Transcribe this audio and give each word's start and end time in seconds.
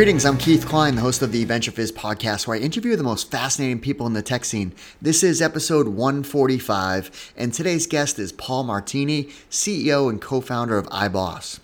Greetings, 0.00 0.24
I'm 0.24 0.38
Keith 0.38 0.64
Cline, 0.64 0.94
the 0.94 1.02
host 1.02 1.20
of 1.20 1.30
the 1.30 1.44
Venture 1.44 1.70
Fizz 1.70 1.92
podcast, 1.92 2.46
where 2.46 2.56
I 2.56 2.60
interview 2.60 2.96
the 2.96 3.02
most 3.02 3.30
fascinating 3.30 3.80
people 3.80 4.06
in 4.06 4.14
the 4.14 4.22
tech 4.22 4.46
scene. 4.46 4.72
This 5.02 5.22
is 5.22 5.42
episode 5.42 5.88
145, 5.88 7.34
and 7.36 7.52
today's 7.52 7.86
guest 7.86 8.18
is 8.18 8.32
Paul 8.32 8.64
Martini, 8.64 9.24
CEO 9.50 10.08
and 10.08 10.18
co 10.18 10.40
founder 10.40 10.78
of 10.78 10.86
iBoss. 10.86 11.60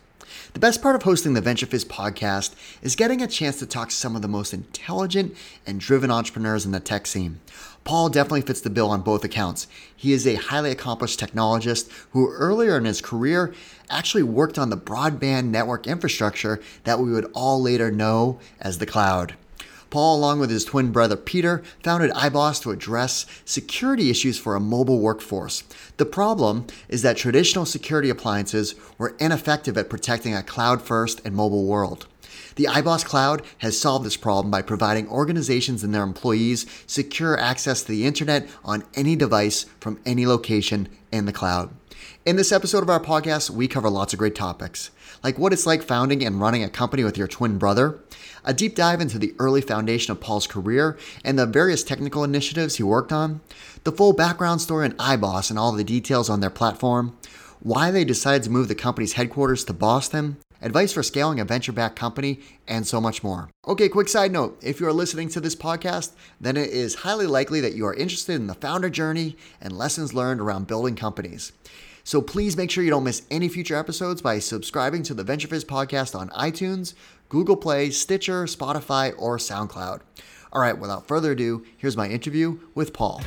The 0.52 0.60
best 0.60 0.82
part 0.82 0.96
of 0.96 1.04
hosting 1.04 1.32
the 1.32 1.40
Venture 1.40 1.64
Fizz 1.64 1.86
podcast 1.86 2.54
is 2.82 2.94
getting 2.94 3.22
a 3.22 3.26
chance 3.26 3.58
to 3.60 3.66
talk 3.66 3.88
to 3.88 3.94
some 3.94 4.14
of 4.14 4.20
the 4.20 4.28
most 4.28 4.52
intelligent 4.52 5.34
and 5.66 5.80
driven 5.80 6.10
entrepreneurs 6.10 6.66
in 6.66 6.72
the 6.72 6.80
tech 6.80 7.06
scene. 7.06 7.40
Paul 7.86 8.08
definitely 8.08 8.40
fits 8.42 8.60
the 8.60 8.68
bill 8.68 8.90
on 8.90 9.02
both 9.02 9.22
accounts. 9.22 9.68
He 9.94 10.12
is 10.12 10.26
a 10.26 10.34
highly 10.34 10.72
accomplished 10.72 11.20
technologist 11.20 11.88
who 12.10 12.32
earlier 12.32 12.76
in 12.76 12.84
his 12.84 13.00
career 13.00 13.54
actually 13.88 14.24
worked 14.24 14.58
on 14.58 14.70
the 14.70 14.76
broadband 14.76 15.50
network 15.50 15.86
infrastructure 15.86 16.60
that 16.82 16.98
we 16.98 17.12
would 17.12 17.30
all 17.32 17.62
later 17.62 17.92
know 17.92 18.40
as 18.60 18.78
the 18.78 18.86
cloud. 18.86 19.36
Paul, 19.88 20.16
along 20.18 20.40
with 20.40 20.50
his 20.50 20.64
twin 20.64 20.90
brother 20.90 21.14
Peter, 21.14 21.62
founded 21.84 22.10
iBoss 22.10 22.60
to 22.62 22.72
address 22.72 23.24
security 23.44 24.10
issues 24.10 24.36
for 24.36 24.56
a 24.56 24.60
mobile 24.60 24.98
workforce. 24.98 25.62
The 25.96 26.06
problem 26.06 26.66
is 26.88 27.02
that 27.02 27.16
traditional 27.16 27.64
security 27.64 28.10
appliances 28.10 28.74
were 28.98 29.14
ineffective 29.20 29.78
at 29.78 29.88
protecting 29.88 30.34
a 30.34 30.42
cloud 30.42 30.82
first 30.82 31.24
and 31.24 31.36
mobile 31.36 31.66
world. 31.66 32.08
The 32.56 32.64
iBoss 32.64 33.04
Cloud 33.04 33.42
has 33.58 33.78
solved 33.78 34.06
this 34.06 34.16
problem 34.16 34.50
by 34.50 34.62
providing 34.62 35.10
organizations 35.10 35.84
and 35.84 35.94
their 35.94 36.02
employees 36.02 36.64
secure 36.86 37.38
access 37.38 37.82
to 37.82 37.92
the 37.92 38.06
internet 38.06 38.48
on 38.64 38.82
any 38.94 39.14
device 39.14 39.66
from 39.78 40.00
any 40.06 40.26
location 40.26 40.88
in 41.12 41.26
the 41.26 41.34
cloud. 41.34 41.68
In 42.24 42.36
this 42.36 42.52
episode 42.52 42.82
of 42.82 42.88
our 42.88 42.98
podcast, 42.98 43.50
we 43.50 43.68
cover 43.68 43.90
lots 43.90 44.14
of 44.14 44.18
great 44.18 44.34
topics, 44.34 44.90
like 45.22 45.38
what 45.38 45.52
it's 45.52 45.66
like 45.66 45.82
founding 45.82 46.24
and 46.24 46.40
running 46.40 46.64
a 46.64 46.70
company 46.70 47.04
with 47.04 47.18
your 47.18 47.28
twin 47.28 47.58
brother, 47.58 48.00
a 48.42 48.54
deep 48.54 48.74
dive 48.74 49.02
into 49.02 49.18
the 49.18 49.34
early 49.38 49.60
foundation 49.60 50.12
of 50.12 50.22
Paul's 50.22 50.46
career 50.46 50.96
and 51.22 51.38
the 51.38 51.44
various 51.44 51.84
technical 51.84 52.24
initiatives 52.24 52.76
he 52.76 52.82
worked 52.82 53.12
on, 53.12 53.42
the 53.84 53.92
full 53.92 54.14
background 54.14 54.62
story 54.62 54.86
on 54.86 54.92
iBoss 54.92 55.50
and 55.50 55.58
all 55.58 55.72
the 55.72 55.84
details 55.84 56.30
on 56.30 56.40
their 56.40 56.48
platform, 56.48 57.18
why 57.60 57.90
they 57.90 58.04
decided 58.04 58.44
to 58.44 58.50
move 58.50 58.68
the 58.68 58.74
company's 58.74 59.12
headquarters 59.12 59.62
to 59.64 59.74
Boston, 59.74 60.38
advice 60.60 60.92
for 60.92 61.02
scaling 61.02 61.40
a 61.40 61.44
venture 61.44 61.72
backed 61.72 61.98
company, 61.98 62.40
and 62.66 62.86
so 62.86 63.00
much 63.00 63.22
more. 63.22 63.50
Okay, 63.66 63.88
quick 63.88 64.08
side 64.08 64.32
note 64.32 64.58
if 64.62 64.80
you 64.80 64.86
are 64.86 64.92
listening 64.92 65.28
to 65.30 65.40
this 65.40 65.56
podcast, 65.56 66.12
then 66.40 66.56
it 66.56 66.70
is 66.70 66.96
highly 66.96 67.26
likely 67.26 67.60
that 67.60 67.74
you 67.74 67.86
are 67.86 67.94
interested 67.94 68.34
in 68.34 68.46
the 68.46 68.54
founder 68.54 68.90
journey 68.90 69.36
and 69.60 69.76
lessons 69.76 70.14
learned 70.14 70.40
around 70.40 70.66
building 70.66 70.96
companies. 70.96 71.52
So 72.04 72.22
please 72.22 72.56
make 72.56 72.70
sure 72.70 72.84
you 72.84 72.90
don't 72.90 73.02
miss 73.02 73.22
any 73.32 73.48
future 73.48 73.74
episodes 73.74 74.22
by 74.22 74.38
subscribing 74.38 75.02
to 75.04 75.14
the 75.14 75.24
Venture 75.24 75.48
Fizz 75.48 75.64
podcast 75.64 76.16
on 76.16 76.28
iTunes, 76.30 76.94
Google 77.28 77.56
Play, 77.56 77.90
Stitcher, 77.90 78.44
Spotify, 78.44 79.12
or 79.18 79.38
SoundCloud. 79.38 80.02
All 80.52 80.60
right, 80.60 80.78
without 80.78 81.08
further 81.08 81.32
ado, 81.32 81.66
here's 81.76 81.96
my 81.96 82.08
interview 82.08 82.60
with 82.74 82.92
Paul. 82.92 83.20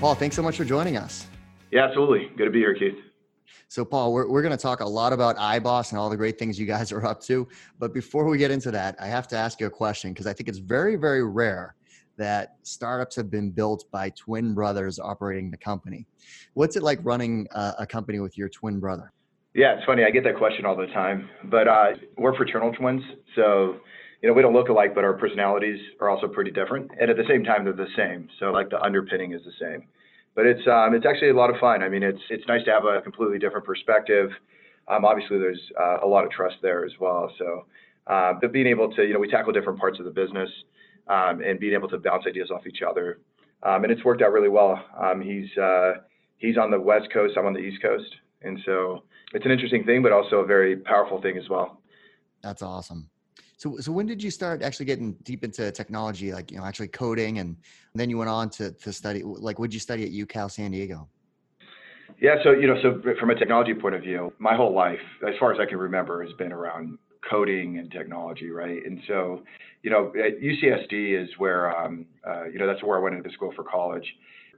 Paul, 0.00 0.14
thanks 0.14 0.36
so 0.36 0.42
much 0.42 0.56
for 0.56 0.64
joining 0.64 0.96
us. 0.96 1.26
Yeah, 1.70 1.84
absolutely. 1.84 2.30
Good 2.36 2.46
to 2.46 2.50
be 2.50 2.60
here, 2.60 2.74
Keith. 2.74 2.96
So, 3.68 3.84
Paul, 3.84 4.12
we're, 4.12 4.28
we're 4.28 4.42
going 4.42 4.56
to 4.56 4.62
talk 4.62 4.80
a 4.80 4.88
lot 4.88 5.12
about 5.12 5.36
iBoss 5.36 5.90
and 5.90 5.98
all 5.98 6.08
the 6.08 6.16
great 6.16 6.38
things 6.38 6.58
you 6.58 6.66
guys 6.66 6.92
are 6.92 7.04
up 7.04 7.20
to. 7.22 7.46
But 7.78 7.92
before 7.92 8.24
we 8.24 8.38
get 8.38 8.50
into 8.50 8.70
that, 8.70 8.96
I 8.98 9.06
have 9.06 9.28
to 9.28 9.36
ask 9.36 9.60
you 9.60 9.66
a 9.66 9.70
question 9.70 10.12
because 10.12 10.26
I 10.26 10.32
think 10.32 10.48
it's 10.48 10.58
very, 10.58 10.96
very 10.96 11.24
rare 11.24 11.74
that 12.16 12.56
startups 12.62 13.14
have 13.16 13.30
been 13.30 13.50
built 13.50 13.84
by 13.92 14.10
twin 14.10 14.52
brothers 14.54 14.98
operating 14.98 15.50
the 15.50 15.56
company. 15.56 16.06
What's 16.54 16.74
it 16.76 16.82
like 16.82 16.98
running 17.02 17.46
a, 17.52 17.74
a 17.80 17.86
company 17.86 18.18
with 18.18 18.36
your 18.36 18.48
twin 18.48 18.80
brother? 18.80 19.12
Yeah, 19.54 19.76
it's 19.76 19.84
funny. 19.84 20.04
I 20.04 20.10
get 20.10 20.24
that 20.24 20.36
question 20.36 20.64
all 20.64 20.76
the 20.76 20.86
time. 20.86 21.28
But 21.44 21.68
uh, 21.68 21.86
we're 22.16 22.36
fraternal 22.36 22.72
twins. 22.72 23.02
So, 23.36 23.76
you 24.22 24.28
know, 24.28 24.34
we 24.34 24.42
don't 24.42 24.54
look 24.54 24.68
alike, 24.68 24.94
but 24.94 25.04
our 25.04 25.14
personalities 25.14 25.78
are 26.00 26.08
also 26.08 26.26
pretty 26.26 26.50
different. 26.50 26.90
And 27.00 27.10
at 27.10 27.16
the 27.16 27.24
same 27.28 27.44
time, 27.44 27.64
they're 27.64 27.72
the 27.72 27.86
same. 27.96 28.28
So, 28.40 28.46
like, 28.46 28.70
the 28.70 28.80
underpinning 28.80 29.32
is 29.32 29.42
the 29.44 29.52
same 29.60 29.86
but 30.38 30.46
it's 30.46 30.64
um, 30.68 30.94
it's 30.94 31.04
actually 31.04 31.30
a 31.30 31.34
lot 31.34 31.50
of 31.50 31.56
fun. 31.56 31.82
I 31.82 31.88
mean, 31.88 32.04
it's 32.04 32.20
it's 32.30 32.46
nice 32.46 32.64
to 32.66 32.70
have 32.70 32.84
a 32.84 33.02
completely 33.02 33.40
different 33.40 33.66
perspective. 33.66 34.30
Um, 34.86 35.04
obviously, 35.04 35.36
there's 35.36 35.60
uh, 35.76 35.96
a 36.04 36.06
lot 36.06 36.24
of 36.24 36.30
trust 36.30 36.54
there 36.62 36.84
as 36.84 36.92
well. 37.00 37.28
So, 37.36 37.66
uh, 38.06 38.34
but 38.40 38.52
being 38.52 38.68
able 38.68 38.88
to, 38.94 39.02
you 39.02 39.14
know, 39.14 39.18
we 39.18 39.28
tackle 39.28 39.52
different 39.52 39.80
parts 39.80 39.98
of 39.98 40.04
the 40.04 40.12
business 40.12 40.48
um, 41.08 41.42
and 41.44 41.58
being 41.58 41.74
able 41.74 41.88
to 41.88 41.98
bounce 41.98 42.22
ideas 42.24 42.52
off 42.52 42.68
each 42.68 42.82
other, 42.88 43.18
um, 43.64 43.82
and 43.82 43.90
it's 43.90 44.04
worked 44.04 44.22
out 44.22 44.30
really 44.30 44.48
well. 44.48 44.80
Um, 44.96 45.20
he's 45.20 45.50
uh, 45.58 45.94
he's 46.36 46.56
on 46.56 46.70
the 46.70 46.78
west 46.78 47.08
coast, 47.12 47.34
I'm 47.36 47.44
on 47.44 47.52
the 47.52 47.58
east 47.58 47.82
coast, 47.82 48.14
and 48.42 48.60
so 48.64 49.02
it's 49.34 49.44
an 49.44 49.50
interesting 49.50 49.82
thing, 49.82 50.04
but 50.04 50.12
also 50.12 50.36
a 50.36 50.46
very 50.46 50.76
powerful 50.76 51.20
thing 51.20 51.36
as 51.36 51.48
well. 51.48 51.80
That's 52.44 52.62
awesome. 52.62 53.10
So, 53.58 53.76
so 53.78 53.90
when 53.90 54.06
did 54.06 54.22
you 54.22 54.30
start 54.30 54.62
actually 54.62 54.86
getting 54.86 55.14
deep 55.24 55.42
into 55.42 55.72
technology, 55.72 56.32
like 56.32 56.52
you 56.52 56.58
know, 56.58 56.64
actually 56.64 56.88
coding, 56.88 57.40
and 57.40 57.56
then 57.92 58.08
you 58.08 58.16
went 58.16 58.30
on 58.30 58.50
to 58.50 58.70
to 58.70 58.92
study? 58.92 59.22
Like, 59.24 59.56
did 59.56 59.74
you 59.74 59.80
study 59.80 60.04
at 60.04 60.12
UCal 60.12 60.48
San 60.48 60.70
Diego? 60.70 61.08
Yeah, 62.20 62.36
so 62.44 62.52
you 62.52 62.68
know, 62.68 62.80
so 62.82 63.02
from 63.18 63.30
a 63.30 63.34
technology 63.34 63.74
point 63.74 63.96
of 63.96 64.02
view, 64.02 64.32
my 64.38 64.54
whole 64.54 64.72
life, 64.72 65.00
as 65.26 65.34
far 65.40 65.52
as 65.52 65.58
I 65.60 65.66
can 65.66 65.78
remember, 65.78 66.22
has 66.22 66.32
been 66.34 66.52
around 66.52 66.98
coding 67.28 67.78
and 67.78 67.90
technology, 67.90 68.48
right? 68.50 68.84
And 68.86 69.00
so, 69.08 69.42
you 69.82 69.90
know, 69.90 70.12
at 70.14 70.40
UCSD 70.40 71.20
is 71.20 71.28
where, 71.38 71.76
um, 71.76 72.06
uh, 72.26 72.44
you 72.44 72.60
know, 72.60 72.66
that's 72.66 72.82
where 72.84 72.96
I 72.96 73.02
went 73.02 73.16
into 73.16 73.30
school 73.30 73.52
for 73.56 73.64
college. 73.64 74.06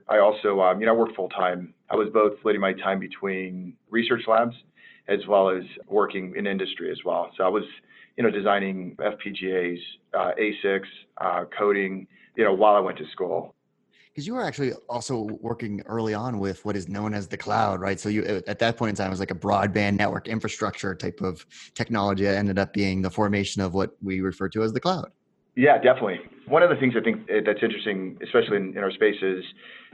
I 0.07 0.19
also, 0.19 0.61
um, 0.61 0.79
you 0.79 0.85
know, 0.85 0.93
I 0.93 0.95
worked 0.95 1.15
full 1.15 1.29
time. 1.29 1.73
I 1.89 1.95
was 1.95 2.07
both 2.13 2.37
splitting 2.39 2.61
my 2.61 2.73
time 2.73 2.99
between 2.99 3.73
research 3.89 4.23
labs 4.27 4.55
as 5.07 5.19
well 5.27 5.49
as 5.49 5.63
working 5.87 6.35
in 6.37 6.45
industry 6.45 6.91
as 6.91 6.99
well. 7.03 7.31
So 7.35 7.43
I 7.43 7.49
was 7.49 7.63
you 8.17 8.23
know, 8.23 8.31
designing 8.31 8.95
FPGAs, 8.97 9.79
uh, 10.13 10.31
ASICs, 10.39 10.87
uh, 11.17 11.45
coding, 11.57 12.07
you 12.35 12.43
know, 12.43 12.53
while 12.53 12.75
I 12.75 12.79
went 12.79 12.97
to 12.97 13.05
school. 13.11 13.55
Because 14.11 14.27
you 14.27 14.33
were 14.33 14.43
actually 14.43 14.73
also 14.89 15.21
working 15.39 15.81
early 15.85 16.13
on 16.13 16.37
with 16.37 16.65
what 16.65 16.75
is 16.75 16.89
known 16.89 17.13
as 17.13 17.29
the 17.29 17.37
cloud, 17.37 17.79
right? 17.79 17.97
So 17.97 18.09
you 18.09 18.23
at 18.45 18.59
that 18.59 18.75
point 18.75 18.89
in 18.89 18.95
time 18.95 19.07
it 19.07 19.11
was 19.11 19.21
like 19.21 19.31
a 19.31 19.35
broadband 19.35 19.97
network 19.97 20.27
infrastructure 20.27 20.93
type 20.93 21.21
of 21.21 21.45
technology 21.75 22.25
that 22.25 22.35
ended 22.35 22.59
up 22.59 22.73
being 22.73 23.01
the 23.01 23.09
formation 23.09 23.61
of 23.61 23.73
what 23.73 23.91
we 24.01 24.19
refer 24.19 24.49
to 24.49 24.63
as 24.63 24.73
the 24.73 24.81
cloud. 24.81 25.11
Yeah, 25.55 25.77
definitely. 25.77 26.19
One 26.47 26.63
of 26.63 26.69
the 26.69 26.77
things 26.77 26.93
I 26.97 27.03
think 27.03 27.29
eh, 27.29 27.41
that's 27.45 27.61
interesting, 27.61 28.17
especially 28.23 28.57
in, 28.57 28.77
in, 28.77 28.83
our 28.83 28.91
space, 28.91 29.17
is 29.21 29.43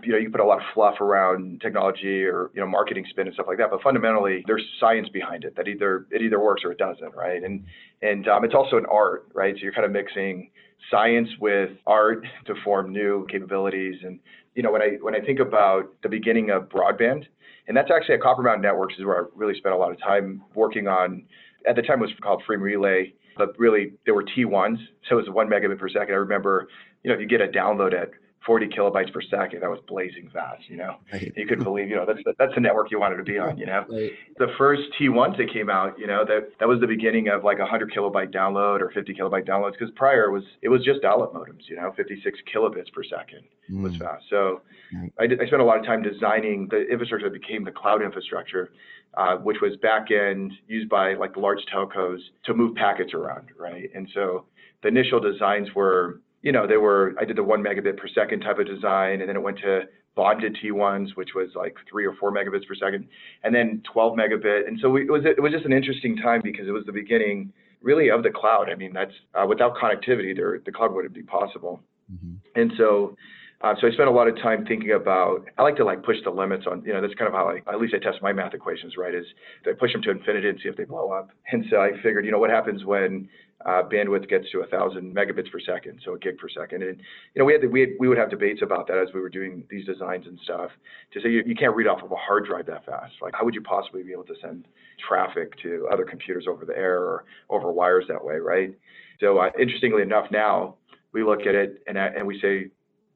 you 0.04 0.12
know 0.12 0.18
you 0.18 0.30
put 0.30 0.40
a 0.40 0.46
lot 0.46 0.58
of 0.58 0.64
fluff 0.74 1.02
around 1.02 1.62
technology 1.62 2.24
or 2.26 2.52
you 2.54 2.62
know 2.62 2.68
marketing 2.68 3.06
spin 3.10 3.26
and 3.26 3.34
stuff 3.34 3.48
like 3.48 3.58
that, 3.58 3.72
but 3.72 3.82
fundamentally 3.82 4.44
there's 4.46 4.64
science 4.80 5.10
behind 5.10 5.44
it 5.44 5.56
that 5.56 5.68
either 5.68 6.06
it 6.12 6.22
either 6.22 6.40
works 6.40 6.62
or 6.64 6.72
it 6.72 6.78
doesn't, 6.78 7.16
right? 7.16 7.44
And 7.44 7.64
and 8.04 8.28
um, 8.28 8.46
it's 8.46 8.54
also 8.54 8.78
an 8.78 8.86
art, 8.92 9.30
right? 9.34 9.56
So 9.56 9.64
you're 9.64 9.74
kind 9.74 9.86
of 9.86 9.92
mixing 9.92 10.52
science 10.92 11.30
with 11.42 11.72
art 11.88 12.24
to 12.46 12.54
form 12.64 12.92
new 12.92 13.26
capabilities. 13.30 13.96
And 14.04 14.20
you 14.54 14.62
know 14.62 14.72
when 14.72 14.84
I 14.84 14.90
when 15.02 15.16
I 15.16 15.22
think 15.22 15.40
about 15.40 15.86
the 16.04 16.10
beginning 16.10 16.52
of 16.52 16.70
broadband, 16.70 17.26
and 17.68 17.76
that's 17.76 17.90
actually 17.90 18.16
at 18.16 18.22
Copper 18.22 18.44
Mountain 18.44 18.62
Networks 18.62 18.94
is 19.00 19.06
where 19.06 19.24
I 19.24 19.28
really 19.36 19.58
spent 19.58 19.74
a 19.74 19.78
lot 19.78 19.92
of 19.92 20.00
time 20.00 20.44
working 20.54 20.88
on. 20.88 21.24
At 21.68 21.76
the 21.76 21.82
time, 21.82 21.98
it 22.00 22.06
was 22.06 22.12
called 22.22 22.44
Frame 22.46 22.62
Relay 22.62 23.14
but 23.38 23.58
really 23.58 23.94
there 24.06 24.14
were 24.14 24.24
T1s, 24.24 24.78
so 25.08 25.18
it 25.18 25.22
was 25.22 25.30
one 25.30 25.48
megabit 25.48 25.80
per 25.80 25.90
second. 25.90 26.14
I 26.14 26.18
remember, 26.18 26.68
you 27.04 27.10
know, 27.10 27.16
if 27.16 27.22
you 27.22 27.28
get 27.28 27.42
a 27.42 27.48
download 27.48 27.94
at 27.94 28.12
40 28.48 28.68
kilobytes 28.68 29.12
per 29.12 29.22
second, 29.22 29.60
that 29.62 29.70
was 29.70 29.80
blazing 29.88 30.30
fast, 30.32 30.64
you 30.70 30.78
know. 30.78 30.96
Right. 31.12 31.34
You 31.36 31.46
couldn't 31.46 31.66
believe, 31.66 31.90
you 31.90 31.98
know, 31.98 32.06
that's 32.06 32.22
that's 32.40 32.56
the 32.56 32.62
network 32.62 32.92
you 32.92 33.00
wanted 33.00 33.18
to 33.18 33.24
be 33.24 33.38
on, 33.38 33.58
you 33.58 33.66
know. 33.66 33.84
Right. 33.90 34.12
The 34.38 34.48
first 34.58 34.84
T1s 35.00 35.38
that 35.38 35.52
came 35.52 35.70
out, 35.70 36.00
you 36.00 36.08
know, 36.08 36.24
that 36.26 36.52
that 36.60 36.68
was 36.68 36.80
the 36.80 36.88
beginning 36.88 37.28
of 37.28 37.44
like 37.44 37.58
a 37.58 37.68
100 37.68 37.92
kilobyte 37.92 38.34
download 38.34 38.80
or 38.80 38.90
50 38.92 39.14
kilobyte 39.14 39.46
downloads 39.46 39.74
because 39.74 39.92
prior 39.96 40.26
it 40.26 40.32
was 40.32 40.44
it 40.62 40.70
was 40.70 40.82
just 40.84 41.02
dial-up 41.02 41.34
modems, 41.34 41.68
you 41.68 41.76
know, 41.76 41.92
56 41.98 42.40
kilobits 42.54 42.92
per 42.94 43.04
second 43.04 43.44
mm. 43.70 43.82
was 43.82 43.98
fast. 43.98 44.24
So 44.30 44.62
right. 44.94 45.12
I, 45.20 45.28
did, 45.28 45.42
I 45.42 45.48
spent 45.48 45.62
a 45.62 45.66
lot 45.66 45.78
of 45.78 45.86
time 45.86 46.02
designing 46.02 46.70
the 46.70 46.88
infrastructure 46.88 47.30
that 47.30 47.40
became 47.40 47.66
the 47.66 47.72
cloud 47.72 48.02
infrastructure 48.02 48.72
uh, 49.18 49.36
which 49.38 49.58
was 49.62 49.76
back 49.78 50.12
end 50.12 50.54
used 50.68 50.88
by 50.90 51.16
like 51.16 51.34
the 51.34 51.40
large 51.40 51.60
telcos 51.74 52.20
to 52.46 52.54
move 52.54 52.76
packets 52.76 53.14
around, 53.14 53.48
right? 53.60 53.90
And 53.96 54.08
so 54.14 54.46
the 54.84 54.90
initial 54.90 55.20
designs 55.20 55.70
were, 55.76 56.22
you 56.44 56.52
know, 56.52 56.68
they 56.68 56.78
were, 56.78 57.16
I 57.20 57.26
did 57.26 57.36
the 57.36 57.44
one 57.44 57.64
megabit 57.64 57.98
per 57.98 58.08
second 58.08 58.42
type 58.42 58.60
of 58.60 58.68
design, 58.68 59.22
and 59.22 59.28
then 59.28 59.36
it 59.36 59.42
went 59.42 59.58
to 59.60 59.82
bonded 60.16 60.56
T1s, 60.64 61.16
which 61.16 61.30
was 61.34 61.50
like 61.56 61.76
three 61.90 62.06
or 62.06 62.14
four 62.20 62.32
megabits 62.32 62.68
per 62.68 62.76
second, 62.76 63.08
and 63.44 63.56
then 63.56 63.82
12 63.92 64.18
megabit. 64.18 64.68
And 64.68 64.78
so 64.80 64.90
we, 64.90 65.02
it 65.02 65.12
was 65.12 65.24
it 65.26 65.42
was 65.42 65.52
just 65.52 65.66
an 65.66 65.74
interesting 65.74 66.16
time 66.16 66.42
because 66.44 66.68
it 66.68 66.72
was 66.72 66.86
the 66.86 66.92
beginning 66.92 67.52
really 67.82 68.10
of 68.10 68.22
the 68.22 68.30
cloud. 68.30 68.70
I 68.70 68.76
mean, 68.76 68.94
that's 68.94 69.14
uh, 69.34 69.48
without 69.48 69.76
connectivity, 69.76 70.36
there 70.36 70.60
the 70.64 70.72
cloud 70.72 70.94
wouldn't 70.94 71.16
be 71.16 71.24
possible. 71.24 71.82
Mm-hmm. 72.12 72.62
And 72.62 72.72
so 72.78 73.16
Uh, 73.60 73.74
so 73.82 73.88
I 73.88 73.92
spent 73.92 74.08
a 74.08 74.12
lot 74.12 74.28
of 74.28 74.36
time 74.38 74.66
thinking 74.66 74.92
about. 74.92 75.48
I 75.58 75.64
like 75.64 75.76
to 75.78 75.86
like 75.86 76.04
push 76.04 76.18
the 76.24 76.30
limits 76.30 76.66
on. 76.70 76.84
You 76.86 76.94
know, 76.94 77.02
that's 77.02 77.16
kind 77.16 77.28
of 77.28 77.34
how 77.34 77.50
I 77.50 77.58
at 77.74 77.80
least 77.82 77.96
I 77.96 78.00
test 78.00 78.22
my 78.22 78.32
math 78.32 78.54
equations. 78.54 78.98
Right, 78.98 79.16
is 79.16 79.26
I 79.66 79.72
push 79.74 79.94
them 79.94 80.02
to 80.04 80.12
infinity 80.12 80.50
and 80.50 80.60
see 80.62 80.70
if 80.70 80.78
they 80.78 80.84
blow 80.84 81.12
up. 81.12 81.32
And 81.52 81.66
so 81.72 81.78
I 81.78 81.92
figured, 82.04 82.26
you 82.26 82.32
know, 82.32 82.38
what 82.38 82.52
happens 82.52 82.86
when 82.86 83.28
uh, 83.66 83.82
bandwidth 83.92 84.30
gets 84.30 84.46
to 84.52 84.62
a 84.62 84.68
thousand 84.68 85.16
megabits 85.16 85.52
per 85.52 85.60
second, 85.60 86.00
so 86.06 86.14
a 86.14 86.20
gig 86.20 86.38
per 86.38 86.48
second. 86.50 86.84
And 86.84 86.98
you 87.34 87.40
know, 87.40 87.46
we 87.46 87.54
had, 87.54 87.72
we 87.72 87.80
had, 87.82 87.90
we 88.00 88.08
would 88.08 88.18
have 88.18 88.30
debates 88.30 88.62
about 88.62 88.88
that 88.88 88.98
as 88.98 89.08
we 89.14 89.20
were 89.20 89.30
doing 89.30 89.64
these 89.72 89.86
designs 89.86 90.28
and 90.28 90.40
stuff. 90.44 90.70
To 91.14 91.22
say 91.22 91.30
you, 91.30 91.44
you 91.46 91.56
can't 91.56 91.76
read 91.76 91.88
off 91.88 92.04
of 92.04 92.12
a 92.12 92.16
hard 92.16 92.46
drive 92.46 92.68
that 92.68 92.86
fast. 92.86 93.14
Like, 93.22 93.34
how 93.34 93.44
would 93.44 93.56
you 93.56 93.64
possibly 93.64 94.04
be 94.04 94.12
able 94.12 94.26
to 94.26 94.36
send 94.40 94.68
traffic 95.08 95.60
to 95.64 95.88
other 95.92 96.06
computers 96.06 96.46
over 96.48 96.64
the 96.64 96.78
air 96.78 97.00
or 97.00 97.26
over 97.50 97.72
wires 97.72 98.06
that 98.08 98.24
way, 98.24 98.36
right? 98.36 98.76
So 99.20 99.40
uh, 99.40 99.50
interestingly 99.60 100.04
enough, 100.04 100.28
now 100.30 100.76
we 101.12 101.24
look 101.24 101.42
at 101.42 101.56
it 101.56 101.82
and 101.88 101.98
uh, 101.98 102.10
and 102.16 102.28
we 102.28 102.40
say 102.40 102.70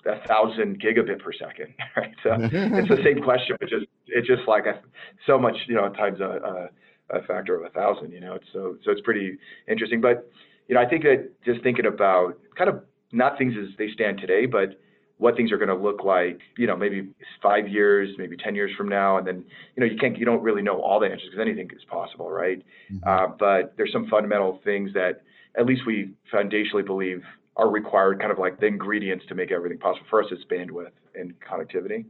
a 0.06 0.28
thousand 0.28 0.82
gigabit 0.82 1.22
per 1.22 1.34
second, 1.34 1.74
right? 1.98 2.14
So 2.24 2.32
it's 2.40 2.90
the 2.90 3.02
same 3.04 3.22
question, 3.24 3.56
but 3.60 3.70
just 3.70 3.86
it's 4.08 4.28
just 4.28 4.48
like 4.48 4.66
a, 4.66 4.82
so 5.26 5.38
much, 5.38 5.56
you 5.68 5.76
know, 5.76 5.90
times 5.90 6.20
a, 6.20 6.70
a 7.12 7.18
a 7.18 7.22
factor 7.24 7.56
of 7.56 7.66
a 7.66 7.70
thousand. 7.70 8.12
You 8.12 8.20
know, 8.20 8.36
it's 8.36 8.48
so 8.54 8.78
so 8.84 8.92
it's 8.92 9.02
pretty 9.02 9.38
interesting. 9.68 10.02
But 10.02 10.30
you 10.68 10.76
know, 10.76 10.82
I 10.82 10.88
think 10.88 11.04
that 11.04 11.30
just 11.46 11.62
thinking 11.64 11.86
about 11.86 12.40
kind 12.58 12.70
of 12.70 12.84
not 13.12 13.38
things 13.38 13.54
as 13.62 13.76
they 13.78 13.90
stand 13.92 14.20
today, 14.20 14.46
but 14.46 14.80
what 15.22 15.36
things 15.38 15.52
are 15.52 15.58
going 15.58 15.70
to 15.70 15.76
look 15.76 16.04
like, 16.04 16.40
you 16.58 16.66
know, 16.66 16.76
maybe 16.76 17.08
five 17.44 17.68
years, 17.68 18.10
maybe 18.18 18.36
10 18.36 18.56
years 18.56 18.72
from 18.76 18.90
now. 18.90 19.18
And 19.20 19.28
then, 19.28 19.46
you 19.76 19.82
know, 19.82 19.86
you 19.86 19.96
can't, 19.96 20.18
you 20.18 20.26
don't 20.26 20.42
really 20.42 20.64
know 20.64 20.82
all 20.82 21.00
the 21.00 21.06
answers 21.06 21.30
because 21.30 21.40
anything 21.40 21.70
is 21.76 21.84
possible, 21.84 22.32
right? 22.32 22.58
Mm-hmm. 22.92 23.08
Uh, 23.08 23.28
but 23.38 23.76
there's 23.78 23.92
some 23.94 24.08
fundamental 24.08 24.60
things 24.64 24.94
that 24.94 25.22
at 25.56 25.68
least 25.68 25.84
we 25.86 26.10
foundationally 26.34 26.84
believe 26.84 27.22
are 27.62 27.70
required, 27.70 28.20
kind 28.20 28.32
of 28.32 28.40
like 28.40 28.60
the 28.60 28.66
ingredients 28.66 29.24
to 29.30 29.36
make 29.36 29.52
everything 29.52 29.78
possible. 29.78 30.06
For 30.10 30.24
us, 30.24 30.30
it's 30.32 30.44
bandwidth 30.52 30.92
and 31.16 31.34
connectivity. 31.40 32.06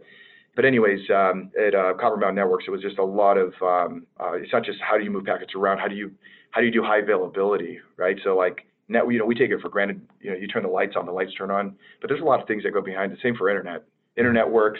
But 0.55 0.65
anyways, 0.65 0.99
um, 1.09 1.51
at 1.59 1.75
uh, 1.75 1.93
Copper 1.99 2.17
Mountain 2.17 2.35
Networks, 2.35 2.65
it 2.67 2.71
was 2.71 2.81
just 2.81 2.97
a 2.97 3.03
lot 3.03 3.37
of. 3.37 3.53
Um, 3.61 4.07
uh, 4.19 4.33
it's 4.33 4.51
not 4.51 4.63
just 4.63 4.79
how 4.81 4.97
do 4.97 5.03
you 5.03 5.11
move 5.11 5.25
packets 5.25 5.53
around. 5.55 5.79
How 5.79 5.87
do 5.87 5.95
you 5.95 6.11
how 6.51 6.61
do 6.61 6.67
you 6.67 6.73
do 6.73 6.83
high 6.83 6.99
availability, 6.99 7.79
right? 7.97 8.17
So 8.23 8.35
like 8.35 8.65
you 8.87 9.17
know, 9.19 9.25
we 9.25 9.35
take 9.35 9.51
it 9.51 9.61
for 9.61 9.69
granted. 9.69 10.01
You 10.21 10.31
know, 10.31 10.37
you 10.37 10.47
turn 10.47 10.63
the 10.63 10.69
lights 10.69 10.95
on, 10.97 11.05
the 11.05 11.11
lights 11.11 11.33
turn 11.37 11.51
on. 11.51 11.75
But 11.99 12.09
there's 12.09 12.21
a 12.21 12.25
lot 12.25 12.41
of 12.41 12.47
things 12.47 12.63
that 12.63 12.71
go 12.71 12.81
behind. 12.81 13.11
The 13.11 13.17
same 13.21 13.35
for 13.35 13.49
internet. 13.49 13.83
Internet 14.17 14.49
works 14.49 14.79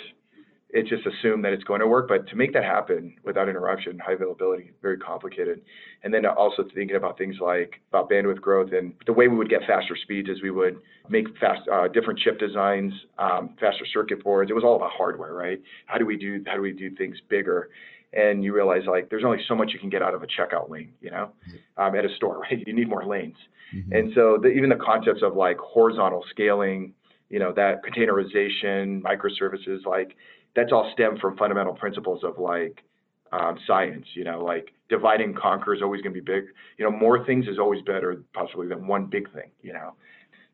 it's 0.73 0.89
just 0.89 1.05
assumed 1.05 1.43
that 1.43 1.53
it's 1.53 1.63
going 1.63 1.81
to 1.81 1.87
work. 1.87 2.07
But 2.07 2.27
to 2.29 2.35
make 2.35 2.53
that 2.53 2.63
happen 2.63 3.15
without 3.23 3.49
interruption, 3.49 3.99
high 3.99 4.13
availability, 4.13 4.71
very 4.81 4.97
complicated. 4.97 5.61
And 6.03 6.13
then 6.13 6.25
also 6.25 6.63
thinking 6.73 6.95
about 6.95 7.17
things 7.17 7.35
like 7.41 7.81
about 7.89 8.09
bandwidth 8.09 8.41
growth 8.41 8.71
and 8.73 8.93
the 9.05 9.13
way 9.13 9.27
we 9.27 9.35
would 9.35 9.49
get 9.49 9.61
faster 9.67 9.95
speeds 10.01 10.29
is 10.29 10.41
we 10.41 10.51
would 10.51 10.77
make 11.09 11.27
fast 11.39 11.61
uh, 11.71 11.87
different 11.89 12.19
chip 12.19 12.39
designs, 12.39 12.93
um, 13.19 13.55
faster 13.59 13.85
circuit 13.91 14.23
boards. 14.23 14.49
It 14.49 14.53
was 14.53 14.63
all 14.63 14.75
about 14.75 14.91
hardware, 14.91 15.33
right? 15.33 15.61
How 15.85 15.97
do 15.97 16.05
we 16.05 16.17
do 16.17 16.43
how 16.47 16.55
do 16.55 16.61
we 16.61 16.71
do 16.71 16.95
things 16.95 17.17
bigger? 17.29 17.69
And 18.13 18.43
you 18.43 18.53
realize 18.53 18.81
like 18.87 19.09
there's 19.09 19.23
only 19.25 19.39
so 19.47 19.55
much 19.55 19.71
you 19.73 19.79
can 19.79 19.89
get 19.89 20.01
out 20.01 20.13
of 20.13 20.23
a 20.23 20.27
checkout 20.27 20.69
lane, 20.69 20.91
you 21.01 21.11
know, 21.11 21.31
um, 21.77 21.95
at 21.95 22.05
a 22.05 22.15
store, 22.15 22.39
right? 22.51 22.63
You 22.65 22.73
need 22.73 22.89
more 22.89 23.05
lanes. 23.05 23.37
Mm-hmm. 23.75 23.93
And 23.93 24.11
so 24.15 24.37
the, 24.41 24.49
even 24.49 24.69
the 24.69 24.75
concepts 24.75 25.21
of 25.23 25.35
like 25.35 25.57
horizontal 25.57 26.25
scaling, 26.29 26.93
you 27.29 27.39
know, 27.39 27.53
that 27.53 27.81
containerization, 27.83 29.01
microservices, 29.01 29.85
like 29.85 30.17
that's 30.55 30.71
all 30.71 30.89
stemmed 30.93 31.19
from 31.19 31.37
fundamental 31.37 31.73
principles 31.73 32.23
of 32.23 32.37
like 32.37 32.83
um, 33.31 33.57
science. 33.65 34.05
You 34.13 34.23
know, 34.23 34.43
like 34.43 34.73
divide 34.89 35.21
and 35.21 35.35
conquer 35.35 35.73
is 35.73 35.81
always 35.81 36.01
going 36.01 36.13
to 36.13 36.21
be 36.21 36.25
big. 36.25 36.45
You 36.77 36.85
know, 36.85 36.91
more 36.91 37.25
things 37.25 37.47
is 37.47 37.59
always 37.59 37.81
better 37.81 38.23
possibly 38.33 38.67
than 38.67 38.87
one 38.87 39.05
big 39.05 39.31
thing. 39.33 39.51
You 39.61 39.73
know, 39.73 39.93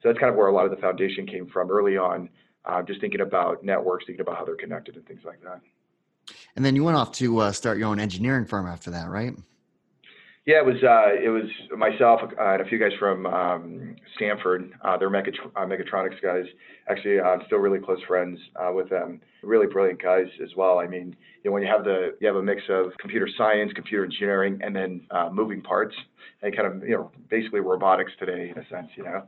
so 0.02 0.10
that's 0.10 0.20
kind 0.20 0.30
of 0.30 0.36
where 0.36 0.48
a 0.48 0.54
lot 0.54 0.66
of 0.66 0.72
the 0.72 0.78
foundation 0.78 1.26
came 1.26 1.48
from 1.48 1.72
early 1.72 1.98
on. 1.98 2.30
Uh, 2.66 2.82
just 2.82 3.00
thinking 3.00 3.22
about 3.22 3.64
networks, 3.64 4.06
thinking 4.06 4.22
about 4.22 4.38
how 4.38 4.44
they're 4.44 4.56
connected 4.56 4.96
and 4.98 5.08
things 5.08 5.22
like 5.24 5.42
that. 5.42 5.62
And 6.58 6.66
then 6.66 6.76
you 6.76 6.84
went 6.84 6.98
off 6.98 7.14
to 7.14 7.40
uh, 7.40 7.52
start 7.54 7.78
your 7.78 7.88
own 7.88 8.00
engineering 8.00 8.46
firm 8.46 8.68
after 8.68 8.92
that, 8.92 9.10
right? 9.10 9.34
Yeah, 10.46 10.60
it 10.60 10.66
was 10.66 10.82
uh, 10.82 11.12
it 11.22 11.28
was 11.28 11.44
myself 11.78 12.22
uh, 12.24 12.54
and 12.54 12.62
a 12.62 12.66
few 12.66 12.80
guys 12.80 12.94
from 12.98 13.26
um, 13.26 13.96
Stanford. 14.16 14.72
Uh, 14.82 14.98
they're 14.98 15.14
uh, 15.14 15.66
Mechatronics 15.66 16.22
guys. 16.22 16.46
Actually, 16.90 17.20
I'm 17.20 17.42
still 17.48 17.58
really 17.58 17.80
close 17.80 18.02
friends 18.08 18.40
uh, 18.56 18.72
with 18.72 18.90
them. 18.90 19.20
Really 19.44 19.68
brilliant 19.68 20.01
guys 20.01 20.28
as 20.44 20.50
well. 20.56 20.80
I 20.80 20.88
mean, 20.88 21.16
you 21.44 21.50
know, 21.50 21.54
when 21.54 21.62
you 21.62 21.69
have 21.69 21.84
the 21.84 22.16
you 22.19 22.28
have 22.28 22.36
a 22.36 22.44
mix 22.44 22.63
of 22.69 22.98
computer 23.00 23.30
science, 23.38 23.72
computer 23.74 24.04
engineering, 24.04 24.60
and 24.63 24.75
then 24.75 25.01
uh, 25.12 25.30
moving 25.31 25.62
parts, 25.62 25.95
and 26.42 26.56
kind 26.56 26.68
of 26.68 26.88
you 26.88 26.95
know 26.95 27.12
basically 27.30 27.60
robotics 27.60 28.12
today 28.19 28.51
in 28.56 28.62
a 28.62 28.68
sense. 28.68 28.88
You 28.95 29.04
know, 29.04 29.24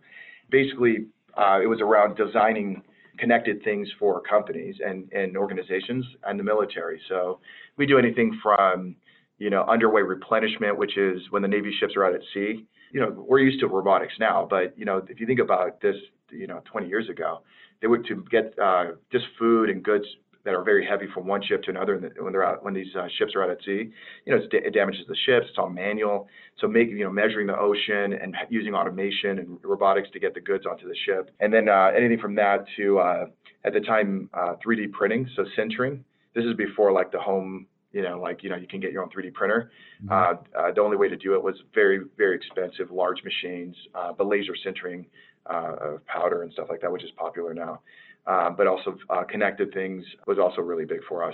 basically 0.50 1.07
it 1.38 1.69
was 1.69 1.79
around 1.81 2.17
designing 2.17 2.81
connected 3.17 3.63
things 3.63 3.88
for 4.00 4.21
companies 4.21 4.75
and, 4.85 5.11
and 5.11 5.38
organizations 5.38 6.06
and 6.23 6.39
the 6.39 6.44
military. 6.44 7.00
So 7.07 7.39
we 7.77 7.85
do 7.85 7.97
anything 7.97 8.39
from 8.41 8.95
you 9.39 9.50
know, 9.50 9.63
underway 9.63 10.01
replenishment, 10.01 10.77
which 10.77 10.97
is 10.97 11.21
when 11.31 11.41
the 11.41 11.47
Navy 11.47 11.73
ships 11.79 11.95
are 11.95 12.05
out 12.05 12.13
at 12.13 12.21
sea. 12.33 12.65
You 12.91 13.00
know, 13.00 13.25
we're 13.27 13.39
used 13.39 13.62
to 13.62 13.67
robotics 13.67 14.13
now, 14.19 14.45
but 14.50 14.77
you 14.77 14.85
know, 14.85 15.01
if 15.07 15.19
you 15.19 15.25
think 15.25 15.39
about 15.39 15.81
this, 15.81 15.95
you 16.29 16.45
know, 16.45 16.62
20 16.65 16.88
years 16.88 17.09
ago, 17.09 17.41
they 17.81 17.87
would 17.87 18.05
to 18.07 18.23
get 18.29 18.57
uh, 18.59 18.91
just 19.11 19.25
food 19.37 19.69
and 19.69 19.83
goods 19.83 20.05
that 20.45 20.53
are 20.53 20.63
very 20.63 20.85
heavy 20.85 21.05
from 21.13 21.27
one 21.27 21.41
ship 21.43 21.61
to 21.63 21.69
another 21.69 22.11
when 22.19 22.31
they're 22.31 22.45
out 22.45 22.63
when 22.63 22.73
these 22.73 22.87
uh, 22.97 23.07
ships 23.17 23.33
are 23.35 23.43
out 23.43 23.49
at 23.49 23.57
sea. 23.65 23.91
You 24.25 24.35
know, 24.35 24.41
it 24.51 24.73
damages 24.73 25.05
the 25.07 25.15
ships. 25.25 25.47
It's 25.49 25.57
all 25.57 25.69
manual. 25.69 26.27
So 26.59 26.67
making 26.67 26.97
you 26.97 27.03
know 27.03 27.11
measuring 27.11 27.47
the 27.47 27.57
ocean 27.57 28.13
and 28.13 28.35
using 28.49 28.73
automation 28.73 29.39
and 29.39 29.57
robotics 29.63 30.09
to 30.13 30.19
get 30.19 30.33
the 30.33 30.41
goods 30.41 30.65
onto 30.65 30.87
the 30.87 30.95
ship, 31.05 31.31
and 31.39 31.53
then 31.53 31.67
uh, 31.69 31.91
anything 31.95 32.19
from 32.19 32.35
that 32.35 32.65
to 32.77 32.99
uh, 32.99 33.25
at 33.65 33.73
the 33.73 33.81
time 33.81 34.29
3D 34.33 34.85
uh, 34.85 34.97
printing, 34.97 35.29
so 35.35 35.45
sintering. 35.57 35.99
This 36.35 36.45
is 36.45 36.55
before 36.55 36.91
like 36.91 37.11
the 37.11 37.19
home 37.19 37.67
you 37.91 38.03
know, 38.03 38.19
like 38.19 38.43
you 38.43 38.49
know, 38.49 38.55
you 38.55 38.67
can 38.67 38.79
get 38.79 38.91
your 38.91 39.01
own 39.03 39.09
3D 39.09 39.33
printer. 39.33 39.71
Mm-hmm. 40.03 40.11
Uh, 40.11 40.59
uh, 40.59 40.71
the 40.73 40.81
only 40.81 40.97
way 40.97 41.09
to 41.09 41.17
do 41.17 41.33
it 41.33 41.43
was 41.43 41.55
very, 41.73 42.01
very 42.17 42.35
expensive, 42.35 42.91
large 42.91 43.23
machines, 43.23 43.75
uh, 43.95 44.13
but 44.13 44.27
laser 44.27 44.53
sintering 44.65 45.05
uh, 45.45 45.75
of 45.81 46.06
powder 46.06 46.44
and 46.44 46.51
stuff 46.53 46.68
like 46.69 46.81
that, 46.81 46.91
which 46.91 47.03
is 47.03 47.12
popular 47.18 47.53
now. 47.53 47.81
Uh, 48.27 48.50
but 48.50 48.68
also 48.68 48.95
uh, 49.09 49.24
connected 49.24 49.74
things 49.74 50.03
was 50.27 50.38
also 50.38 50.62
really 50.62 50.86
big 50.86 51.00
for 51.07 51.24
us. 51.24 51.33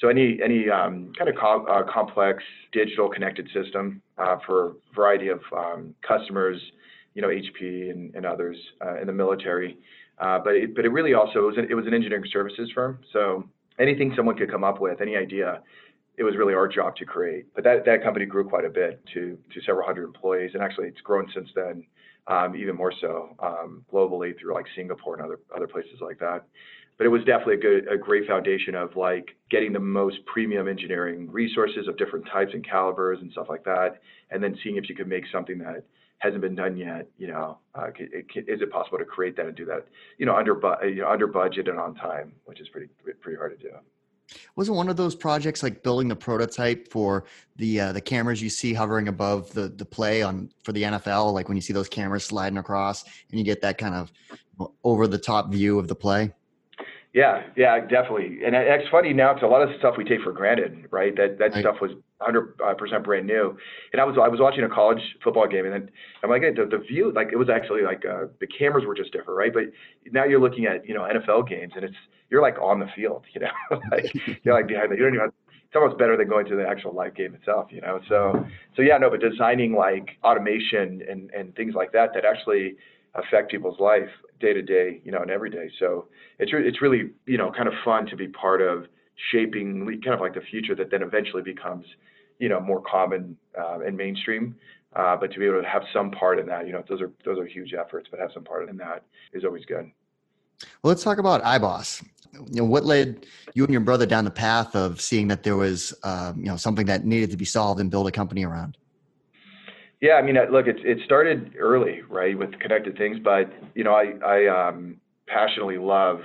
So 0.00 0.08
any 0.08 0.40
any 0.42 0.68
um, 0.68 1.12
kind 1.16 1.30
of 1.30 1.36
com- 1.36 1.66
complex 1.92 2.42
digital 2.72 3.08
connected 3.08 3.48
system 3.54 4.02
for 4.46 4.68
a 4.68 4.72
variety 4.94 5.28
of 5.28 5.40
um, 5.56 5.94
customers, 6.06 6.60
you 7.14 7.22
know, 7.22 7.28
HP 7.28 7.90
and, 7.90 8.14
and 8.16 8.26
others 8.26 8.56
in 9.00 9.06
the 9.06 9.12
military. 9.12 9.78
but 10.18 10.54
it, 10.54 10.74
but 10.74 10.84
it 10.84 10.88
really 10.88 11.14
also 11.14 11.46
was 11.46 11.58
an, 11.58 11.66
it 11.70 11.74
was 11.74 11.86
an 11.86 11.94
engineering 11.94 12.24
services 12.32 12.70
firm. 12.74 12.98
So 13.12 13.44
anything 13.78 14.12
someone 14.16 14.36
could 14.36 14.50
come 14.50 14.64
up 14.64 14.80
with, 14.80 15.00
any 15.00 15.16
idea, 15.16 15.60
it 16.16 16.24
was 16.24 16.36
really 16.36 16.54
our 16.54 16.68
job 16.68 16.96
to 16.96 17.04
create. 17.04 17.46
But 17.54 17.64
that, 17.64 17.84
that 17.86 18.02
company 18.02 18.26
grew 18.26 18.48
quite 18.48 18.64
a 18.64 18.70
bit 18.70 19.00
to, 19.14 19.38
to 19.52 19.60
several 19.64 19.86
hundred 19.86 20.04
employees, 20.04 20.52
and 20.54 20.62
actually 20.62 20.88
it's 20.88 21.00
grown 21.00 21.30
since 21.34 21.48
then, 21.54 21.84
um, 22.26 22.54
even 22.56 22.76
more 22.76 22.92
so 23.00 23.34
um, 23.40 23.84
globally 23.92 24.38
through 24.38 24.54
like 24.54 24.66
Singapore 24.76 25.16
and 25.16 25.24
other 25.24 25.40
other 25.54 25.66
places 25.66 26.00
like 26.00 26.18
that. 26.20 26.44
But 26.98 27.06
it 27.06 27.08
was 27.08 27.24
definitely 27.24 27.54
a 27.54 27.58
good, 27.58 27.92
a 27.92 27.96
great 27.96 28.28
foundation 28.28 28.74
of 28.74 28.94
like 28.96 29.36
getting 29.50 29.72
the 29.72 29.80
most 29.80 30.18
premium 30.26 30.68
engineering 30.68 31.28
resources 31.30 31.88
of 31.88 31.96
different 31.96 32.26
types 32.26 32.52
and 32.54 32.64
calibers 32.64 33.18
and 33.20 33.32
stuff 33.32 33.46
like 33.48 33.64
that, 33.64 34.00
and 34.30 34.42
then 34.42 34.56
seeing 34.62 34.76
if 34.76 34.88
you 34.88 34.94
could 34.94 35.08
make 35.08 35.24
something 35.32 35.58
that 35.58 35.84
hasn't 36.18 36.42
been 36.42 36.54
done 36.54 36.76
yet. 36.76 37.08
You 37.18 37.28
know, 37.28 37.58
uh, 37.74 37.88
is 37.98 38.60
it 38.60 38.70
possible 38.70 38.98
to 38.98 39.04
create 39.04 39.36
that 39.36 39.46
and 39.46 39.56
do 39.56 39.64
that? 39.64 39.86
You 40.18 40.26
know, 40.26 40.36
under 40.36 40.54
bu- 40.54 40.86
you 40.86 41.02
know, 41.02 41.08
under 41.08 41.26
budget 41.26 41.66
and 41.66 41.78
on 41.78 41.94
time, 41.94 42.34
which 42.44 42.60
is 42.60 42.68
pretty 42.68 42.88
pretty 43.20 43.36
hard 43.36 43.58
to 43.58 43.68
do. 43.68 43.74
Wasn't 44.56 44.76
one 44.76 44.88
of 44.88 44.96
those 44.96 45.14
projects 45.14 45.62
like 45.62 45.82
building 45.82 46.08
the 46.08 46.16
prototype 46.16 46.88
for 46.88 47.24
the 47.56 47.80
uh, 47.80 47.92
the 47.92 48.00
cameras 48.00 48.42
you 48.42 48.50
see 48.50 48.74
hovering 48.74 49.08
above 49.08 49.52
the 49.52 49.68
the 49.68 49.84
play 49.84 50.22
on 50.22 50.50
for 50.62 50.72
the 50.72 50.82
NFL? 50.82 51.32
Like 51.32 51.48
when 51.48 51.56
you 51.56 51.62
see 51.62 51.72
those 51.72 51.88
cameras 51.88 52.24
sliding 52.24 52.58
across 52.58 53.04
and 53.04 53.38
you 53.38 53.44
get 53.44 53.60
that 53.62 53.78
kind 53.78 53.94
of 53.94 54.12
over 54.84 55.06
the 55.06 55.18
top 55.18 55.50
view 55.50 55.78
of 55.78 55.88
the 55.88 55.94
play. 55.94 56.32
Yeah, 57.12 57.42
yeah, 57.56 57.78
definitely. 57.80 58.38
And 58.44 58.56
it's 58.56 58.88
funny 58.88 59.12
now 59.12 59.32
It's 59.32 59.42
a 59.42 59.46
lot 59.46 59.60
of 59.60 59.68
stuff 59.78 59.96
we 59.98 60.04
take 60.04 60.22
for 60.22 60.32
granted, 60.32 60.86
right? 60.90 61.14
That 61.14 61.38
that 61.38 61.52
stuff 61.60 61.76
was 61.80 61.90
100% 62.22 62.54
uh, 62.64 62.98
brand 63.00 63.26
new. 63.26 63.56
And 63.92 64.00
I 64.00 64.04
was 64.04 64.16
I 64.16 64.28
was 64.28 64.40
watching 64.40 64.64
a 64.64 64.68
college 64.68 65.02
football 65.22 65.46
game, 65.46 65.66
and 65.66 65.74
then 65.74 65.90
I'm 66.22 66.30
like, 66.30 66.40
the, 66.40 66.64
the 66.64 66.78
view, 66.78 67.12
like 67.14 67.28
it 67.30 67.36
was 67.36 67.50
actually 67.50 67.82
like 67.82 68.04
uh, 68.06 68.28
the 68.40 68.46
cameras 68.46 68.86
were 68.86 68.94
just 68.94 69.12
different, 69.12 69.36
right? 69.36 69.52
But 69.52 69.64
now 70.10 70.24
you're 70.24 70.40
looking 70.40 70.64
at 70.64 70.88
you 70.88 70.94
know 70.94 71.02
NFL 71.02 71.48
games, 71.48 71.74
and 71.76 71.84
it's 71.84 71.96
you're 72.30 72.40
like 72.40 72.58
on 72.62 72.80
the 72.80 72.88
field, 72.96 73.24
you 73.34 73.42
know, 73.42 73.80
like 73.90 74.06
you're 74.42 74.54
like 74.54 74.66
behind 74.66 74.90
the. 74.90 74.96
You 74.96 75.02
don't 75.02 75.14
even. 75.14 75.26
Have, 75.26 75.34
it's 75.66 75.76
almost 75.80 75.98
better 75.98 76.18
than 76.18 76.28
going 76.28 76.44
to 76.46 76.54
the 76.54 76.68
actual 76.68 76.94
live 76.94 77.14
game 77.14 77.34
itself, 77.34 77.68
you 77.70 77.80
know. 77.80 77.98
So 78.08 78.46
so 78.76 78.82
yeah, 78.82 78.98
no, 78.98 79.08
but 79.08 79.20
designing 79.20 79.74
like 79.74 80.16
automation 80.24 81.02
and 81.08 81.30
and 81.30 81.54
things 81.56 81.74
like 81.74 81.92
that 81.92 82.10
that 82.14 82.24
actually 82.24 82.76
affect 83.14 83.50
people's 83.50 83.80
life 83.80 84.08
day 84.42 84.52
to 84.52 84.60
day, 84.60 85.00
you 85.04 85.12
know, 85.12 85.22
and 85.22 85.30
every 85.30 85.48
day. 85.48 85.70
So 85.78 86.08
it's 86.38 86.52
re- 86.52 86.68
it's 86.68 86.82
really 86.82 87.10
you 87.26 87.38
know 87.38 87.50
kind 87.50 87.68
of 87.68 87.74
fun 87.84 88.06
to 88.06 88.16
be 88.16 88.28
part 88.28 88.60
of 88.60 88.86
shaping 89.30 89.86
kind 90.04 90.14
of 90.14 90.20
like 90.20 90.34
the 90.34 90.42
future 90.50 90.74
that 90.74 90.90
then 90.90 91.02
eventually 91.02 91.42
becomes 91.42 91.86
you 92.38 92.50
know 92.50 92.60
more 92.60 92.82
common 92.82 93.36
uh, 93.58 93.80
and 93.80 93.96
mainstream. 93.96 94.54
Uh, 94.94 95.16
but 95.16 95.32
to 95.32 95.38
be 95.38 95.46
able 95.46 95.62
to 95.62 95.66
have 95.66 95.82
some 95.90 96.10
part 96.10 96.38
in 96.38 96.44
that, 96.44 96.66
you 96.66 96.72
know, 96.72 96.84
those 96.86 97.00
are 97.00 97.10
those 97.24 97.38
are 97.38 97.46
huge 97.46 97.72
efforts, 97.72 98.08
but 98.10 98.20
have 98.20 98.30
some 98.34 98.44
part 98.44 98.68
in 98.68 98.76
that 98.76 99.04
is 99.32 99.42
always 99.42 99.64
good. 99.64 99.90
Well, 100.82 100.90
let's 100.90 101.02
talk 101.02 101.18
about 101.18 101.42
iBoss. 101.42 102.04
You 102.34 102.62
know, 102.62 102.64
what 102.64 102.84
led 102.84 103.26
you 103.54 103.64
and 103.64 103.72
your 103.72 103.80
brother 103.80 104.06
down 104.06 104.24
the 104.24 104.30
path 104.30 104.74
of 104.74 105.00
seeing 105.00 105.28
that 105.28 105.42
there 105.42 105.56
was, 105.56 105.94
um, 106.02 106.38
you 106.38 106.46
know, 106.46 106.56
something 106.56 106.86
that 106.86 107.04
needed 107.04 107.30
to 107.30 107.36
be 107.36 107.44
solved 107.44 107.80
and 107.80 107.90
build 107.90 108.06
a 108.06 108.10
company 108.10 108.44
around? 108.44 108.76
Yeah, 110.02 110.14
I 110.14 110.22
mean, 110.22 110.36
look, 110.50 110.66
it 110.66 110.78
it 110.84 110.98
started 111.04 111.54
early, 111.58 112.02
right, 112.10 112.38
with 112.38 112.58
connected 112.58 112.98
things, 112.98 113.18
but 113.24 113.52
you 113.76 113.84
know, 113.84 113.94
I 113.94 114.14
I 114.26 114.68
um, 114.68 114.96
passionately 115.28 115.78
love 115.78 116.20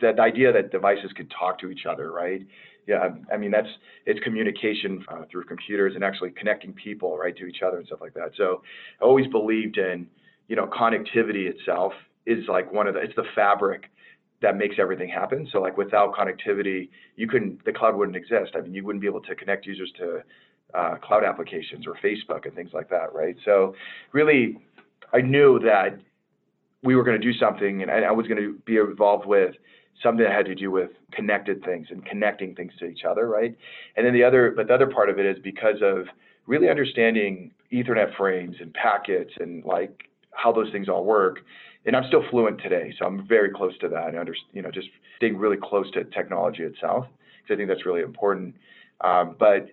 that 0.00 0.18
idea 0.18 0.52
that 0.52 0.72
devices 0.72 1.12
could 1.16 1.30
talk 1.38 1.58
to 1.60 1.70
each 1.70 1.86
other, 1.86 2.12
right? 2.12 2.40
Yeah, 2.88 3.10
I 3.32 3.36
mean 3.36 3.50
that's 3.52 3.68
it's 4.06 4.20
communication 4.20 5.04
uh, 5.08 5.24
through 5.30 5.44
computers 5.44 5.94
and 5.96 6.02
actually 6.04 6.30
connecting 6.32 6.72
people 6.72 7.18
right 7.18 7.36
to 7.36 7.44
each 7.44 7.62
other 7.64 7.78
and 7.78 7.86
stuff 7.86 8.00
like 8.00 8.14
that. 8.14 8.32
So 8.38 8.62
I 9.02 9.04
always 9.04 9.28
believed 9.28 9.78
in 9.78 10.08
you 10.48 10.56
know 10.56 10.66
connectivity 10.66 11.46
itself 11.48 11.92
is 12.26 12.48
like 12.48 12.72
one 12.72 12.88
of 12.88 12.94
the 12.94 13.00
it's 13.00 13.16
the 13.16 13.26
fabric 13.34 13.90
that 14.42 14.56
makes 14.56 14.76
everything 14.78 15.10
happen. 15.10 15.48
So 15.52 15.60
like 15.60 15.76
without 15.76 16.14
connectivity, 16.14 16.88
you 17.16 17.28
couldn't 17.28 17.64
the 17.66 17.72
cloud 17.72 17.96
wouldn't 17.96 18.16
exist. 18.16 18.52
I 18.56 18.62
mean 18.62 18.74
you 18.74 18.84
wouldn't 18.84 19.02
be 19.02 19.08
able 19.08 19.22
to 19.22 19.34
connect 19.34 19.66
users 19.66 19.92
to 19.98 20.22
uh, 20.74 20.96
cloud 20.96 21.24
applications 21.24 21.86
or 21.86 21.94
Facebook 22.02 22.46
and 22.46 22.54
things 22.54 22.70
like 22.72 22.88
that, 22.90 23.12
right? 23.14 23.36
So 23.44 23.74
really, 24.12 24.58
I 25.12 25.20
knew 25.20 25.58
that 25.60 25.98
we 26.82 26.96
were 26.96 27.04
going 27.04 27.20
to 27.20 27.32
do 27.32 27.36
something, 27.38 27.82
and 27.82 27.90
I 27.90 28.10
was 28.10 28.26
going 28.26 28.40
to 28.40 28.58
be 28.64 28.76
involved 28.76 29.26
with 29.26 29.54
something 30.02 30.24
that 30.24 30.32
had 30.32 30.46
to 30.46 30.54
do 30.54 30.70
with 30.70 30.90
connected 31.12 31.62
things 31.62 31.88
and 31.90 32.04
connecting 32.06 32.54
things 32.54 32.72
to 32.78 32.86
each 32.86 33.04
other, 33.04 33.28
right? 33.28 33.54
And 33.96 34.06
then 34.06 34.14
the 34.14 34.24
other, 34.24 34.52
but 34.56 34.68
the 34.68 34.74
other 34.74 34.86
part 34.86 35.10
of 35.10 35.18
it 35.18 35.26
is 35.26 35.36
because 35.42 35.76
of 35.82 36.06
really 36.46 36.70
understanding 36.70 37.52
Ethernet 37.72 38.16
frames 38.16 38.56
and 38.60 38.72
packets 38.72 39.30
and 39.38 39.62
like 39.64 40.04
how 40.32 40.52
those 40.52 40.72
things 40.72 40.88
all 40.88 41.04
work. 41.04 41.40
And 41.84 41.94
I'm 41.94 42.04
still 42.08 42.24
fluent 42.30 42.60
today, 42.62 42.94
so 42.98 43.06
I'm 43.06 43.26
very 43.26 43.50
close 43.50 43.76
to 43.78 43.88
that. 43.88 44.08
And 44.08 44.18
under, 44.18 44.34
you 44.52 44.62
know, 44.62 44.70
just 44.70 44.88
staying 45.16 45.36
really 45.36 45.58
close 45.62 45.90
to 45.92 46.04
technology 46.04 46.62
itself, 46.62 47.06
because 47.42 47.54
I 47.54 47.56
think 47.56 47.68
that's 47.68 47.84
really 47.84 48.02
important. 48.02 48.54
Um, 49.02 49.36
but 49.38 49.68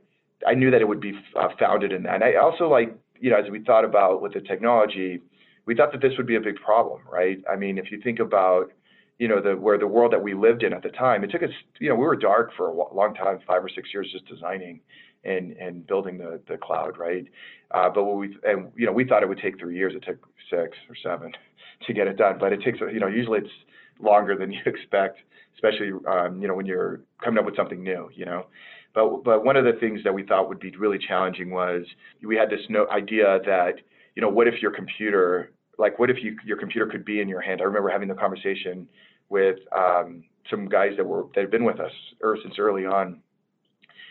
I 0.45 0.53
knew 0.53 0.71
that 0.71 0.81
it 0.81 0.87
would 0.87 1.01
be 1.01 1.13
uh, 1.39 1.49
founded 1.59 1.91
in 1.91 2.03
that. 2.03 2.15
And 2.15 2.23
I 2.23 2.35
also 2.35 2.67
like, 2.69 2.95
you 3.19 3.29
know, 3.29 3.37
as 3.37 3.49
we 3.49 3.63
thought 3.63 3.85
about 3.85 4.21
with 4.21 4.33
the 4.33 4.41
technology, 4.41 5.21
we 5.65 5.75
thought 5.75 5.91
that 5.91 6.01
this 6.01 6.13
would 6.17 6.27
be 6.27 6.35
a 6.35 6.41
big 6.41 6.55
problem, 6.55 7.01
right? 7.11 7.39
I 7.51 7.55
mean, 7.55 7.77
if 7.77 7.91
you 7.91 8.01
think 8.01 8.19
about 8.19 8.71
you 9.19 9.27
know, 9.27 9.41
the 9.41 9.55
where 9.55 9.77
the 9.77 9.87
world 9.87 10.13
that 10.13 10.21
we 10.21 10.33
lived 10.33 10.63
in 10.63 10.73
at 10.73 10.83
the 10.83 10.89
time, 10.89 11.23
it 11.23 11.31
took 11.31 11.41
us, 11.41 11.49
you 11.79 11.89
know, 11.89 11.95
we 11.95 12.05
were 12.05 12.15
dark 12.15 12.51
for 12.55 12.67
a 12.67 12.93
long 12.93 13.15
time, 13.15 13.39
five 13.47 13.63
or 13.63 13.69
six 13.69 13.89
years, 13.93 14.09
just 14.11 14.27
designing 14.27 14.79
and 15.23 15.53
and 15.53 15.87
building 15.87 16.17
the 16.17 16.39
the 16.47 16.57
cloud, 16.57 16.97
right? 16.97 17.25
Uh, 17.71 17.89
but 17.89 18.03
what 18.03 18.17
we 18.17 18.37
and 18.43 18.71
you 18.75 18.85
know, 18.85 18.91
we 18.91 19.05
thought 19.05 19.23
it 19.23 19.29
would 19.29 19.39
take 19.39 19.59
three 19.59 19.75
years. 19.75 19.93
It 19.95 20.03
took 20.05 20.27
six 20.49 20.77
or 20.87 20.95
seven 21.01 21.31
to 21.87 21.93
get 21.93 22.07
it 22.07 22.17
done. 22.17 22.37
But 22.39 22.53
it 22.53 22.61
takes, 22.61 22.79
you 22.79 22.99
know, 22.99 23.07
usually 23.07 23.39
it's 23.39 23.49
longer 23.99 24.35
than 24.35 24.51
you 24.53 24.61
expect, 24.67 25.17
especially 25.55 25.91
um, 26.07 26.39
you 26.39 26.47
know 26.47 26.53
when 26.53 26.67
you're 26.67 27.01
coming 27.23 27.39
up 27.39 27.45
with 27.45 27.55
something 27.55 27.81
new, 27.83 28.09
you 28.13 28.25
know. 28.25 28.45
But 28.97 29.23
but 29.23 29.45
one 29.45 29.55
of 29.55 29.63
the 29.63 29.73
things 29.79 30.03
that 30.03 30.11
we 30.11 30.23
thought 30.23 30.49
would 30.49 30.59
be 30.59 30.71
really 30.75 30.97
challenging 30.97 31.51
was 31.51 31.85
we 32.25 32.35
had 32.35 32.49
this 32.49 32.61
no 32.67 32.89
idea 32.89 33.39
that 33.45 33.75
you 34.15 34.23
know 34.23 34.27
what 34.27 34.47
if 34.47 34.59
your 34.59 34.71
computer 34.71 35.51
like 35.77 35.99
what 35.99 36.09
if 36.09 36.17
you, 36.23 36.35
your 36.43 36.57
computer 36.57 36.87
could 36.87 37.05
be 37.05 37.21
in 37.21 37.29
your 37.29 37.39
hand? 37.39 37.61
I 37.61 37.65
remember 37.65 37.89
having 37.89 38.07
the 38.07 38.15
conversation 38.15 38.87
with 39.29 39.57
um, 39.71 40.23
some 40.49 40.67
guys 40.67 40.93
that 40.97 41.05
were 41.05 41.25
that 41.35 41.41
had 41.41 41.51
been 41.51 41.63
with 41.63 41.79
us 41.79 41.91
since 42.41 42.55
early 42.57 42.87
on. 42.87 43.21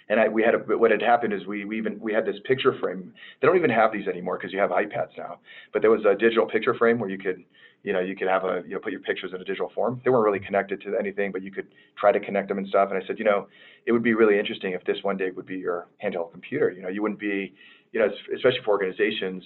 And 0.08 0.20
I, 0.20 0.28
we 0.28 0.44
had 0.44 0.54
a, 0.54 0.58
what 0.58 0.92
had 0.92 1.02
happened 1.02 1.32
is 1.32 1.44
we, 1.48 1.64
we 1.64 1.78
even 1.78 1.98
we 1.98 2.12
had 2.12 2.24
this 2.24 2.36
picture 2.44 2.78
frame. 2.78 3.12
They 3.42 3.48
don't 3.48 3.56
even 3.56 3.70
have 3.70 3.92
these 3.92 4.06
anymore 4.06 4.38
because 4.38 4.52
you 4.52 4.60
have 4.60 4.70
iPads 4.70 5.18
now. 5.18 5.40
But 5.72 5.82
there 5.82 5.90
was 5.90 6.04
a 6.04 6.14
digital 6.14 6.46
picture 6.46 6.74
frame 6.74 7.00
where 7.00 7.10
you 7.10 7.18
could, 7.18 7.42
you 7.86 7.92
know, 7.92 8.00
you 8.00 8.16
could 8.16 8.26
have 8.26 8.42
a 8.42 8.62
you 8.66 8.74
know 8.74 8.80
put 8.80 8.90
your 8.90 9.00
pictures 9.00 9.30
in 9.32 9.40
a 9.40 9.44
digital 9.44 9.70
form. 9.72 10.00
They 10.04 10.10
weren't 10.10 10.24
really 10.24 10.44
connected 10.44 10.80
to 10.82 10.96
anything, 10.98 11.30
but 11.30 11.40
you 11.40 11.52
could 11.52 11.68
try 11.96 12.10
to 12.10 12.18
connect 12.18 12.48
them 12.48 12.58
and 12.58 12.66
stuff. 12.66 12.88
And 12.90 13.00
I 13.00 13.06
said, 13.06 13.16
you 13.16 13.24
know, 13.24 13.46
it 13.86 13.92
would 13.92 14.02
be 14.02 14.12
really 14.12 14.40
interesting 14.40 14.72
if 14.72 14.82
this 14.84 14.96
one 15.02 15.16
day 15.16 15.30
would 15.30 15.46
be 15.46 15.54
your 15.56 15.86
handheld 16.04 16.32
computer. 16.32 16.68
You 16.68 16.82
know, 16.82 16.88
you 16.88 17.00
wouldn't 17.00 17.20
be, 17.20 17.54
you 17.92 18.00
know, 18.00 18.08
especially 18.34 18.58
for 18.64 18.72
organizations 18.72 19.44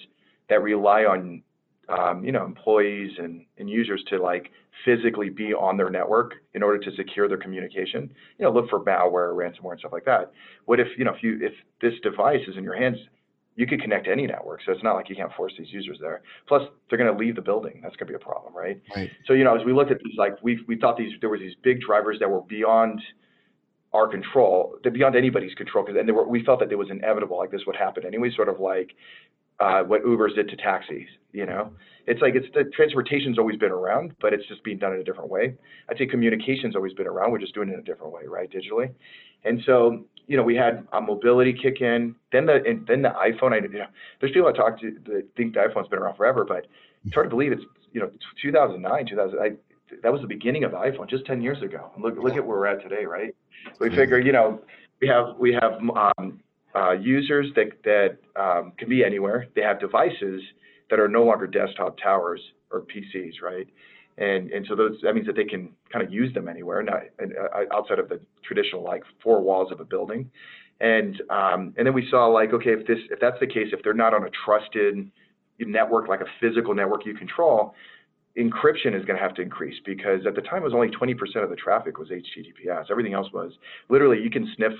that 0.49 0.63
rely 0.63 1.03
on 1.03 1.43
um, 1.89 2.23
you 2.23 2.31
know, 2.31 2.45
employees 2.45 3.11
and, 3.17 3.45
and 3.57 3.69
users 3.69 4.03
to 4.07 4.17
like 4.17 4.49
physically 4.85 5.29
be 5.29 5.53
on 5.53 5.77
their 5.77 5.89
network 5.89 6.35
in 6.53 6.63
order 6.63 6.79
to 6.79 6.95
secure 6.95 7.27
their 7.27 7.37
communication. 7.37 8.11
You 8.39 8.45
know, 8.45 8.51
look 8.51 8.69
for 8.69 8.79
malware, 8.79 9.35
ransomware, 9.35 9.71
and 9.71 9.79
stuff 9.79 9.91
like 9.91 10.05
that. 10.05 10.31
What 10.65 10.79
if 10.79 10.87
you 10.97 11.05
know 11.05 11.13
if 11.13 11.21
you 11.21 11.37
if 11.41 11.53
this 11.79 11.93
device 12.01 12.41
is 12.47 12.57
in 12.57 12.63
your 12.63 12.75
hands, 12.75 12.97
you 13.61 13.67
could 13.67 13.79
connect 13.79 14.05
to 14.05 14.11
any 14.11 14.25
network. 14.25 14.61
So 14.65 14.71
it's 14.71 14.81
not 14.81 14.95
like 14.95 15.07
you 15.07 15.15
can't 15.15 15.31
force 15.33 15.53
these 15.55 15.67
users 15.69 15.99
there. 16.01 16.23
Plus, 16.47 16.63
they're 16.89 16.97
going 16.97 17.13
to 17.13 17.17
leave 17.17 17.35
the 17.35 17.43
building. 17.43 17.79
That's 17.83 17.95
going 17.95 18.07
to 18.07 18.13
be 18.13 18.15
a 18.15 18.25
problem, 18.25 18.55
right? 18.55 18.81
Right. 18.95 19.11
So 19.27 19.33
you 19.33 19.43
know, 19.43 19.55
as 19.55 19.63
we 19.63 19.71
looked 19.71 19.91
at 19.91 19.99
these, 20.03 20.17
like 20.17 20.33
we 20.41 20.59
we 20.67 20.77
thought 20.77 20.97
these 20.97 21.11
there 21.21 21.29
were 21.29 21.37
these 21.37 21.53
big 21.61 21.79
drivers 21.79 22.17
that 22.19 22.29
were 22.29 22.41
beyond 22.41 22.99
our 23.93 24.07
control, 24.07 24.77
beyond 24.91 25.15
anybody's 25.15 25.53
control, 25.53 25.85
because 25.85 25.99
and 25.99 26.11
were, 26.11 26.27
we 26.27 26.43
felt 26.43 26.59
that 26.61 26.71
it 26.71 26.77
was 26.77 26.89
inevitable, 26.89 27.37
like 27.37 27.51
this 27.51 27.61
would 27.67 27.75
happen 27.75 28.03
anyway. 28.03 28.31
Sort 28.35 28.49
of 28.49 28.59
like 28.59 28.93
uh, 29.59 29.83
what 29.83 30.03
Ubers 30.03 30.33
did 30.33 30.49
to 30.49 30.55
taxis. 30.55 31.07
You 31.31 31.45
know, 31.45 31.71
it's 32.07 32.19
like 32.19 32.33
it's 32.33 32.47
the 32.55 32.63
transportation's 32.75 33.37
always 33.37 33.57
been 33.57 33.71
around, 33.71 34.15
but 34.19 34.33
it's 34.33 34.47
just 34.47 34.63
being 34.63 34.79
done 34.79 34.93
in 34.93 35.01
a 35.01 35.03
different 35.03 35.29
way. 35.29 35.53
I'd 35.87 35.99
say 35.99 36.07
communication's 36.07 36.75
always 36.75 36.93
been 36.93 37.07
around. 37.07 37.31
We're 37.31 37.37
just 37.37 37.53
doing 37.53 37.69
it 37.69 37.73
in 37.73 37.79
a 37.79 37.83
different 37.83 38.11
way, 38.11 38.23
right, 38.25 38.49
digitally. 38.49 38.91
And 39.43 39.61
so, 39.65 40.03
you 40.27 40.37
know, 40.37 40.43
we 40.43 40.55
had 40.55 40.87
a 40.93 41.01
mobility 41.01 41.53
kick 41.53 41.81
in. 41.81 42.15
Then 42.31 42.45
the 42.45 42.63
and 42.65 42.85
then 42.87 43.01
the 43.01 43.09
iPhone. 43.09 43.53
I 43.53 43.57
you 43.57 43.79
know, 43.79 43.85
there's 44.19 44.31
people 44.31 44.47
I 44.47 44.53
talk 44.53 44.79
to 44.81 44.91
that 45.05 45.27
think 45.35 45.53
the 45.53 45.59
iPhone's 45.59 45.87
been 45.87 45.99
around 45.99 46.17
forever, 46.17 46.45
but 46.45 46.67
it's 47.05 47.13
hard 47.13 47.27
to 47.27 47.29
believe 47.29 47.51
it's 47.51 47.63
you 47.93 48.01
know 48.01 48.09
2009, 48.41 49.05
2000. 49.07 49.39
I, 49.39 49.49
that 50.03 50.11
was 50.11 50.21
the 50.21 50.27
beginning 50.27 50.63
of 50.63 50.71
the 50.71 50.77
iPhone 50.77 51.09
just 51.09 51.25
10 51.25 51.41
years 51.41 51.61
ago. 51.61 51.91
Look 51.99 52.15
look 52.17 52.35
at 52.35 52.45
where 52.45 52.57
we're 52.57 52.67
at 52.67 52.81
today, 52.81 53.05
right? 53.05 53.35
We 53.79 53.89
figure, 53.89 54.19
you 54.19 54.31
know, 54.31 54.61
we 55.01 55.07
have 55.07 55.37
we 55.37 55.53
have 55.53 55.73
um, 56.17 56.39
uh, 56.75 56.91
users 56.91 57.47
that, 57.55 57.71
that 57.83 58.17
um, 58.41 58.73
can 58.77 58.89
be 58.89 59.03
anywhere. 59.03 59.47
They 59.55 59.61
have 59.61 59.79
devices 59.79 60.41
that 60.89 60.99
are 60.99 61.07
no 61.07 61.23
longer 61.23 61.47
desktop 61.47 61.97
towers 61.97 62.41
or 62.71 62.81
PCs, 62.81 63.41
right? 63.41 63.67
And, 64.17 64.51
and 64.51 64.65
so 64.67 64.75
those, 64.75 64.97
that 65.03 65.15
means 65.15 65.27
that 65.27 65.35
they 65.35 65.45
can 65.45 65.69
kind 65.91 66.05
of 66.05 66.11
use 66.11 66.33
them 66.33 66.47
anywhere, 66.47 66.83
not 66.83 67.03
uh, 67.21 67.75
outside 67.75 67.99
of 67.99 68.09
the 68.09 68.19
traditional 68.43 68.83
like 68.83 69.03
four 69.23 69.41
walls 69.41 69.71
of 69.71 69.79
a 69.79 69.85
building. 69.85 70.29
And 70.79 71.21
um, 71.29 71.73
and 71.77 71.85
then 71.85 71.93
we 71.93 72.07
saw 72.09 72.25
like, 72.25 72.53
okay, 72.53 72.71
if 72.71 72.87
this 72.87 72.97
if 73.09 73.19
that's 73.19 73.39
the 73.39 73.47
case, 73.47 73.67
if 73.71 73.83
they're 73.83 73.93
not 73.93 74.13
on 74.13 74.23
a 74.23 74.29
trusted 74.45 75.11
network 75.59 76.07
like 76.07 76.21
a 76.21 76.25
physical 76.39 76.73
network 76.73 77.05
you 77.05 77.13
control, 77.13 77.75
encryption 78.37 78.99
is 78.99 79.05
going 79.05 79.17
to 79.17 79.21
have 79.21 79.35
to 79.35 79.41
increase 79.43 79.75
because 79.85 80.25
at 80.25 80.33
the 80.33 80.41
time 80.41 80.63
it 80.63 80.65
was 80.65 80.73
only 80.73 80.89
20% 80.89 81.43
of 81.43 81.51
the 81.51 81.55
traffic 81.55 81.99
was 81.99 82.09
HTTPS. 82.09 82.85
Everything 82.89 83.13
else 83.13 83.27
was 83.31 83.51
literally 83.89 84.19
you 84.21 84.31
can 84.31 84.51
sniff 84.55 84.73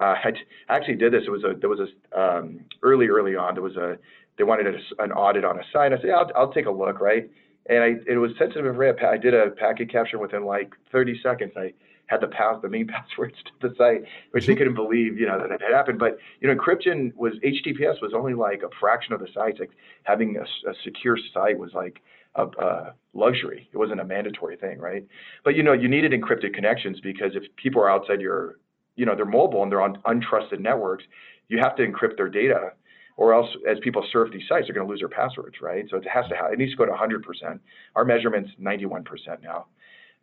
uh, 0.00 0.14
I 0.24 0.32
actually 0.68 0.94
did 0.94 1.12
this. 1.12 1.22
It 1.26 1.30
was 1.30 1.44
a 1.44 1.58
there 1.58 1.68
was 1.68 1.80
a 1.80 2.20
um, 2.20 2.60
early 2.82 3.08
early 3.08 3.34
on. 3.34 3.54
There 3.54 3.62
was 3.62 3.76
a 3.76 3.98
they 4.36 4.44
wanted 4.44 4.66
a, 4.66 5.02
an 5.02 5.12
audit 5.12 5.44
on 5.44 5.58
a 5.58 5.62
site. 5.72 5.92
I 5.92 5.96
said, 5.96 6.06
yeah, 6.06 6.14
I'll, 6.14 6.30
I'll 6.36 6.52
take 6.52 6.66
a 6.66 6.70
look, 6.70 7.00
right? 7.00 7.28
And 7.66 7.82
I 7.82 7.94
it 8.06 8.16
was 8.16 8.32
sensitive 8.38 8.66
infrared. 8.66 9.00
I 9.00 9.16
did 9.16 9.34
a 9.34 9.50
packet 9.50 9.90
capture 9.90 10.18
within 10.18 10.44
like 10.44 10.72
30 10.90 11.20
seconds. 11.22 11.52
I 11.56 11.72
had 12.06 12.20
the 12.20 12.26
pass 12.26 12.56
the 12.62 12.68
main 12.68 12.86
passwords 12.88 13.34
to 13.44 13.68
the 13.68 13.74
site, 13.76 14.04
which 14.32 14.46
they 14.46 14.52
mm-hmm. 14.52 14.58
couldn't 14.58 14.74
believe, 14.74 15.18
you 15.18 15.26
know, 15.26 15.38
that 15.38 15.50
it 15.50 15.62
had 15.62 15.72
happened. 15.72 15.98
But 15.98 16.18
you 16.40 16.48
know, 16.48 16.54
encryption 16.54 17.14
was 17.14 17.34
HTTPS 17.44 18.02
was 18.02 18.12
only 18.14 18.34
like 18.34 18.62
a 18.62 18.70
fraction 18.80 19.12
of 19.12 19.20
the 19.20 19.28
sites. 19.34 19.60
Like 19.60 19.70
having 20.04 20.36
a, 20.36 20.70
a 20.70 20.74
secure 20.84 21.18
site 21.32 21.58
was 21.58 21.72
like 21.74 22.00
a, 22.34 22.46
a, 22.46 22.94
luxury. 23.14 23.68
It 23.72 23.76
wasn't 23.76 24.00
a 24.00 24.04
mandatory 24.04 24.56
thing, 24.56 24.78
right? 24.78 25.06
But 25.44 25.54
you 25.54 25.62
know, 25.62 25.72
you 25.72 25.88
needed 25.88 26.12
encrypted 26.12 26.54
connections 26.54 27.00
because 27.00 27.32
if 27.34 27.44
people 27.56 27.82
are 27.82 27.90
outside 27.90 28.20
your 28.20 28.56
you 28.96 29.06
know, 29.06 29.14
they're 29.14 29.24
mobile 29.24 29.62
and 29.62 29.70
they're 29.70 29.80
on 29.80 29.96
untrusted 30.06 30.58
networks, 30.58 31.04
you 31.48 31.58
have 31.58 31.76
to 31.76 31.86
encrypt 31.86 32.16
their 32.16 32.28
data 32.28 32.72
or 33.18 33.34
else 33.34 33.48
as 33.68 33.76
people 33.82 34.02
surf 34.12 34.30
these 34.32 34.42
sites, 34.48 34.66
they're 34.66 34.74
going 34.74 34.86
to 34.86 34.90
lose 34.90 35.00
their 35.00 35.08
passwords, 35.08 35.56
right? 35.60 35.84
So 35.90 35.96
it 35.96 36.06
has 36.08 36.24
to 36.28 36.36
have, 36.36 36.52
it 36.52 36.58
needs 36.58 36.70
to 36.70 36.76
go 36.76 36.86
to 36.86 36.92
100%. 36.92 37.58
Our 37.96 38.04
measurement's 38.04 38.50
91% 38.62 39.04
now. 39.42 39.66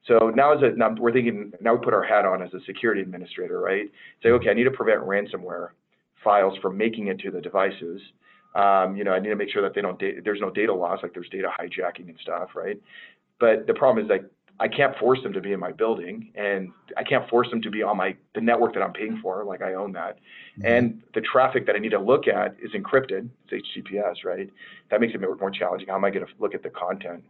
So 0.08 0.32
now 0.34 0.54
as 0.56 0.64
a, 0.64 0.78
now 0.78 0.96
we're 0.98 1.12
thinking, 1.12 1.52
now 1.60 1.76
we 1.76 1.84
put 1.84 1.94
our 1.94 2.04
hat 2.04 2.26
on 2.26 2.42
as 2.42 2.54
a 2.54 2.60
security 2.66 3.02
administrator, 3.02 3.60
right? 3.60 3.92
Say, 4.24 4.30
okay, 4.30 4.50
I 4.50 4.54
need 4.54 4.64
to 4.64 4.72
prevent 4.72 5.02
ransomware 5.02 5.70
files 6.24 6.58
from 6.62 6.78
making 6.78 7.08
it 7.08 7.20
to 7.20 7.32
the 7.32 7.42
devices. 7.42 8.02
Um, 8.56 8.96
you 8.96 9.04
know, 9.04 9.12
I 9.12 9.20
need 9.20 9.30
to 9.30 9.36
make 9.36 9.50
sure 9.50 9.62
that 9.62 9.76
they 9.76 9.82
don't, 9.82 10.02
there's 10.24 10.40
no 10.40 10.50
data 10.50 10.74
loss, 10.74 11.00
like 11.04 11.14
there's 11.14 11.30
data 11.30 11.50
hijacking 11.60 12.08
and 12.08 12.18
stuff, 12.22 12.52
right? 12.56 12.82
But 13.42 13.68
the 13.68 13.74
problem 13.74 14.06
is 14.06 14.10
like 14.10 14.24
I 14.60 14.68
can't 14.70 14.98
force 14.98 15.20
them 15.22 15.34
to 15.34 15.42
be 15.42 15.52
in 15.52 15.60
my 15.60 15.72
building, 15.72 16.32
and 16.36 16.72
I 16.96 17.04
can't 17.04 17.30
force 17.30 17.50
them 17.50 17.62
to 17.62 17.70
be 17.70 17.84
on 17.84 17.98
my 17.98 18.16
the 18.36 18.42
network 18.42 18.74
that 18.76 18.84
I'm 18.84 18.94
paying 18.94 19.20
for, 19.22 19.44
like 19.44 19.62
I 19.62 19.74
own 19.74 19.92
that. 19.94 20.18
Mm-hmm. 20.58 20.66
And 20.66 21.04
the 21.14 21.22
traffic 21.22 21.66
that 21.66 21.76
I 21.76 21.80
need 21.80 21.90
to 21.90 22.00
look 22.00 22.28
at 22.28 22.56
is 22.62 22.72
encrypted. 22.72 23.30
It's 23.50 23.68
HTTPS, 23.78 24.24
right? 24.24 24.50
That 24.92 25.02
makes 25.02 25.14
it 25.14 25.20
more 25.22 25.52
challenging. 25.52 25.90
How 25.90 25.96
am 25.96 26.06
I 26.06 26.10
going 26.10 26.26
to 26.26 26.32
look 26.40 26.56
at 26.56 26.64
the 26.64 26.70
content 26.70 27.24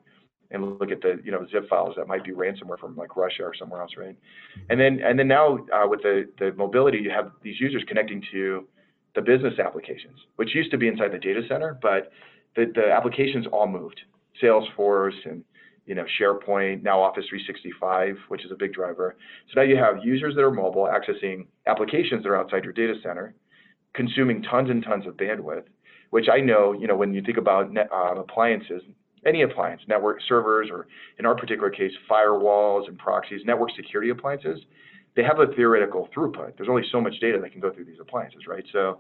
and 0.52 0.78
look 0.80 0.92
at 0.92 1.02
the 1.02 1.20
you 1.24 1.32
know 1.32 1.48
zip 1.52 1.68
files 1.68 1.96
that 1.98 2.08
might 2.08 2.24
be 2.24 2.32
ransomware 2.32 2.78
from 2.80 2.96
like 2.96 3.16
Russia 3.16 3.44
or 3.44 3.54
somewhere 3.58 3.82
else, 3.82 3.92
right? 3.98 4.16
Mm-hmm. 4.16 4.72
And 4.72 4.80
then 4.80 5.00
and 5.04 5.18
then 5.18 5.28
now 5.28 5.60
uh, 5.74 5.88
with 5.88 6.04
the 6.04 6.30
the 6.38 6.54
mobility, 6.54 7.00
you 7.00 7.10
have 7.10 7.32
these 7.42 7.60
users 7.60 7.84
connecting 7.88 8.24
to 8.34 8.68
the 9.16 9.22
business 9.22 9.58
applications, 9.58 10.20
which 10.36 10.54
used 10.54 10.70
to 10.72 10.78
be 10.78 10.88
inside 10.88 11.12
the 11.12 11.18
data 11.18 11.42
center, 11.50 11.80
but 11.82 12.12
the 12.56 12.72
the 12.76 12.92
applications 12.92 13.48
all 13.52 13.68
moved. 13.68 14.00
Salesforce 14.44 15.16
and 15.26 15.44
you 15.86 15.96
know, 15.96 16.06
SharePoint, 16.20 16.84
now 16.84 17.00
Office 17.00 17.26
365, 17.30 18.18
which 18.30 18.44
is 18.44 18.52
a 18.52 18.56
big 18.56 18.74
driver. 18.74 19.16
So 19.48 19.62
now 19.62 19.68
you 19.68 19.78
have 19.78 20.04
users 20.04 20.36
that 20.36 20.42
are 20.42 20.52
mobile 20.52 20.90
accessing 20.92 21.46
applications 21.68 22.24
that 22.24 22.30
are 22.30 22.38
outside 22.38 22.64
your 22.64 22.74
data 22.74 22.96
center, 23.04 23.36
consuming 23.94 24.42
tons 24.44 24.70
and 24.70 24.84
tons 24.84 25.06
of 25.06 25.16
bandwidth, 25.16 25.66
which 26.10 26.28
I 26.32 26.40
know, 26.40 26.74
you 26.74 26.88
know, 26.88 26.96
when 26.96 27.14
you 27.14 27.22
think 27.22 27.38
about 27.38 27.72
net, 27.72 27.90
uh, 27.94 28.16
appliances, 28.16 28.82
any 29.26 29.44
appliance, 29.44 29.82
network 29.88 30.20
servers, 30.28 30.70
or 30.72 30.88
in 31.20 31.26
our 31.26 31.36
particular 31.36 31.70
case, 31.70 31.92
firewalls 32.10 32.88
and 32.88 32.98
proxies, 32.98 33.42
network 33.46 33.70
security 33.76 34.10
appliances, 34.10 34.60
they 35.16 35.24
have 35.24 35.40
a 35.40 35.48
theoretical 35.56 36.10
throughput. 36.16 36.58
There's 36.58 36.70
only 36.70 36.84
so 36.92 37.00
much 37.00 37.20
data 37.20 37.40
that 37.42 37.52
can 37.52 37.62
go 37.62 37.72
through 37.72 37.86
these 37.86 38.00
appliances, 38.02 38.42
right? 38.48 38.66
So, 38.72 39.00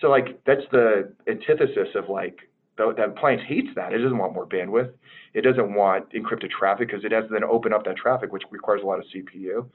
so 0.00 0.08
like 0.08 0.42
that's 0.44 0.62
the 0.72 1.12
antithesis 1.28 1.88
of 1.94 2.08
like 2.08 2.36
the, 2.76 2.92
the 2.96 3.04
appliance 3.04 3.42
hates 3.46 3.68
that. 3.76 3.92
It 3.92 3.98
doesn't 3.98 4.18
want 4.18 4.34
more 4.34 4.46
bandwidth. 4.46 4.92
It 5.34 5.42
doesn't 5.42 5.74
want 5.74 6.12
encrypted 6.12 6.50
traffic 6.50 6.88
because 6.88 7.04
it 7.04 7.12
has 7.12 7.24
to 7.24 7.32
then 7.32 7.44
open 7.44 7.72
up 7.72 7.84
that 7.84 7.96
traffic, 7.96 8.32
which 8.32 8.42
requires 8.50 8.82
a 8.82 8.86
lot 8.86 8.98
of 8.98 9.04
CPU. 9.14 9.66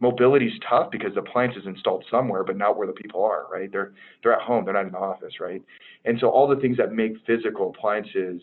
Mobility 0.00 0.46
is 0.46 0.54
tough 0.68 0.90
because 0.90 1.14
the 1.14 1.20
appliance 1.20 1.56
is 1.56 1.66
installed 1.66 2.04
somewhere, 2.10 2.42
but 2.42 2.56
not 2.56 2.76
where 2.76 2.86
the 2.86 2.92
people 2.92 3.22
are, 3.24 3.46
right? 3.52 3.70
They're 3.70 3.92
they're 4.22 4.32
at 4.32 4.42
home, 4.42 4.64
they're 4.64 4.74
not 4.74 4.86
in 4.86 4.92
the 4.92 4.98
office, 4.98 5.34
right? 5.40 5.62
And 6.04 6.18
so 6.18 6.28
all 6.28 6.48
the 6.48 6.60
things 6.60 6.76
that 6.78 6.92
make 6.92 7.12
physical 7.24 7.70
appliances 7.70 8.40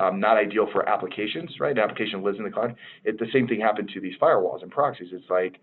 um, 0.00 0.20
not 0.20 0.36
ideal 0.36 0.68
for 0.72 0.88
applications, 0.88 1.50
right? 1.60 1.76
An 1.76 1.82
application 1.82 2.22
lives 2.22 2.38
in 2.38 2.44
the 2.44 2.50
cloud. 2.50 2.76
It, 3.04 3.18
the 3.18 3.26
same 3.32 3.48
thing 3.48 3.60
happened 3.60 3.90
to 3.94 4.00
these 4.00 4.14
firewalls 4.20 4.62
and 4.62 4.70
proxies. 4.70 5.08
It's 5.12 5.28
like, 5.28 5.58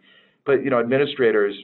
but 0.46 0.64
you 0.64 0.70
know, 0.70 0.80
administrators, 0.80 1.56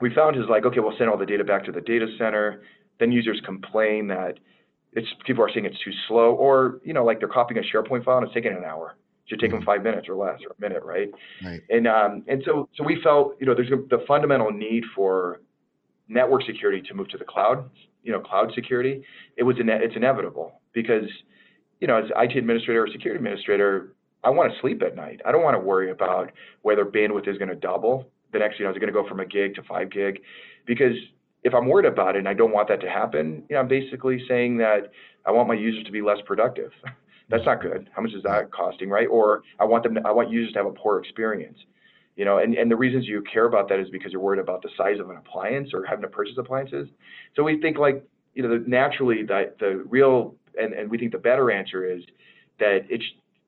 we 0.00 0.14
found 0.14 0.36
is 0.36 0.44
like, 0.48 0.64
okay, 0.64 0.80
we'll 0.80 0.96
send 0.96 1.10
all 1.10 1.18
the 1.18 1.26
data 1.26 1.44
back 1.44 1.64
to 1.64 1.72
the 1.72 1.80
data 1.80 2.06
center. 2.16 2.62
Then 2.98 3.12
users 3.12 3.40
complain 3.44 4.06
that 4.08 4.38
it's 4.92 5.06
people 5.24 5.44
are 5.44 5.50
saying 5.52 5.66
it's 5.66 5.78
too 5.84 5.92
slow, 6.08 6.34
or 6.34 6.80
you 6.84 6.92
know, 6.92 7.04
like 7.04 7.18
they're 7.18 7.28
copying 7.28 7.62
a 7.62 7.76
SharePoint 7.76 8.04
file 8.04 8.18
and 8.18 8.26
it's 8.26 8.34
taking 8.34 8.52
an 8.52 8.64
hour. 8.64 8.96
It 9.24 9.30
should 9.30 9.40
take 9.40 9.50
them 9.50 9.60
mm-hmm. 9.60 9.66
five 9.66 9.82
minutes 9.82 10.08
or 10.08 10.16
less, 10.16 10.40
or 10.44 10.54
a 10.56 10.60
minute, 10.60 10.82
right? 10.82 11.08
Right. 11.44 11.60
And 11.68 11.86
um, 11.86 12.24
and 12.28 12.42
so 12.44 12.68
so 12.76 12.84
we 12.84 13.00
felt, 13.02 13.36
you 13.40 13.46
know, 13.46 13.54
there's 13.54 13.70
the 13.70 14.04
fundamental 14.06 14.50
need 14.50 14.84
for 14.94 15.40
network 16.08 16.42
security 16.44 16.82
to 16.88 16.94
move 16.94 17.08
to 17.08 17.18
the 17.18 17.24
cloud. 17.24 17.70
You 18.02 18.12
know, 18.12 18.20
cloud 18.20 18.52
security. 18.54 19.04
It 19.36 19.42
was 19.42 19.56
ine- 19.60 19.68
it's 19.68 19.94
inevitable 19.94 20.60
because 20.72 21.04
you 21.80 21.86
know, 21.86 21.96
as 21.96 22.10
IT 22.16 22.36
administrator 22.36 22.84
or 22.84 22.88
security 22.88 23.18
administrator, 23.18 23.94
I 24.22 24.30
want 24.30 24.52
to 24.52 24.60
sleep 24.60 24.82
at 24.82 24.94
night. 24.94 25.20
I 25.24 25.32
don't 25.32 25.42
want 25.42 25.54
to 25.54 25.60
worry 25.60 25.90
about 25.90 26.30
whether 26.62 26.84
bandwidth 26.84 27.26
is 27.28 27.38
going 27.38 27.48
to 27.48 27.54
double 27.54 28.10
the 28.32 28.38
next, 28.38 28.58
you 28.58 28.64
know, 28.64 28.70
is 28.70 28.76
it 28.76 28.80
going 28.80 28.92
to 28.92 29.02
go 29.02 29.08
from 29.08 29.20
a 29.20 29.26
gig 29.26 29.54
to 29.54 29.62
five 29.62 29.90
gig? 29.90 30.20
Because 30.66 30.94
if 31.42 31.54
I'm 31.54 31.66
worried 31.66 31.86
about 31.86 32.16
it 32.16 32.20
and 32.20 32.28
I 32.28 32.34
don't 32.34 32.52
want 32.52 32.68
that 32.68 32.80
to 32.82 32.90
happen, 32.90 33.44
you 33.48 33.54
know, 33.54 33.60
I'm 33.60 33.68
basically 33.68 34.22
saying 34.28 34.58
that 34.58 34.92
I 35.24 35.30
want 35.30 35.48
my 35.48 35.54
users 35.54 35.84
to 35.84 35.92
be 35.92 36.02
less 36.02 36.18
productive. 36.26 36.70
That's 37.30 37.44
not 37.46 37.62
good. 37.62 37.88
How 37.94 38.02
much 38.02 38.12
is 38.12 38.22
that 38.24 38.50
costing, 38.50 38.90
right? 38.90 39.06
Or 39.06 39.42
I 39.60 39.64
want 39.64 39.84
them, 39.84 39.94
to, 39.94 40.02
I 40.04 40.10
want 40.10 40.30
users 40.30 40.52
to 40.54 40.58
have 40.58 40.66
a 40.66 40.72
poor 40.72 40.98
experience. 40.98 41.58
You 42.16 42.24
know, 42.24 42.38
and, 42.38 42.54
and 42.54 42.70
the 42.70 42.76
reasons 42.76 43.06
you 43.06 43.22
care 43.32 43.46
about 43.46 43.68
that 43.68 43.78
is 43.78 43.88
because 43.88 44.12
you're 44.12 44.20
worried 44.20 44.40
about 44.40 44.62
the 44.62 44.68
size 44.76 44.98
of 44.98 45.08
an 45.10 45.16
appliance 45.16 45.70
or 45.72 45.84
having 45.84 46.02
to 46.02 46.08
purchase 46.08 46.34
appliances. 46.36 46.88
So 47.36 47.44
we 47.44 47.60
think 47.60 47.78
like, 47.78 48.04
you 48.34 48.42
know, 48.42 48.62
naturally 48.66 49.22
that 49.24 49.58
the 49.58 49.84
real 49.88 50.34
and, 50.60 50.74
and 50.74 50.90
we 50.90 50.98
think 50.98 51.12
the 51.12 51.18
better 51.18 51.50
answer 51.50 51.84
is 51.84 52.02
that 52.58 52.80
it 52.90 53.02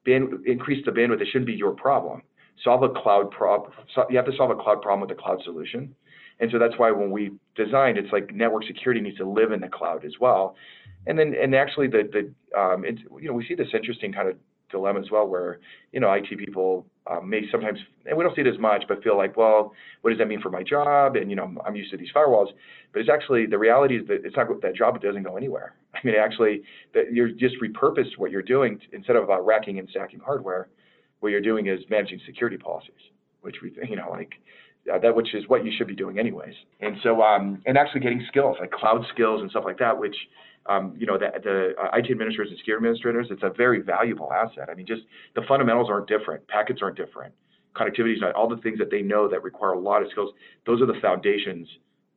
band, 0.05 0.47
increase 0.47 0.85
the 0.85 0.93
bandwidth. 0.93 1.21
It 1.21 1.29
shouldn't 1.33 1.47
be 1.47 1.55
your 1.55 1.73
problem. 1.73 2.23
Solve 2.65 2.83
a 2.83 2.89
cloud 2.89 3.31
problem. 3.31 3.73
So 3.95 4.07
you 4.09 4.17
have 4.17 4.27
to 4.27 4.37
solve 4.37 4.51
a 4.51 4.57
cloud 4.57 4.83
problem 4.83 5.01
with 5.01 5.17
a 5.17 5.21
cloud 5.21 5.41
solution. 5.45 5.95
And 6.43 6.51
so 6.51 6.59
that's 6.59 6.75
why 6.77 6.91
when 6.91 7.13
we 7.13 7.31
designed, 7.55 7.97
it's 7.97 8.13
like 8.13 8.35
network 8.35 8.65
security 8.65 9.01
needs 9.01 9.17
to 9.19 9.29
live 9.29 9.53
in 9.53 9.61
the 9.61 9.69
cloud 9.69 10.05
as 10.05 10.15
well. 10.21 10.57
And 11.07 11.17
then, 11.17 11.35
and 11.41 11.55
actually, 11.55 11.87
the 11.87 12.03
the 12.13 12.59
um, 12.61 12.85
it's, 12.85 13.01
you 13.21 13.29
know 13.29 13.33
we 13.33 13.47
see 13.47 13.55
this 13.55 13.69
interesting 13.73 14.13
kind 14.13 14.29
of 14.29 14.37
dilemma 14.69 14.99
as 14.99 15.09
well, 15.09 15.29
where 15.29 15.61
you 15.93 16.01
know 16.01 16.13
IT 16.13 16.27
people 16.37 16.85
um, 17.09 17.31
may 17.31 17.43
sometimes, 17.53 17.79
and 18.07 18.19
we 18.19 18.25
don't 18.25 18.35
see 18.35 18.41
it 18.41 18.49
as 18.49 18.59
much, 18.59 18.85
but 18.89 19.05
feel 19.05 19.17
like, 19.17 19.37
well, 19.37 19.73
what 20.01 20.11
does 20.11 20.19
that 20.19 20.27
mean 20.27 20.43
for 20.43 20.51
my 20.51 20.65
job? 20.65 21.15
And 21.15 21.31
you 21.31 21.37
know, 21.37 21.55
I'm 21.65 21.77
used 21.77 21.93
to 21.93 21.97
these 21.97 22.11
firewalls, 22.15 22.49
but 22.93 22.99
it's 22.99 23.09
actually 23.09 23.47
the 23.47 23.59
reality 23.59 23.99
is 23.99 24.09
that 24.09 24.25
it's 24.25 24.35
not 24.37 24.49
that 24.63 24.75
job 24.75 25.01
doesn't 25.01 25.23
go 25.23 25.37
anywhere. 25.37 25.77
I 25.95 25.99
mean, 26.05 26.17
actually, 26.17 26.63
that 26.93 27.13
you're 27.13 27.31
just 27.31 27.55
repurposed 27.63 28.19
what 28.19 28.33
you're 28.33 28.43
doing 28.43 28.81
instead 28.93 29.15
of 29.15 29.31
uh, 29.31 29.41
racking 29.41 29.79
and 29.79 29.89
stacking 29.89 30.19
hardware. 30.19 30.69
What 31.21 31.29
you're 31.29 31.41
doing 31.41 31.69
is 31.69 31.79
managing 31.89 32.21
security 32.27 32.57
policies, 32.57 32.95
which 33.43 33.59
we, 33.63 33.73
you 33.89 33.95
know, 33.95 34.11
like 34.11 34.35
uh, 34.93 34.99
that, 34.99 35.15
which 35.15 35.35
is 35.35 35.45
what 35.49 35.65
you 35.65 35.73
should 35.77 35.87
be 35.87 35.95
doing 35.95 36.19
anyways. 36.19 36.55
And 36.81 36.97
so, 37.03 37.23
um, 37.23 37.63
and 37.67 37.77
actually 37.77 38.01
getting 38.01 38.25
skills 38.29 38.57
like 38.61 38.71
cloud 38.71 39.05
skills 39.13 39.41
and 39.41 39.51
stuff 39.51 39.65
like 39.65 39.79
that, 39.79 39.99
which 39.99 40.17
um, 40.67 40.95
you 40.97 41.07
know, 41.07 41.19
the, 41.19 41.27
the 41.43 41.75
uh, 41.83 41.97
IT 41.97 42.11
administrators 42.11 42.51
and 42.51 42.59
security 42.59 42.85
administrators, 42.87 43.27
it's 43.31 43.43
a 43.43 43.51
very 43.51 43.83
valuable 43.83 44.33
asset. 44.33 44.69
I 44.71 44.75
mean, 44.75 44.87
just 44.87 45.03
the 45.35 45.43
fundamentals 45.49 45.89
aren't 45.91 46.07
different, 46.07 46.47
packets 46.47 46.81
aren't 46.83 46.97
different, 46.97 47.35
connectivity 47.75 48.15
is 48.15 48.21
not, 48.21 48.35
all 48.35 48.49
the 48.49 48.59
things 48.59 48.79
that 48.79 48.91
they 48.91 49.03
know 49.03 49.29
that 49.29 49.43
require 49.43 49.73
a 49.73 49.79
lot 49.79 50.03
of 50.03 50.09
skills, 50.11 50.31
those 50.67 50.81
are 50.81 50.87
the 50.87 51.01
foundations 51.01 51.67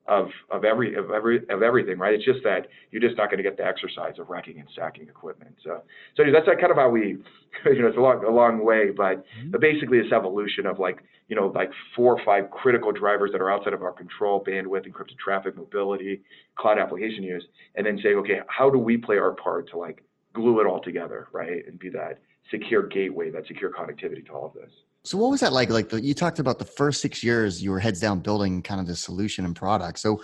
of 0.07 0.27
of 0.51 0.63
every 0.63 0.93
of 0.93 1.09
every 1.09 1.37
of 1.49 1.63
everything, 1.63 1.97
right? 1.97 2.13
It's 2.13 2.23
just 2.23 2.43
that 2.43 2.67
you're 2.91 3.01
just 3.01 3.17
not 3.17 3.31
going 3.31 3.37
to 3.37 3.43
get 3.43 3.57
the 3.57 3.65
exercise 3.65 4.19
of 4.19 4.29
racking 4.29 4.59
and 4.59 4.69
stacking 4.71 5.07
equipment. 5.07 5.55
So, 5.63 5.81
so 6.15 6.23
that's 6.31 6.45
like 6.45 6.59
kind 6.59 6.69
of 6.69 6.77
how 6.77 6.89
we, 6.89 7.01
you 7.65 7.81
know, 7.81 7.87
it's 7.87 7.97
a 7.97 8.01
long 8.01 8.23
a 8.23 8.29
long 8.29 8.63
way, 8.63 8.91
but 8.95 9.25
mm-hmm. 9.25 9.51
but 9.51 9.61
basically 9.61 9.99
this 9.99 10.11
evolution 10.11 10.67
of 10.67 10.77
like 10.77 11.03
you 11.27 11.35
know 11.35 11.47
like 11.55 11.71
four 11.95 12.17
or 12.17 12.23
five 12.23 12.51
critical 12.51 12.91
drivers 12.91 13.31
that 13.31 13.41
are 13.41 13.51
outside 13.51 13.73
of 13.73 13.81
our 13.81 13.91
control: 13.91 14.43
bandwidth, 14.43 14.87
encrypted 14.87 15.17
traffic, 15.17 15.55
mobility, 15.57 16.21
cloud 16.57 16.79
application 16.79 17.23
use, 17.23 17.45
and 17.75 17.85
then 17.85 17.99
say, 18.01 18.15
okay, 18.15 18.39
how 18.47 18.69
do 18.69 18.77
we 18.77 18.97
play 18.97 19.17
our 19.17 19.31
part 19.31 19.69
to 19.71 19.77
like 19.77 20.03
glue 20.33 20.59
it 20.59 20.67
all 20.67 20.81
together, 20.81 21.27
right, 21.31 21.65
and 21.67 21.79
be 21.79 21.89
that 21.89 22.19
secure 22.51 22.85
gateway, 22.87 23.31
that 23.31 23.47
secure 23.47 23.71
connectivity 23.71 24.25
to 24.25 24.31
all 24.33 24.45
of 24.47 24.53
this. 24.53 24.71
So 25.03 25.17
what 25.17 25.29
was 25.29 25.39
that 25.41 25.53
like? 25.53 25.69
Like 25.69 25.89
the, 25.89 26.01
you 26.01 26.13
talked 26.13 26.39
about 26.39 26.59
the 26.59 26.65
first 26.65 27.01
six 27.01 27.23
years, 27.23 27.63
you 27.63 27.71
were 27.71 27.79
heads 27.79 27.99
down 27.99 28.19
building 28.19 28.61
kind 28.61 28.81
of 28.81 28.87
the 28.87 28.95
solution 28.95 29.45
and 29.45 29.55
product. 29.55 29.99
So 29.99 30.21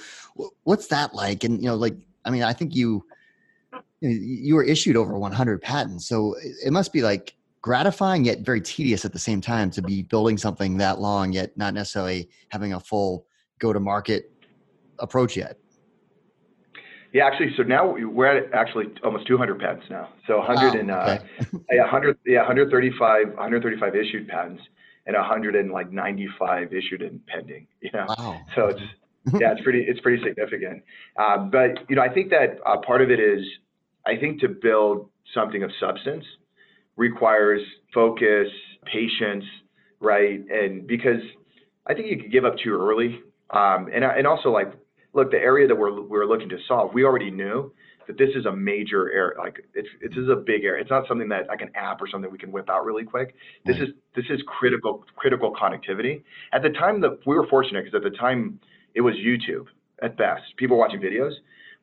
what's 0.64 0.88
that 0.88 1.14
like? 1.14 1.44
And 1.44 1.62
you 1.62 1.70
know, 1.70 1.76
like 1.76 1.96
I 2.26 2.32
mean, 2.32 2.44
I 2.44 2.54
think 2.54 2.76
you 2.76 3.06
you 4.02 4.56
were 4.56 4.64
issued 4.64 4.98
over 4.98 5.18
100 5.18 5.62
patents, 5.62 6.08
so 6.08 6.36
it 6.66 6.74
must 6.74 6.92
be 6.92 7.04
like 7.04 7.36
gratifying 7.62 8.26
yet 8.26 8.40
very 8.40 8.62
tedious 8.62 9.06
at 9.06 9.14
the 9.14 9.20
same 9.20 9.40
time 9.40 9.70
to 9.72 9.82
be 9.82 10.02
building 10.04 10.38
something 10.38 10.78
that 10.78 11.00
long 11.00 11.32
yet 11.32 11.56
not 11.58 11.74
necessarily 11.74 12.30
having 12.50 12.74
a 12.74 12.80
full 12.80 13.26
go 13.60 13.72
to 13.72 13.80
market 13.80 14.32
approach 15.00 15.38
yet. 15.38 15.58
Yeah, 17.14 17.26
actually, 17.26 17.54
so 17.58 17.64
now 17.64 17.94
we're 17.94 18.38
at 18.38 18.54
actually 18.54 18.86
almost 19.04 19.28
200 19.28 19.60
patents 19.60 19.86
now. 19.90 20.10
So 20.28 20.38
100 20.38 20.74
wow, 20.74 20.80
and 20.80 20.92
uh, 20.92 21.20
yeah, 21.70 21.82
100, 21.82 22.18
yeah, 22.26 22.40
135, 22.40 23.28
135 23.28 23.96
issued 23.96 24.28
patents 24.30 24.64
and 25.06 25.16
195 25.16 26.74
issued 26.74 27.02
and 27.02 27.26
pending. 27.28 27.68
You 27.82 27.90
know, 27.94 28.06
wow. 28.08 28.42
so 28.56 28.68
it's 28.68 28.82
yeah, 29.40 29.52
it's 29.52 29.62
pretty, 29.62 29.82
it's 29.82 30.00
pretty 30.00 30.24
significant. 30.24 30.84
Um, 31.18 31.52
but 31.52 31.90
you 31.90 31.98
know, 31.98 32.02
I 32.02 32.10
think 32.10 32.30
that 32.30 32.60
uh, 32.66 32.78
part 32.78 33.02
of 33.02 33.12
it 33.12 33.20
is, 33.20 33.46
I 34.08 34.16
think 34.16 34.40
to 34.42 34.48
build 34.48 35.10
something 35.34 35.64
of 35.64 35.72
substance 35.80 36.26
requires 37.02 37.62
focus, 37.94 38.48
patience, 38.86 39.44
right? 40.00 40.40
And 40.50 40.86
because 40.86 41.22
I 41.88 41.96
think 41.96 42.12
you 42.12 42.18
could 42.22 42.32
give 42.32 42.46
up 42.46 42.56
too 42.64 42.78
early. 42.80 43.20
Um, 43.50 43.90
and 43.94 44.06
and 44.06 44.28
also 44.28 44.50
like 44.50 44.72
look, 45.14 45.32
the 45.32 45.38
area 45.38 45.68
that 45.68 45.76
we're 45.76 46.02
we're 46.02 46.26
looking 46.26 46.48
to 46.50 46.58
solve, 46.68 46.94
we 46.94 47.04
already 47.04 47.32
knew 47.32 47.74
that 48.08 48.18
this 48.18 48.30
is 48.36 48.46
a 48.46 48.52
major 48.56 49.12
area. 49.12 49.38
Like 49.38 49.66
it's 49.74 49.90
this 50.02 50.16
is 50.16 50.30
a 50.30 50.36
big 50.36 50.64
area. 50.64 50.82
It's 50.82 50.92
not 50.92 51.08
something 51.08 51.28
that 51.30 51.48
like 51.48 51.62
an 51.62 51.72
app 51.76 52.02
or 52.02 52.08
something 52.10 52.32
we 52.32 52.38
can 52.38 52.52
whip 52.52 52.70
out 52.70 52.86
really 52.86 53.04
quick. 53.04 53.36
This 53.66 53.78
right. 53.80 53.90
is 53.90 53.96
this 54.16 54.26
is 54.30 54.40
critical 54.46 55.04
critical 55.16 55.54
connectivity. 55.54 56.22
At 56.54 56.62
the 56.62 56.70
time 56.70 57.02
that 57.02 57.20
we 57.26 57.36
were 57.36 57.48
fortunate 57.48 57.84
because 57.84 57.98
at 57.98 58.10
the 58.10 58.16
time 58.18 58.60
it 58.94 59.02
was 59.02 59.16
YouTube 59.16 59.66
at 60.04 60.18
best. 60.18 60.44
People 60.58 60.78
watching 60.78 61.02
videos. 61.02 61.34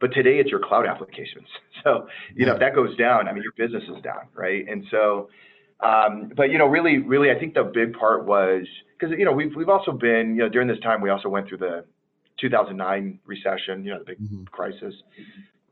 But 0.00 0.12
today 0.12 0.38
it's 0.38 0.50
your 0.50 0.60
cloud 0.60 0.86
applications. 0.86 1.46
So, 1.84 2.08
you 2.34 2.44
know, 2.44 2.54
if 2.54 2.58
that 2.58 2.74
goes 2.74 2.96
down, 2.96 3.28
I 3.28 3.32
mean, 3.32 3.44
your 3.44 3.52
business 3.56 3.84
is 3.84 4.02
down, 4.02 4.26
right? 4.34 4.66
And 4.68 4.84
so, 4.90 5.28
um, 5.78 6.32
but 6.36 6.50
you 6.50 6.58
know, 6.58 6.66
really, 6.66 6.98
really, 6.98 7.30
I 7.30 7.38
think 7.38 7.54
the 7.54 7.62
big 7.62 7.92
part 7.92 8.26
was 8.26 8.66
because 8.98 9.14
you 9.16 9.24
know 9.24 9.30
we've 9.30 9.54
we've 9.54 9.68
also 9.68 9.92
been 9.92 10.34
you 10.34 10.42
know 10.42 10.48
during 10.48 10.66
this 10.66 10.80
time 10.80 11.00
we 11.00 11.08
also 11.08 11.28
went 11.28 11.46
through 11.48 11.58
the 11.58 11.84
2009 12.40 13.18
recession, 13.26 13.84
you 13.84 13.92
know, 13.92 13.98
the 13.98 14.04
big 14.04 14.20
mm-hmm. 14.20 14.44
crisis. 14.44 14.94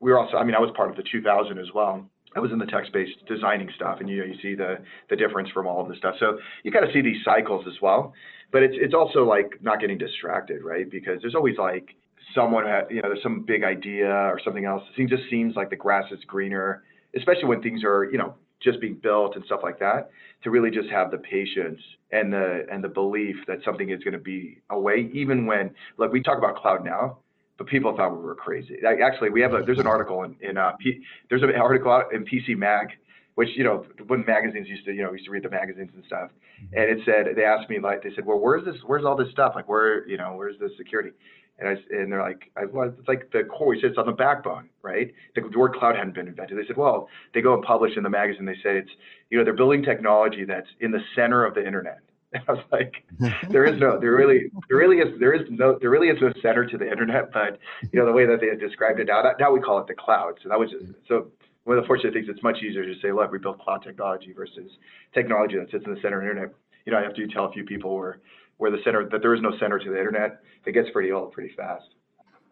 We 0.00 0.10
were 0.10 0.18
also, 0.18 0.36
I 0.36 0.44
mean, 0.44 0.54
I 0.54 0.60
was 0.60 0.70
part 0.76 0.90
of 0.90 0.96
the 0.96 1.04
2000 1.10 1.58
as 1.58 1.66
well. 1.74 2.08
I 2.34 2.40
was 2.40 2.52
in 2.52 2.58
the 2.58 2.66
tech 2.66 2.84
space 2.86 3.08
designing 3.26 3.70
stuff, 3.74 3.98
and 4.00 4.10
you 4.10 4.18
know, 4.18 4.24
you 4.24 4.34
see 4.42 4.54
the 4.54 4.76
the 5.08 5.16
difference 5.16 5.48
from 5.50 5.66
all 5.66 5.80
of 5.80 5.88
this 5.88 5.96
stuff. 5.96 6.16
So 6.20 6.38
you 6.64 6.70
kind 6.70 6.84
of 6.84 6.90
see 6.92 7.00
these 7.00 7.24
cycles 7.24 7.64
as 7.66 7.80
well. 7.80 8.12
But 8.52 8.62
it's 8.62 8.74
it's 8.76 8.92
also 8.92 9.24
like 9.24 9.58
not 9.62 9.80
getting 9.80 9.96
distracted, 9.96 10.62
right? 10.62 10.88
Because 10.90 11.22
there's 11.22 11.34
always 11.34 11.56
like 11.56 11.96
someone, 12.36 12.64
had, 12.66 12.84
you 12.90 13.02
know, 13.02 13.08
there's 13.08 13.22
some 13.22 13.44
big 13.44 13.64
idea 13.64 14.08
or 14.08 14.40
something 14.44 14.64
else. 14.64 14.84
It 14.96 15.08
just 15.08 15.24
seems 15.28 15.56
like 15.56 15.70
the 15.70 15.76
grass 15.76 16.04
is 16.12 16.20
greener, 16.26 16.84
especially 17.16 17.46
when 17.46 17.62
things 17.62 17.82
are, 17.82 18.04
you 18.04 18.18
know, 18.18 18.34
just 18.62 18.80
being 18.80 18.94
built 19.02 19.34
and 19.34 19.44
stuff 19.46 19.60
like 19.62 19.78
that 19.80 20.10
to 20.44 20.50
really 20.50 20.70
just 20.70 20.88
have 20.88 21.10
the 21.10 21.18
patience 21.18 21.80
and 22.12 22.32
the 22.32 22.66
and 22.70 22.82
the 22.82 22.88
belief 22.88 23.36
that 23.46 23.58
something 23.64 23.90
is 23.90 24.02
going 24.04 24.12
to 24.12 24.18
be 24.18 24.58
away 24.70 25.10
even 25.12 25.44
when 25.46 25.70
look 25.98 26.10
we 26.10 26.22
talk 26.22 26.38
about 26.38 26.56
cloud 26.56 26.82
now 26.82 27.18
but 27.58 27.66
people 27.66 27.94
thought 27.94 28.16
we 28.16 28.22
were 28.22 28.34
crazy 28.34 28.78
actually 29.02 29.28
we 29.28 29.42
have 29.42 29.52
a 29.52 29.62
there's 29.66 29.78
an 29.78 29.86
article 29.86 30.22
in, 30.22 30.34
in 30.40 30.56
uh, 30.56 30.72
P, 30.80 31.02
there's 31.28 31.42
an 31.42 31.50
article 31.54 31.92
out 31.92 32.14
in 32.14 32.24
pc 32.24 32.56
mag 32.56 32.88
which 33.36 33.50
you 33.54 33.64
know 33.64 33.86
when 34.08 34.24
magazines 34.26 34.66
used 34.66 34.84
to 34.84 34.92
you 34.92 35.02
know 35.02 35.12
used 35.12 35.26
to 35.26 35.30
read 35.30 35.44
the 35.44 35.50
magazines 35.50 35.90
and 35.94 36.02
stuff, 36.06 36.30
and 36.72 36.90
it 36.90 36.98
said 37.04 37.36
they 37.36 37.44
asked 37.44 37.70
me 37.70 37.78
like 37.78 38.02
they 38.02 38.08
said, 38.14 38.24
well, 38.24 38.38
where's 38.38 38.64
this? 38.64 38.76
Where's 38.86 39.04
all 39.04 39.14
this 39.14 39.30
stuff? 39.30 39.52
Like 39.54 39.68
where 39.68 40.08
you 40.08 40.16
know 40.16 40.34
where's 40.34 40.58
the 40.58 40.70
security? 40.76 41.10
And 41.58 41.68
I 41.68 41.72
and 41.90 42.12
they're 42.12 42.22
like, 42.22 42.50
I, 42.56 42.66
well, 42.66 42.92
it's 42.98 43.08
like 43.08 43.30
the 43.32 43.44
core. 43.44 43.74
He 43.74 43.80
said 43.80 43.90
it's 43.90 43.98
on 43.98 44.06
the 44.06 44.12
backbone, 44.12 44.68
right? 44.82 45.12
The 45.34 45.40
the 45.40 45.58
word 45.58 45.74
cloud 45.74 45.96
hadn't 45.96 46.14
been 46.14 46.28
invented. 46.28 46.58
They 46.58 46.66
said, 46.66 46.76
well, 46.76 47.08
they 47.32 47.40
go 47.40 47.54
and 47.54 47.62
publish 47.62 47.96
in 47.96 48.02
the 48.02 48.10
magazine. 48.10 48.44
They 48.44 48.54
say 48.56 48.78
it's 48.78 48.90
you 49.30 49.38
know 49.38 49.44
they're 49.44 49.54
building 49.54 49.82
technology 49.82 50.44
that's 50.44 50.68
in 50.80 50.90
the 50.90 51.00
center 51.14 51.44
of 51.44 51.54
the 51.54 51.66
internet. 51.66 51.98
And 52.32 52.42
I 52.48 52.52
was 52.52 52.64
like, 52.72 53.04
there 53.50 53.64
is 53.64 53.80
no, 53.80 54.00
there 54.00 54.10
really, 54.10 54.50
there 54.68 54.76
really 54.76 54.96
is, 54.96 55.18
there 55.20 55.32
is 55.32 55.46
no, 55.48 55.78
there 55.80 55.90
really 55.90 56.08
is 56.08 56.18
no 56.20 56.32
center 56.42 56.66
to 56.66 56.76
the 56.76 56.90
internet. 56.90 57.32
But 57.32 57.58
you 57.92 58.00
know 58.00 58.04
the 58.04 58.12
way 58.12 58.26
that 58.26 58.40
they 58.40 58.48
had 58.48 58.58
described 58.58 58.98
it 58.98 59.06
now, 59.06 59.22
now 59.38 59.52
we 59.52 59.60
call 59.60 59.78
it 59.78 59.86
the 59.86 59.94
cloud. 59.94 60.34
So 60.42 60.48
that 60.48 60.58
was 60.58 60.68
just, 60.70 60.92
so 61.06 61.30
one 61.66 61.78
of 61.78 61.82
the 61.82 61.86
fortunate 61.86 62.14
things. 62.14 62.26
It's 62.28 62.42
much 62.42 62.58
easier 62.62 62.86
to 62.86 62.94
say, 63.02 63.10
look, 63.10 63.32
we 63.32 63.38
built 63.38 63.58
cloud 63.58 63.82
technology 63.82 64.32
versus 64.32 64.70
technology 65.12 65.56
that 65.56 65.70
sits 65.70 65.84
in 65.84 65.94
the 65.94 66.00
center 66.00 66.18
of 66.18 66.24
the 66.24 66.30
internet. 66.30 66.54
You 66.84 66.92
know, 66.92 66.98
I 66.98 67.02
have 67.02 67.14
to 67.14 67.26
tell 67.26 67.46
a 67.46 67.52
few 67.52 67.64
people 67.64 67.96
where 67.96 68.18
where 68.58 68.70
the 68.70 68.78
center 68.84 69.08
that 69.08 69.22
there 69.22 69.34
is 69.34 69.42
no 69.42 69.56
center 69.58 69.78
to 69.78 69.90
the 69.90 69.98
internet. 69.98 70.40
It 70.64 70.72
gets 70.72 70.88
pretty 70.90 71.12
old 71.12 71.32
pretty 71.32 71.54
fast. 71.54 71.84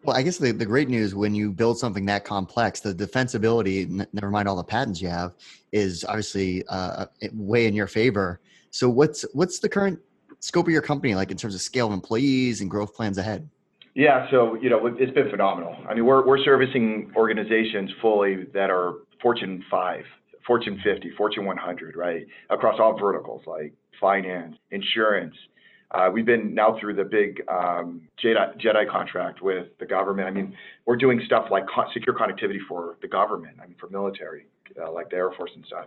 Well, 0.03 0.15
I 0.15 0.21
guess 0.21 0.37
the, 0.37 0.51
the 0.51 0.65
great 0.65 0.87
news 0.87 1.15
when 1.15 1.33
you 1.33 1.51
build 1.51 1.79
something 1.79 2.05
that 2.05 2.25
complex, 2.25 2.79
the 2.79 2.93
defensibility, 2.93 3.85
n- 3.85 4.07
never 4.13 4.29
mind 4.29 4.47
all 4.47 4.55
the 4.55 4.63
patents 4.63 5.01
you 5.01 5.07
have, 5.07 5.33
is 5.71 6.05
obviously 6.05 6.63
uh, 6.69 7.07
way 7.33 7.65
in 7.65 7.73
your 7.73 7.87
favor. 7.87 8.39
So, 8.69 8.87
what's 8.87 9.25
what's 9.33 9.59
the 9.59 9.69
current 9.69 9.99
scope 10.41 10.67
of 10.67 10.71
your 10.71 10.81
company 10.81 11.15
like 11.15 11.31
in 11.31 11.37
terms 11.37 11.55
of 11.55 11.61
scale 11.61 11.87
of 11.87 11.93
employees 11.93 12.61
and 12.61 12.69
growth 12.69 12.93
plans 12.93 13.17
ahead? 13.17 13.49
Yeah, 13.95 14.29
so 14.29 14.55
you 14.55 14.69
know 14.69 14.85
it's 14.85 15.13
been 15.13 15.29
phenomenal. 15.31 15.75
I 15.89 15.95
mean, 15.95 16.05
we're 16.05 16.25
we're 16.25 16.43
servicing 16.43 17.11
organizations 17.15 17.89
fully 18.01 18.43
that 18.53 18.69
are 18.69 18.95
Fortune 19.21 19.63
5, 19.71 20.03
Fortune 20.45 20.79
50, 20.83 21.11
Fortune 21.17 21.45
100, 21.45 21.95
right, 21.95 22.27
across 22.49 22.79
all 22.79 22.99
verticals 22.99 23.41
like 23.47 23.73
finance, 23.99 24.55
insurance, 24.69 25.35
we've 26.11 26.25
been 26.25 26.53
now 26.53 26.77
through 26.79 26.95
the 26.95 27.03
big 27.03 27.41
um, 27.47 28.01
JEDI, 28.23 28.59
JEDI 28.59 28.89
contract 28.89 29.41
with 29.41 29.67
the 29.79 29.85
government. 29.85 30.27
I 30.27 30.31
mean, 30.31 30.55
we're 30.85 30.95
doing 30.95 31.21
stuff 31.25 31.45
like 31.51 31.65
secure 31.93 32.15
connectivity 32.15 32.59
for 32.67 32.97
the 33.01 33.07
government. 33.07 33.57
I 33.61 33.67
mean, 33.67 33.75
for 33.79 33.89
military, 33.89 34.45
uh, 34.81 34.91
like 34.91 35.09
the 35.09 35.17
Air 35.17 35.31
Force 35.31 35.51
and 35.55 35.65
stuff. 35.65 35.85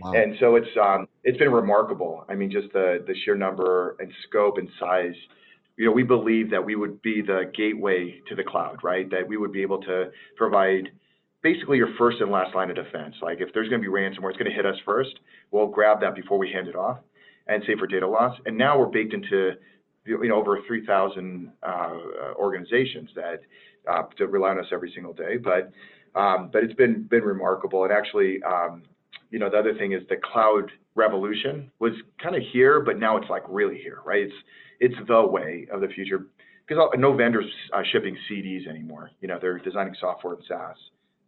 Wow. 0.00 0.12
And 0.12 0.36
so 0.40 0.56
it's 0.56 0.68
um, 0.80 1.08
it's 1.24 1.38
been 1.38 1.52
remarkable. 1.52 2.24
I 2.28 2.34
mean, 2.34 2.50
just 2.50 2.72
the 2.72 3.02
the 3.06 3.14
sheer 3.24 3.34
number 3.34 3.96
and 3.98 4.12
scope 4.28 4.58
and 4.58 4.68
size. 4.78 5.14
You 5.76 5.86
know, 5.86 5.92
we 5.92 6.02
believe 6.02 6.50
that 6.50 6.64
we 6.64 6.74
would 6.74 7.02
be 7.02 7.20
the 7.20 7.50
gateway 7.54 8.20
to 8.28 8.34
the 8.34 8.44
cloud, 8.44 8.78
right? 8.82 9.10
That 9.10 9.28
we 9.28 9.36
would 9.36 9.52
be 9.52 9.62
able 9.62 9.80
to 9.82 10.10
provide 10.36 10.90
basically 11.42 11.76
your 11.76 11.90
first 11.98 12.20
and 12.20 12.30
last 12.30 12.54
line 12.54 12.70
of 12.70 12.76
defense. 12.76 13.14
Like 13.22 13.40
if 13.40 13.52
there's 13.52 13.68
going 13.68 13.82
to 13.82 13.88
be 13.88 13.92
ransomware, 13.92 14.30
it's 14.30 14.38
going 14.38 14.50
to 14.50 14.56
hit 14.56 14.64
us 14.66 14.76
first. 14.84 15.20
We'll 15.50 15.66
grab 15.66 16.00
that 16.00 16.14
before 16.14 16.38
we 16.38 16.50
hand 16.50 16.68
it 16.68 16.76
off 16.76 16.98
and 17.46 17.62
Safer 17.66 17.86
Data 17.86 18.06
Loss. 18.06 18.38
And 18.46 18.56
now 18.56 18.78
we're 18.78 18.86
baked 18.86 19.14
into 19.14 19.52
you 20.04 20.28
know 20.28 20.36
over 20.36 20.58
3,000 20.66 21.52
uh, 21.62 21.90
organizations 22.36 23.10
that 23.14 23.40
uh, 23.88 24.26
rely 24.26 24.50
on 24.50 24.58
us 24.58 24.66
every 24.72 24.92
single 24.94 25.12
day. 25.12 25.36
But 25.36 25.70
um, 26.18 26.50
but 26.52 26.64
it's 26.64 26.74
been 26.74 27.02
been 27.02 27.22
remarkable. 27.22 27.84
And 27.84 27.92
actually, 27.92 28.42
um, 28.42 28.82
you 29.30 29.38
know, 29.38 29.50
the 29.50 29.58
other 29.58 29.74
thing 29.74 29.92
is 29.92 30.02
the 30.08 30.16
cloud 30.32 30.70
revolution 30.94 31.70
was 31.78 31.92
kind 32.22 32.34
of 32.34 32.42
here, 32.52 32.80
but 32.80 32.98
now 32.98 33.16
it's 33.16 33.28
like 33.28 33.42
really 33.48 33.78
here, 33.78 33.98
right? 34.04 34.22
It's 34.22 34.34
it's 34.80 35.08
the 35.08 35.26
way 35.26 35.66
of 35.70 35.80
the 35.80 35.88
future 35.88 36.26
because 36.66 36.82
no 36.98 37.14
vendors 37.14 37.46
uh, 37.74 37.82
shipping 37.92 38.16
CDs 38.30 38.66
anymore. 38.66 39.10
You 39.20 39.28
know, 39.28 39.38
they're 39.40 39.58
designing 39.58 39.94
software 40.00 40.34
and 40.34 40.42
SaaS 40.48 40.76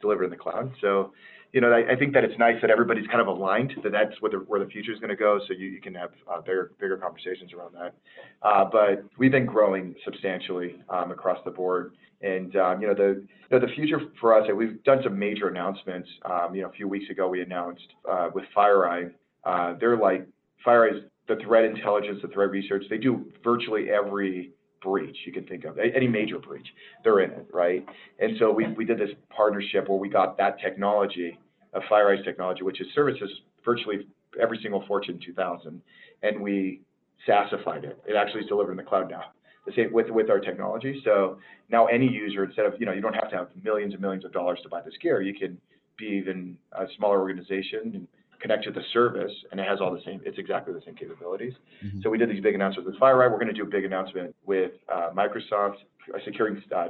delivered 0.01 0.25
in 0.25 0.31
the 0.31 0.37
cloud. 0.37 0.73
So 0.81 1.13
you 1.53 1.61
know, 1.61 1.73
I, 1.73 1.93
I, 1.93 1.97
think 1.97 2.13
that 2.15 2.25
it's 2.25 2.39
nice 2.39 2.57
that 2.61 2.71
everybody's 2.71 3.07
kind 3.07 3.21
of 3.21 3.27
aligned 3.27 3.73
that 3.83 3.93
that's 3.93 4.21
what 4.21 4.33
the, 4.33 4.39
where 4.39 4.63
the 4.63 4.71
future 4.71 4.93
is 4.93 4.99
going 4.99 5.11
to 5.11 5.17
go. 5.17 5.41
So 5.47 5.55
you, 5.55 5.69
you 5.69 5.81
can 5.81 5.95
have 5.95 6.11
uh, 6.31 6.41
bigger, 6.41 6.73
bigger 6.79 6.97
conversations 6.97 7.53
around 7.53 7.75
that. 7.75 7.95
Uh, 8.43 8.65
but 8.71 9.05
we've 9.17 9.33
been 9.33 9.47
growing 9.47 9.95
substantially 10.05 10.77
um, 10.91 11.11
across 11.11 11.39
the 11.45 11.51
board. 11.51 11.95
And 12.21 12.57
um, 12.57 12.83
you 12.83 12.89
know 12.89 12.95
the 12.95 13.23
you 13.51 13.59
know, 13.59 13.61
the 13.61 13.73
future 13.75 14.01
for 14.21 14.35
us, 14.35 14.49
we've 14.53 14.83
done 14.83 15.01
some 15.05 15.17
major 15.17 15.49
announcements. 15.49 16.09
Um, 16.25 16.53
you 16.53 16.63
know, 16.63 16.69
a 16.69 16.73
few 16.73 16.89
weeks 16.89 17.09
ago 17.11 17.29
we 17.29 17.43
announced 17.43 17.87
uh, 18.11 18.31
with 18.35 18.45
FireEye, 18.57 19.13
uh, 19.45 19.75
they're 19.79 19.97
like 19.97 20.27
FireEye 20.67 20.97
is 20.97 21.03
the 21.29 21.37
threat 21.45 21.65
intelligence, 21.65 22.19
the 22.23 22.29
threat 22.29 22.51
research. 22.51 22.83
They 22.91 22.99
do 22.99 23.27
virtually 23.45 23.91
every 23.91 24.51
breach 24.83 25.17
you 25.27 25.33
can 25.33 25.45
think 25.45 25.65
of, 25.65 25.79
any 25.79 26.09
major 26.09 26.39
breach, 26.39 26.67
they're 27.05 27.21
in 27.21 27.31
it, 27.31 27.47
right? 27.53 27.85
And 28.19 28.37
so 28.39 28.53
we, 28.53 28.67
we 28.77 28.85
did 28.85 28.99
this 28.99 29.11
partnership 29.31 29.89
where 29.89 29.99
we 29.99 30.09
got 30.09 30.37
that 30.39 30.59
technology, 30.61 31.39
a 31.75 31.81
FireEye's 31.81 32.25
technology, 32.25 32.63
which 32.63 32.81
is 32.81 32.87
services 32.95 33.31
virtually 33.65 34.07
every 34.41 34.59
single 34.63 34.85
Fortune 34.87 35.21
2000, 35.25 35.81
and 36.23 36.41
we 36.41 36.81
SaaSified 37.29 37.85
it. 37.85 37.99
It 38.07 38.15
actually 38.15 38.43
is 38.43 38.49
delivered 38.49 38.73
in 38.73 38.77
the 38.77 38.83
cloud 38.83 39.11
now. 39.11 39.25
The 39.67 39.73
same 39.75 39.93
with 39.93 40.09
with 40.09 40.31
our 40.31 40.41
technology. 40.41 41.03
So 41.05 41.39
now 41.69 41.87
any 41.87 42.09
user, 42.09 42.45
instead 42.45 42.65
of 42.65 42.75
you 42.79 42.87
know, 42.87 42.93
you 42.93 43.03
don't 43.03 43.13
have 43.13 43.29
to 43.31 43.37
have 43.37 43.49
millions 43.63 43.93
and 43.93 44.01
millions 44.01 44.25
of 44.25 44.33
dollars 44.33 44.61
to 44.63 44.69
buy 44.69 44.81
this 44.81 44.95
gear. 45.03 45.21
You 45.21 45.35
can 45.35 45.59
be 45.99 46.07
even 46.07 46.57
a 46.73 46.87
smaller 46.97 47.21
organization 47.21 48.09
connect 48.41 48.65
to 48.65 48.71
the 48.71 48.83
service, 48.93 49.33
and 49.51 49.61
it 49.61 49.67
has 49.67 49.81
all 49.81 49.93
the 49.93 50.01
same, 50.05 50.21
it's 50.25 50.39
exactly 50.39 50.73
the 50.73 50.81
same 50.85 50.95
capabilities. 50.95 51.55
Mm-hmm. 51.85 52.01
So 52.03 52.11
we 52.11 52.19
did 52.19 52.31
these 52.31 52.43
big 52.43 52.55
announcements 52.55 52.87
with 52.87 53.01
FireEye. 53.01 53.31
We're 53.31 53.39
going 53.39 53.49
to 53.49 53.53
do 53.53 53.63
a 53.63 53.67
big 53.67 53.85
announcement 53.85 54.35
with 54.47 54.73
uh, 54.93 55.11
Microsoft, 55.15 55.77
uh, 56.15 56.19
securing 56.25 56.63
uh, 56.75 56.89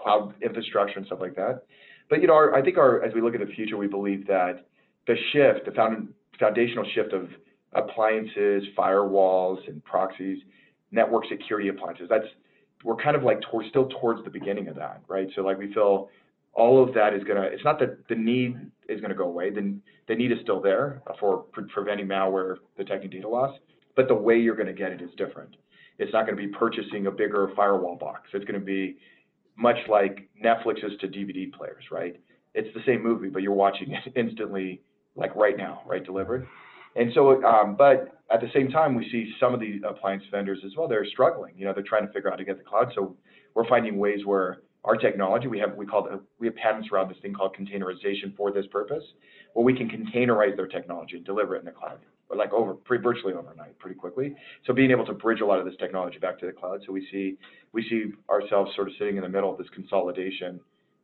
cloud 0.00 0.34
infrastructure 0.42 0.98
and 0.98 1.06
stuff 1.06 1.18
like 1.20 1.34
that. 1.36 1.62
But 2.10 2.20
you 2.20 2.26
know, 2.28 2.34
our, 2.34 2.54
I 2.54 2.62
think 2.62 2.78
our 2.78 3.02
as 3.02 3.14
we 3.14 3.20
look 3.22 3.34
at 3.34 3.40
the 3.40 3.52
future, 3.54 3.76
we 3.76 3.86
believe 3.86 4.26
that 4.26 4.66
the 5.06 5.16
shift, 5.32 5.66
the 5.66 5.72
found, 5.72 6.12
foundational 6.38 6.84
shift 6.94 7.12
of 7.12 7.28
appliances, 7.72 8.62
firewalls, 8.76 9.66
and 9.68 9.84
proxies, 9.84 10.38
network 10.92 11.24
security 11.28 11.68
appliances. 11.68 12.06
That's 12.08 12.26
we're 12.84 12.96
kind 12.96 13.16
of 13.16 13.22
like 13.22 13.40
towards, 13.50 13.68
still 13.70 13.88
towards 14.00 14.22
the 14.24 14.30
beginning 14.30 14.68
of 14.68 14.76
that, 14.76 15.00
right? 15.08 15.28
So 15.34 15.40
like 15.40 15.58
we 15.58 15.72
feel 15.72 16.10
all 16.52 16.82
of 16.86 16.94
that 16.94 17.14
is 17.14 17.24
going 17.24 17.40
to, 17.40 17.48
it's 17.48 17.64
not 17.64 17.80
that 17.80 18.06
the 18.08 18.14
need 18.14 18.56
is 18.88 19.00
going 19.00 19.10
to 19.10 19.16
go 19.16 19.24
away. 19.24 19.50
The, 19.50 19.76
the 20.08 20.14
need 20.14 20.32
is 20.32 20.38
still 20.42 20.60
there 20.60 21.02
for 21.18 21.38
pre- 21.52 21.64
preventing 21.72 22.06
malware, 22.06 22.56
detecting 22.76 23.10
data 23.10 23.28
loss, 23.28 23.56
but 23.96 24.08
the 24.08 24.14
way 24.14 24.38
you're 24.38 24.56
going 24.56 24.66
to 24.66 24.72
get 24.72 24.92
it 24.92 25.00
is 25.00 25.10
different. 25.16 25.56
It's 25.98 26.12
not 26.12 26.26
going 26.26 26.36
to 26.36 26.42
be 26.42 26.48
purchasing 26.48 27.06
a 27.06 27.10
bigger 27.10 27.50
firewall 27.54 27.96
box. 27.96 28.28
It's 28.32 28.44
going 28.44 28.58
to 28.58 28.64
be 28.64 28.96
much 29.56 29.76
like 29.88 30.28
Netflix 30.42 30.84
is 30.84 30.92
to 31.00 31.08
DVD 31.08 31.52
players, 31.52 31.84
right? 31.90 32.16
It's 32.54 32.68
the 32.74 32.82
same 32.86 33.02
movie, 33.02 33.28
but 33.28 33.42
you're 33.42 33.52
watching 33.52 33.92
it 33.92 34.12
instantly, 34.16 34.82
like 35.16 35.34
right 35.36 35.56
now, 35.56 35.82
right, 35.86 36.04
delivered. 36.04 36.46
And 36.96 37.10
so, 37.14 37.42
um, 37.44 37.76
but 37.76 38.20
at 38.32 38.40
the 38.40 38.48
same 38.54 38.68
time, 38.70 38.94
we 38.94 39.08
see 39.10 39.32
some 39.40 39.52
of 39.54 39.60
the 39.60 39.80
appliance 39.88 40.22
vendors 40.30 40.60
as 40.64 40.72
well. 40.76 40.88
They're 40.88 41.06
struggling. 41.06 41.54
You 41.56 41.66
know, 41.66 41.72
they're 41.72 41.82
trying 41.82 42.06
to 42.06 42.12
figure 42.12 42.28
out 42.28 42.34
how 42.34 42.38
to 42.38 42.44
get 42.44 42.58
the 42.58 42.64
cloud. 42.64 42.92
So 42.94 43.16
we're 43.54 43.68
finding 43.68 43.98
ways 43.98 44.20
where 44.24 44.58
our 44.84 44.96
technology, 44.96 45.46
we 45.46 45.58
have 45.58 45.74
we 45.76 45.86
call 45.86 46.08
we 46.38 46.46
have 46.46 46.56
patents 46.56 46.88
around 46.92 47.08
this 47.08 47.16
thing 47.22 47.32
called 47.32 47.56
containerization 47.56 48.36
for 48.36 48.52
this 48.52 48.66
purpose, 48.66 49.04
where 49.54 49.64
we 49.64 49.74
can 49.74 49.88
containerize 49.88 50.56
their 50.56 50.66
technology 50.66 51.16
and 51.16 51.24
deliver 51.24 51.56
it 51.56 51.60
in 51.60 51.64
the 51.64 51.70
cloud, 51.70 51.98
like 52.34 52.52
over 52.52 52.74
pretty, 52.74 53.02
virtually 53.02 53.32
overnight, 53.32 53.78
pretty 53.78 53.96
quickly. 53.96 54.34
So 54.66 54.74
being 54.74 54.90
able 54.90 55.06
to 55.06 55.14
bridge 55.14 55.40
a 55.40 55.46
lot 55.46 55.58
of 55.58 55.64
this 55.64 55.74
technology 55.78 56.18
back 56.18 56.38
to 56.40 56.46
the 56.46 56.52
cloud. 56.52 56.82
So 56.86 56.92
we 56.92 57.06
see 57.10 57.38
we 57.72 57.82
see 57.88 58.12
ourselves 58.28 58.72
sort 58.76 58.88
of 58.88 58.94
sitting 58.98 59.16
in 59.16 59.22
the 59.22 59.28
middle 59.28 59.50
of 59.50 59.56
this 59.56 59.68
consolidation 59.74 60.60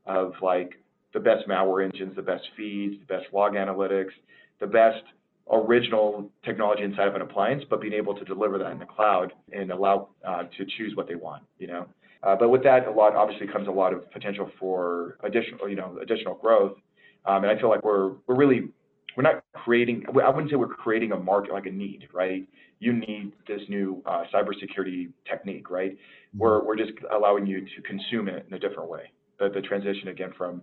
of 0.07 0.35
like 0.43 0.75
the 1.15 1.21
best 1.21 1.49
malware 1.49 1.85
engines, 1.85 2.15
the 2.17 2.23
best 2.23 2.45
feeds, 2.57 2.97
the 3.01 3.07
best 3.07 3.33
log 3.33 3.55
analytics, 3.55 4.13
the 4.61 4.67
best 4.67 5.03
original 5.51 6.31
technology 6.45 6.85
inside 6.85 7.09
of 7.09 7.15
an 7.15 7.23
appliance, 7.23 7.65
but 7.69 7.81
being 7.81 7.93
able 7.93 8.15
to 8.15 8.25
deliver 8.25 8.59
that 8.59 8.71
in 8.71 8.79
the 8.79 8.87
cloud 8.87 9.33
and 9.53 9.73
allow 9.73 10.09
uh, 10.25 10.45
to 10.57 10.65
choose 10.77 10.95
what 10.95 11.09
they 11.09 11.17
want, 11.17 11.43
you 11.59 11.67
know. 11.67 11.87
Uh, 12.23 12.37
but 12.37 12.51
with 12.51 12.63
that, 12.63 12.87
a 12.87 12.91
lot 12.91 13.15
obviously 13.17 13.47
comes 13.47 13.67
a 13.69 13.71
lot 13.71 13.93
of 13.93 14.11
potential 14.11 14.51
for 14.59 15.17
additional, 15.23 15.69
you 15.69 15.77
know, 15.77 15.99
additional 16.03 16.35
growth. 16.35 16.77
Um, 17.25 17.45
and 17.45 17.47
I 17.47 17.59
feel 17.59 17.69
like 17.69 17.83
we're 17.85 18.13
we're 18.27 18.37
really 18.37 18.69
we're 19.17 19.23
not 19.23 19.43
creating. 19.55 20.05
I 20.09 20.29
wouldn't 20.29 20.51
say 20.51 20.57
we're 20.57 20.69
creating 20.69 21.13
a 21.13 21.17
market 21.19 21.53
like 21.53 21.67
a 21.67 21.71
need, 21.71 22.09
right? 22.13 22.47
You 22.79 22.93
need 22.93 23.33
this 23.47 23.61
new 23.69 24.03
uh, 24.07 24.25
cybersecurity 24.33 25.11
technique, 25.29 25.71
right? 25.71 25.93
Mm-hmm. 25.93 26.39
We're 26.39 26.65
we're 26.65 26.77
just 26.77 26.93
allowing 27.13 27.47
you 27.47 27.61
to 27.61 27.83
consume 27.83 28.29
it 28.29 28.47
in 28.49 28.55
a 28.55 28.59
different 28.59 28.89
way. 28.89 29.13
The 29.39 29.49
the 29.49 29.61
transition 29.63 30.09
again 30.09 30.33
from 30.37 30.63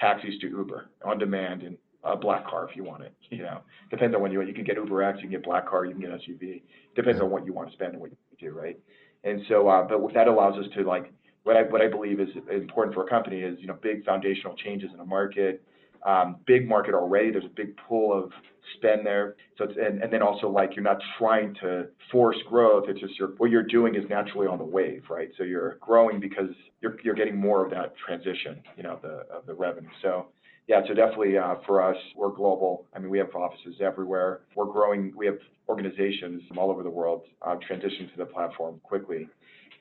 taxis 0.00 0.38
to 0.40 0.48
Uber 0.48 0.90
on 1.04 1.18
demand 1.18 1.62
and 1.62 1.76
a 2.02 2.16
black 2.16 2.46
car 2.46 2.68
if 2.68 2.76
you 2.76 2.84
want 2.84 3.02
it. 3.02 3.14
You 3.30 3.42
know, 3.42 3.60
depends 3.90 4.14
on 4.14 4.22
when 4.22 4.32
you 4.32 4.38
want. 4.38 4.48
You 4.48 4.54
can 4.54 4.64
get 4.64 4.76
Uber 4.76 5.02
X, 5.02 5.18
you 5.18 5.22
can 5.22 5.30
get 5.30 5.44
black 5.44 5.68
car, 5.68 5.84
you 5.84 5.92
can 5.92 6.00
get 6.00 6.10
SUV. 6.10 6.62
Depends 6.94 7.20
on 7.20 7.30
what 7.30 7.46
you 7.46 7.52
want 7.52 7.68
to 7.68 7.74
spend 7.74 7.92
and 7.92 8.00
what 8.00 8.10
you 8.10 8.16
do, 8.50 8.56
right? 8.56 8.78
And 9.24 9.40
so, 9.48 9.68
uh, 9.68 9.86
but 9.88 10.12
that 10.14 10.28
allows 10.28 10.58
us 10.58 10.70
to 10.76 10.82
like, 10.82 11.12
what 11.44 11.56
I, 11.56 11.62
what 11.62 11.80
I 11.80 11.88
believe 11.88 12.20
is 12.20 12.28
important 12.50 12.94
for 12.94 13.04
a 13.06 13.08
company 13.08 13.40
is, 13.40 13.58
you 13.60 13.66
know, 13.66 13.78
big 13.82 14.04
foundational 14.04 14.54
changes 14.56 14.90
in 14.94 15.00
a 15.00 15.04
market, 15.04 15.62
um, 16.06 16.36
big 16.46 16.68
market 16.68 16.94
already. 16.94 17.30
There's 17.30 17.44
a 17.44 17.56
big 17.56 17.76
pool 17.76 18.12
of 18.16 18.30
spend 18.76 19.04
there. 19.04 19.36
So 19.58 19.64
it's, 19.64 19.74
and, 19.78 20.02
and 20.02 20.12
then 20.12 20.22
also 20.22 20.48
like 20.48 20.74
you're 20.74 20.84
not 20.84 20.98
trying 21.18 21.54
to 21.62 21.88
force 22.10 22.36
growth. 22.48 22.84
It's 22.88 23.00
just 23.00 23.18
you're, 23.18 23.30
what 23.36 23.50
you're 23.50 23.62
doing 23.62 23.94
is 23.94 24.04
naturally 24.08 24.46
on 24.46 24.58
the 24.58 24.64
wave, 24.64 25.04
right? 25.10 25.30
So 25.36 25.44
you're 25.44 25.76
growing 25.80 26.20
because 26.20 26.50
you're, 26.80 26.96
you're 27.02 27.14
getting 27.14 27.36
more 27.36 27.64
of 27.64 27.70
that 27.72 27.94
transition, 27.96 28.62
you 28.76 28.82
know, 28.82 28.98
the, 29.02 29.26
of 29.34 29.46
the 29.46 29.54
revenue. 29.54 29.88
So 30.02 30.26
yeah, 30.66 30.80
so 30.88 30.94
definitely 30.94 31.36
uh, 31.36 31.56
for 31.66 31.82
us, 31.82 31.96
we're 32.16 32.30
global. 32.30 32.86
I 32.94 32.98
mean, 32.98 33.10
we 33.10 33.18
have 33.18 33.34
offices 33.34 33.76
everywhere. 33.80 34.40
We're 34.54 34.66
growing. 34.66 35.12
We 35.14 35.26
have 35.26 35.38
organizations 35.68 36.42
from 36.48 36.58
all 36.58 36.70
over 36.70 36.82
the 36.82 36.90
world 36.90 37.22
uh, 37.42 37.56
transitioning 37.70 38.10
to 38.12 38.18
the 38.18 38.24
platform 38.24 38.80
quickly. 38.82 39.28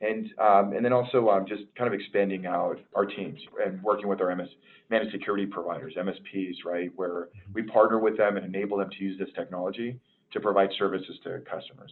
And, 0.01 0.29
um, 0.39 0.73
and 0.73 0.83
then 0.83 0.91
also 0.91 1.29
um, 1.29 1.45
just 1.47 1.63
kind 1.77 1.87
of 1.87 1.97
expanding 1.97 2.45
out 2.45 2.77
our 2.95 3.05
teams 3.05 3.39
and 3.65 3.81
working 3.81 4.09
with 4.09 4.19
our 4.19 4.35
MS, 4.35 4.49
managed 4.89 5.11
security 5.11 5.45
providers, 5.45 5.93
MSPs, 5.97 6.65
right, 6.65 6.91
where 6.97 7.29
we 7.53 7.63
partner 7.63 7.99
with 7.99 8.17
them 8.17 8.35
and 8.35 8.45
enable 8.45 8.77
them 8.77 8.89
to 8.89 9.03
use 9.03 9.17
this 9.17 9.29
technology 9.35 9.97
to 10.33 10.39
provide 10.41 10.69
services 10.77 11.17
to 11.23 11.39
customers. 11.49 11.91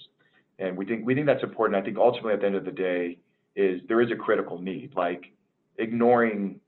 And 0.60 0.76
we 0.76 0.86
think 0.86 1.06
we 1.06 1.16
think 1.16 1.26
that's 1.26 1.44
important. 1.44 1.82
I 1.82 1.86
think 1.86 1.98
ultimately 1.98 2.34
at 2.34 2.42
the 2.42 2.48
end 2.48 2.56
of 2.56 2.66
the 2.66 2.72
day 2.72 3.18
is 3.56 3.82
there 3.88 4.02
is 4.02 4.12
a 4.12 4.16
critical 4.16 4.62
need. 4.62 4.94
Like 4.96 5.24
ignoring 5.78 6.60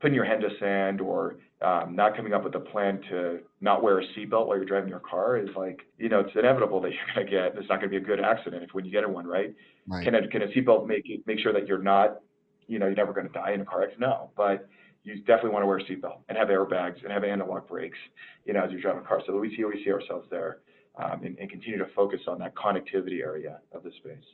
putting 0.00 0.14
your 0.14 0.24
head 0.24 0.40
to 0.40 0.48
sand 0.60 1.00
or 1.00 1.36
um, 1.60 1.96
not 1.96 2.16
coming 2.16 2.32
up 2.32 2.44
with 2.44 2.54
a 2.54 2.60
plan 2.60 3.00
to 3.10 3.40
not 3.60 3.82
wear 3.82 3.98
a 3.98 4.04
seatbelt 4.14 4.46
while 4.46 4.56
you're 4.56 4.64
driving 4.64 4.88
your 4.88 5.00
car 5.00 5.36
is 5.36 5.48
like, 5.56 5.80
you 5.98 6.08
know, 6.08 6.20
it's 6.20 6.30
inevitable 6.36 6.80
that 6.80 6.90
you're 6.92 7.14
going 7.14 7.26
to 7.26 7.30
get, 7.30 7.58
it's 7.58 7.68
not 7.68 7.80
going 7.80 7.90
to 7.90 7.98
be 8.00 8.02
a 8.02 8.06
good 8.06 8.20
accident 8.20 8.62
if 8.62 8.72
when 8.72 8.84
you 8.84 8.92
get 8.92 9.04
in 9.04 9.12
one, 9.12 9.26
right? 9.26 9.54
right. 9.88 10.04
Can 10.04 10.14
a, 10.14 10.28
can 10.28 10.42
a 10.42 10.46
seatbelt 10.48 10.86
make 10.86 11.02
it, 11.06 11.20
make 11.26 11.40
sure 11.40 11.52
that 11.52 11.66
you're 11.66 11.82
not, 11.82 12.20
you 12.68 12.78
know, 12.78 12.86
you're 12.86 12.94
never 12.94 13.12
going 13.12 13.26
to 13.26 13.32
die 13.32 13.52
in 13.52 13.60
a 13.60 13.64
car 13.64 13.82
accident? 13.82 14.02
No, 14.02 14.30
but 14.36 14.68
you 15.02 15.18
definitely 15.20 15.50
want 15.50 15.62
to 15.62 15.66
wear 15.66 15.78
a 15.78 15.84
seatbelt 15.84 16.18
and 16.28 16.38
have 16.38 16.48
airbags 16.48 17.02
and 17.02 17.12
have 17.12 17.24
anti-lock 17.24 17.68
brakes, 17.68 17.98
you 18.44 18.52
know, 18.52 18.62
as 18.62 18.70
you're 18.70 18.80
driving 18.80 19.02
a 19.02 19.06
car. 19.06 19.20
So 19.26 19.36
we 19.38 19.54
see, 19.56 19.64
we 19.64 19.82
see 19.84 19.90
ourselves 19.90 20.28
there 20.30 20.58
um, 20.96 21.24
and, 21.24 21.36
and 21.38 21.50
continue 21.50 21.78
to 21.78 21.86
focus 21.96 22.20
on 22.28 22.38
that 22.40 22.54
connectivity 22.54 23.20
area 23.20 23.58
of 23.72 23.82
the 23.82 23.90
space. 23.98 24.24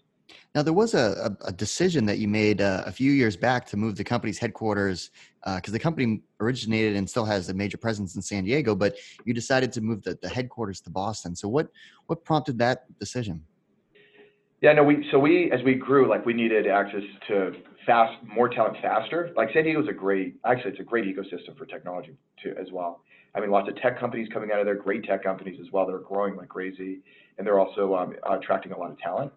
Now, 0.54 0.62
there 0.62 0.72
was 0.72 0.94
a, 0.94 1.36
a, 1.44 1.52
decision 1.52 2.06
that 2.06 2.18
you 2.18 2.28
made 2.28 2.60
uh, 2.60 2.84
a 2.86 2.92
few 2.92 3.12
years 3.12 3.36
back 3.36 3.66
to 3.66 3.76
move 3.76 3.96
the 3.96 4.04
company's 4.04 4.38
headquarters 4.38 5.10
because 5.44 5.70
uh, 5.70 5.72
the 5.72 5.78
company 5.78 6.22
originated 6.40 6.96
and 6.96 7.08
still 7.08 7.24
has 7.24 7.48
a 7.48 7.54
major 7.54 7.76
presence 7.76 8.14
in 8.16 8.22
San 8.22 8.44
Diego, 8.44 8.74
but 8.74 8.94
you 9.24 9.34
decided 9.34 9.72
to 9.72 9.80
move 9.80 10.02
the, 10.02 10.16
the 10.22 10.28
headquarters 10.28 10.80
to 10.82 10.90
Boston. 10.90 11.34
So, 11.34 11.48
what 11.48 11.68
what 12.06 12.24
prompted 12.24 12.58
that 12.58 12.84
decision? 12.98 13.44
Yeah, 14.60 14.72
no, 14.72 14.84
we 14.84 15.06
so 15.10 15.18
we 15.18 15.50
as 15.50 15.60
we 15.64 15.74
grew, 15.74 16.08
like 16.08 16.24
we 16.24 16.32
needed 16.32 16.66
access 16.66 17.02
to 17.28 17.52
fast, 17.84 18.16
more 18.24 18.48
talent 18.48 18.76
faster. 18.80 19.32
Like 19.36 19.50
San 19.52 19.64
Diego 19.64 19.82
is 19.82 19.88
a 19.88 19.92
great, 19.92 20.36
actually, 20.46 20.70
it's 20.70 20.80
a 20.80 20.84
great 20.84 21.04
ecosystem 21.04 21.58
for 21.58 21.66
technology 21.66 22.16
too 22.42 22.54
as 22.58 22.68
well. 22.72 23.02
I 23.34 23.40
mean, 23.40 23.50
lots 23.50 23.68
of 23.68 23.76
tech 23.76 23.98
companies 23.98 24.28
coming 24.32 24.52
out 24.52 24.60
of 24.60 24.66
there, 24.66 24.76
great 24.76 25.04
tech 25.04 25.24
companies 25.24 25.58
as 25.60 25.72
well. 25.72 25.86
They're 25.86 25.98
growing 25.98 26.36
like 26.36 26.48
crazy, 26.48 27.00
and 27.36 27.46
they're 27.46 27.58
also 27.58 27.94
um, 27.94 28.14
attracting 28.30 28.72
a 28.72 28.78
lot 28.78 28.92
of 28.92 28.98
talent 29.00 29.32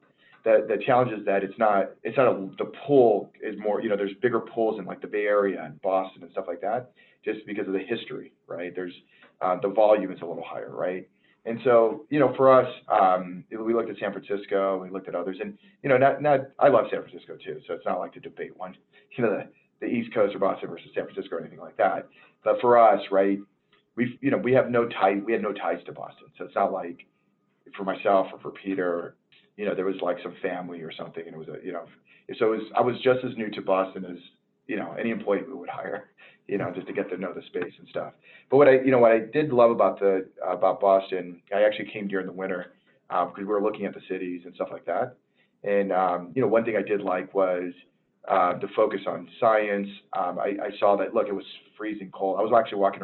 the 0.47 0.65
the 0.65 0.81
challenge 0.85 1.11
is 1.11 1.25
that 1.25 1.43
it's 1.43 1.57
not 1.59 1.91
it's 2.03 2.15
not 2.15 2.27
a 2.27 2.49
the 2.57 2.71
pool 2.87 3.29
is 3.43 3.59
more 3.59 3.81
you 3.81 3.89
know 3.89 3.97
there's 3.97 4.13
bigger 4.21 4.39
pools 4.39 4.79
in 4.79 4.85
like 4.85 5.01
the 5.01 5.07
Bay 5.07 5.25
Area 5.25 5.61
and 5.61 5.81
Boston 5.81 6.23
and 6.23 6.31
stuff 6.31 6.45
like 6.47 6.61
that 6.61 6.91
just 7.25 7.45
because 7.45 7.67
of 7.67 7.73
the 7.73 7.79
history 7.79 8.31
right? 8.47 8.73
There's 8.73 8.93
uh, 9.41 9.57
the 9.61 9.67
volume 9.67 10.11
is 10.11 10.19
a 10.21 10.25
little 10.25 10.45
higher 10.45 10.73
right? 10.73 11.07
And 11.45 11.59
so 11.65 12.05
you 12.09 12.19
know 12.19 12.33
for 12.37 12.49
us 12.49 12.67
um, 12.87 13.43
we 13.51 13.73
looked 13.73 13.89
at 13.89 13.97
San 13.99 14.13
Francisco 14.13 14.79
we 14.81 14.89
looked 14.89 15.09
at 15.09 15.15
others 15.15 15.37
and 15.41 15.57
you 15.83 15.89
know 15.89 15.97
not 15.97 16.21
not 16.21 16.39
I 16.59 16.69
love 16.69 16.85
San 16.91 17.01
Francisco 17.01 17.35
too 17.35 17.59
so 17.67 17.73
it's 17.73 17.85
not 17.85 17.99
like 17.99 18.13
to 18.13 18.21
debate 18.21 18.55
one 18.55 18.73
you 19.17 19.25
know 19.25 19.31
the 19.31 19.49
the 19.81 19.87
East 19.87 20.13
Coast 20.13 20.33
or 20.33 20.39
Boston 20.39 20.69
versus 20.69 20.87
San 20.95 21.03
Francisco 21.03 21.35
or 21.35 21.41
anything 21.41 21.59
like 21.59 21.77
that. 21.77 22.07
But 22.45 22.61
for 22.61 22.77
us 22.77 23.01
right 23.11 23.39
we 23.97 24.17
you 24.21 24.31
know 24.31 24.37
we 24.37 24.53
have 24.53 24.69
no 24.69 24.87
tie 24.87 25.19
we 25.25 25.33
had 25.33 25.41
no 25.41 25.51
ties 25.51 25.83
to 25.87 25.91
Boston. 25.91 26.27
So 26.37 26.45
it's 26.45 26.55
not 26.55 26.71
like 26.71 27.05
for 27.75 27.83
myself 27.83 28.27
or 28.31 28.39
for 28.39 28.51
Peter 28.51 29.15
you 29.57 29.65
know, 29.65 29.75
there 29.75 29.85
was 29.85 29.95
like 30.01 30.17
some 30.23 30.35
family 30.41 30.81
or 30.81 30.91
something, 30.91 31.23
and 31.25 31.35
it 31.35 31.37
was 31.37 31.47
a, 31.47 31.65
you 31.65 31.73
know, 31.73 31.85
so 32.37 32.53
it 32.53 32.57
was, 32.57 32.67
I 32.77 32.81
was 32.81 32.95
just 33.01 33.25
as 33.25 33.35
new 33.35 33.49
to 33.51 33.61
Boston 33.61 34.05
as, 34.05 34.17
you 34.67 34.75
know, 34.75 34.95
any 34.99 35.09
employee 35.09 35.41
we 35.47 35.53
would 35.53 35.69
hire, 35.69 36.09
you 36.47 36.57
know, 36.57 36.71
just 36.73 36.87
to 36.87 36.93
get 36.93 37.09
to 37.09 37.17
know 37.17 37.33
the 37.33 37.41
space 37.47 37.73
and 37.79 37.87
stuff. 37.89 38.13
But 38.49 38.57
what 38.57 38.67
I, 38.67 38.79
you 38.85 38.91
know, 38.91 38.99
what 38.99 39.11
I 39.11 39.19
did 39.19 39.51
love 39.51 39.71
about 39.71 39.99
the, 39.99 40.27
about 40.45 40.79
Boston, 40.79 41.41
I 41.53 41.63
actually 41.63 41.89
came 41.91 42.07
during 42.07 42.27
the 42.27 42.31
winter, 42.33 42.73
um, 43.09 43.29
because 43.29 43.41
we 43.41 43.45
were 43.45 43.61
looking 43.61 43.85
at 43.85 43.93
the 43.93 44.01
cities 44.07 44.41
and 44.45 44.53
stuff 44.55 44.69
like 44.71 44.85
that. 44.85 45.17
And, 45.63 45.91
um, 45.91 46.31
you 46.35 46.41
know, 46.41 46.47
one 46.47 46.63
thing 46.63 46.77
I 46.77 46.83
did 46.83 47.01
like 47.01 47.33
was, 47.33 47.73
uh, 48.27 48.59
the 48.59 48.67
focus 48.75 48.99
on 49.07 49.29
science. 49.39 49.87
Um, 50.11 50.37
I, 50.37 50.57
I 50.61 50.69
saw 50.79 50.97
that, 50.97 51.13
look, 51.13 51.29
it 51.29 51.33
was 51.33 51.45
freezing 51.77 52.11
cold. 52.11 52.37
I 52.39 52.43
was 52.43 52.51
actually 52.55 52.79
walking 52.79 53.01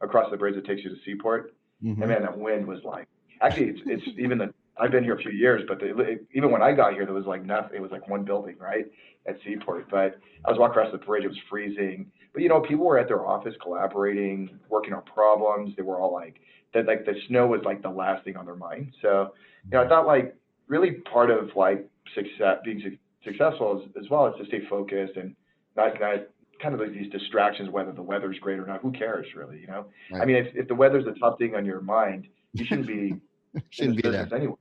across 0.00 0.30
the 0.30 0.36
bridge 0.36 0.56
that 0.56 0.66
takes 0.66 0.82
you 0.82 0.90
to 0.90 0.96
Seaport. 1.04 1.54
Mm-hmm. 1.82 2.02
And 2.02 2.10
man, 2.10 2.22
that 2.22 2.36
wind 2.36 2.66
was 2.66 2.80
like, 2.82 3.06
actually, 3.40 3.66
it's, 3.66 3.80
it's 3.86 4.18
even 4.18 4.38
the 4.38 4.52
I've 4.76 4.90
been 4.90 5.04
here 5.04 5.14
a 5.14 5.18
few 5.18 5.30
years, 5.30 5.62
but 5.68 5.78
the, 5.78 6.18
even 6.34 6.50
when 6.50 6.62
I 6.62 6.72
got 6.72 6.94
here, 6.94 7.04
there 7.04 7.14
was 7.14 7.26
like 7.26 7.44
nothing. 7.44 7.76
It 7.76 7.82
was 7.82 7.92
like 7.92 8.08
one 8.08 8.24
building, 8.24 8.56
right, 8.58 8.86
at 9.26 9.36
Seaport. 9.44 9.88
But 9.90 10.18
I 10.44 10.50
was 10.50 10.58
walking 10.58 10.78
across 10.78 10.92
the 10.92 10.98
bridge. 10.98 11.24
It 11.24 11.28
was 11.28 11.38
freezing. 11.48 12.10
But 12.32 12.42
you 12.42 12.48
know, 12.48 12.60
people 12.60 12.84
were 12.84 12.98
at 12.98 13.06
their 13.06 13.24
office 13.24 13.54
collaborating, 13.62 14.58
working 14.68 14.92
on 14.92 15.02
problems. 15.02 15.74
They 15.76 15.82
were 15.82 16.00
all 16.00 16.12
like 16.12 16.40
that. 16.74 16.86
Like 16.86 17.04
the 17.04 17.14
snow 17.28 17.46
was 17.46 17.60
like 17.64 17.82
the 17.82 17.90
last 17.90 18.24
thing 18.24 18.36
on 18.36 18.44
their 18.44 18.56
mind. 18.56 18.92
So 19.00 19.32
you 19.64 19.70
know, 19.78 19.84
I 19.84 19.88
thought 19.88 20.06
like 20.06 20.34
really 20.66 20.92
part 21.12 21.30
of 21.30 21.50
like 21.54 21.88
success, 22.14 22.58
being 22.64 22.80
su- 22.80 22.98
successful 23.24 23.80
as, 23.80 24.02
as 24.02 24.10
well 24.10 24.26
is 24.26 24.34
to 24.40 24.46
stay 24.46 24.66
focused 24.68 25.16
and 25.16 25.36
not 25.76 26.00
not 26.00 26.26
kind 26.60 26.74
of 26.74 26.80
like 26.80 26.92
these 26.92 27.10
distractions, 27.12 27.70
whether 27.70 27.92
the 27.92 28.02
weather's 28.02 28.38
great 28.40 28.58
or 28.58 28.66
not. 28.66 28.80
Who 28.80 28.90
cares 28.90 29.26
really? 29.36 29.60
You 29.60 29.68
know, 29.68 29.86
right. 30.10 30.22
I 30.22 30.24
mean, 30.24 30.36
if 30.36 30.48
if 30.54 30.66
the 30.66 30.74
weather's 30.74 31.06
a 31.06 31.18
tough 31.20 31.38
thing 31.38 31.54
on 31.54 31.64
your 31.64 31.80
mind, 31.80 32.26
you 32.52 32.64
shouldn't 32.64 32.88
be 32.88 33.14
shouldn't 33.70 34.02
be 34.02 34.10
there 34.10 34.28
anyway. 34.34 34.56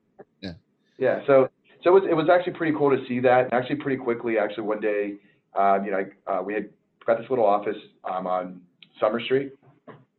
Yeah. 0.97 1.21
So 1.27 1.49
so 1.83 1.89
it 1.89 2.01
was, 2.01 2.03
it 2.11 2.13
was 2.13 2.29
actually 2.29 2.53
pretty 2.53 2.75
cool 2.77 2.89
to 2.95 3.05
see 3.07 3.19
that. 3.19 3.45
And 3.45 3.53
actually, 3.53 3.75
pretty 3.77 3.97
quickly, 3.97 4.37
actually, 4.37 4.63
one 4.63 4.79
day, 4.79 5.15
um, 5.57 5.83
you 5.83 5.91
know, 5.91 6.05
uh, 6.27 6.41
we 6.41 6.53
had 6.53 6.69
got 7.05 7.17
this 7.17 7.29
little 7.29 7.45
office 7.45 7.75
um, 8.09 8.25
on 8.25 8.61
Summer 8.99 9.19
Street. 9.19 9.53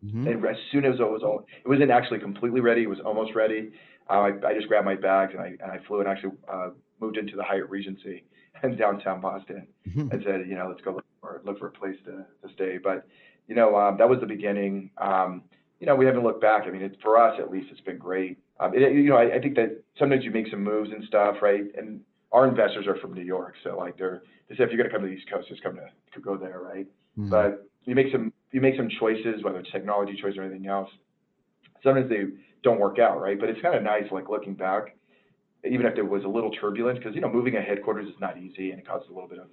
Mm-hmm. 0.05 0.27
And 0.29 0.45
as 0.45 0.57
soon 0.71 0.85
as 0.85 1.01
it 1.01 1.03
was, 1.03 1.23
all, 1.25 1.47
it 1.65 1.69
wasn't 1.69 1.91
actually 1.91 2.19
completely 2.19 2.61
ready. 2.61 2.83
It 2.83 2.91
was 2.91 2.99
almost 3.05 3.35
ready. 3.35 3.73
Uh, 4.11 4.13
I, 4.13 4.29
I 4.47 4.55
just 4.55 4.69
grabbed 4.69 4.85
my 4.85 4.97
bags 4.97 5.33
and 5.33 5.41
I 5.41 5.47
and 5.47 5.73
I 5.73 5.79
flew 5.87 6.01
and 6.01 6.09
actually 6.09 6.33
uh, 6.47 6.71
moved 7.01 7.17
into 7.17 7.37
the 7.37 7.43
Hyatt 7.43 7.71
Regency 7.71 8.25
in 8.63 8.77
downtown 8.77 9.23
Boston 9.23 9.67
mm-hmm. 9.89 10.11
and 10.11 10.23
said, 10.23 10.47
you 10.47 10.57
know, 10.57 10.69
let's 10.69 10.83
go 10.83 10.93
look 10.93 11.07
for 11.23 11.41
look 11.47 11.59
for 11.59 11.69
a 11.69 11.71
place 11.71 11.97
to, 12.05 12.27
to 12.47 12.55
stay. 12.55 12.77
But 12.77 13.07
you 13.49 13.55
know, 13.55 13.75
um, 13.77 13.97
that 13.97 14.09
was 14.09 14.21
the 14.21 14.27
beginning. 14.27 14.91
Um, 14.99 15.45
you 15.85 15.90
know, 15.90 15.97
we 15.97 16.07
haven't 16.07 16.23
looked 16.23 16.40
back. 16.40 16.62
I 16.66 16.70
mean, 16.70 16.81
it, 16.81 16.97
for 17.03 17.20
us 17.20 17.38
at 17.38 17.51
least, 17.51 17.66
it's 17.70 17.81
been 17.83 17.99
great. 17.99 18.38
Um, 18.59 18.73
it, 18.75 18.94
you 18.94 19.11
know, 19.11 19.16
I, 19.16 19.35
I 19.37 19.38
think 19.38 19.55
that 19.57 19.83
sometimes 19.99 20.25
you 20.25 20.31
make 20.31 20.49
some 20.51 20.64
moves 20.64 20.88
and 20.90 21.05
stuff, 21.05 21.37
right? 21.42 21.64
And 21.77 22.01
our 22.33 22.49
investors 22.49 22.87
are 22.87 22.97
from 22.97 23.12
New 23.12 23.23
York, 23.23 23.53
so 23.62 23.77
like 23.77 23.99
they're 23.99 24.23
they 24.49 24.57
say 24.57 24.64
if 24.64 24.70
you're 24.70 24.79
going 24.79 24.88
to 24.88 24.97
come 24.97 25.03
to 25.03 25.09
the 25.09 25.12
East 25.12 25.29
Coast, 25.31 25.47
just 25.47 25.62
come 25.62 25.77
to, 25.77 26.20
go 26.23 26.38
there, 26.38 26.62
right? 26.64 26.87
Mm-hmm. 27.18 27.29
But 27.29 27.68
you 27.85 27.94
make 27.94 28.07
some 28.11 28.33
you 28.51 28.62
make 28.62 28.77
some 28.79 28.88
choices, 28.99 29.42
whether 29.42 29.59
it's 29.59 29.70
technology 29.73 30.18
choice 30.18 30.38
or 30.38 30.42
anything 30.42 30.66
else. 30.68 30.88
Sometimes 31.83 32.09
they 32.09 32.33
don't 32.62 32.81
work 32.81 32.99
out, 32.99 33.20
right? 33.20 33.38
But 33.38 33.51
it's 33.51 33.61
kind 33.61 33.75
of 33.75 33.83
nice, 33.83 34.05
like 34.11 34.31
looking 34.31 34.55
back, 34.55 34.97
even 35.70 35.85
if 35.85 35.94
there 35.94 36.07
was 36.07 36.25
a 36.25 36.29
little 36.29 36.51
turbulence, 36.51 36.99
because 36.99 37.14
you 37.14 37.20
know 37.20 37.31
moving 37.31 37.57
a 37.57 37.61
headquarters 37.61 38.09
is 38.09 38.18
not 38.23 38.38
easy 38.38 38.70
and 38.70 38.81
it 38.81 38.88
causes 38.88 39.09
a 39.11 39.12
little 39.12 39.29
bit 39.29 39.38
of 39.38 39.49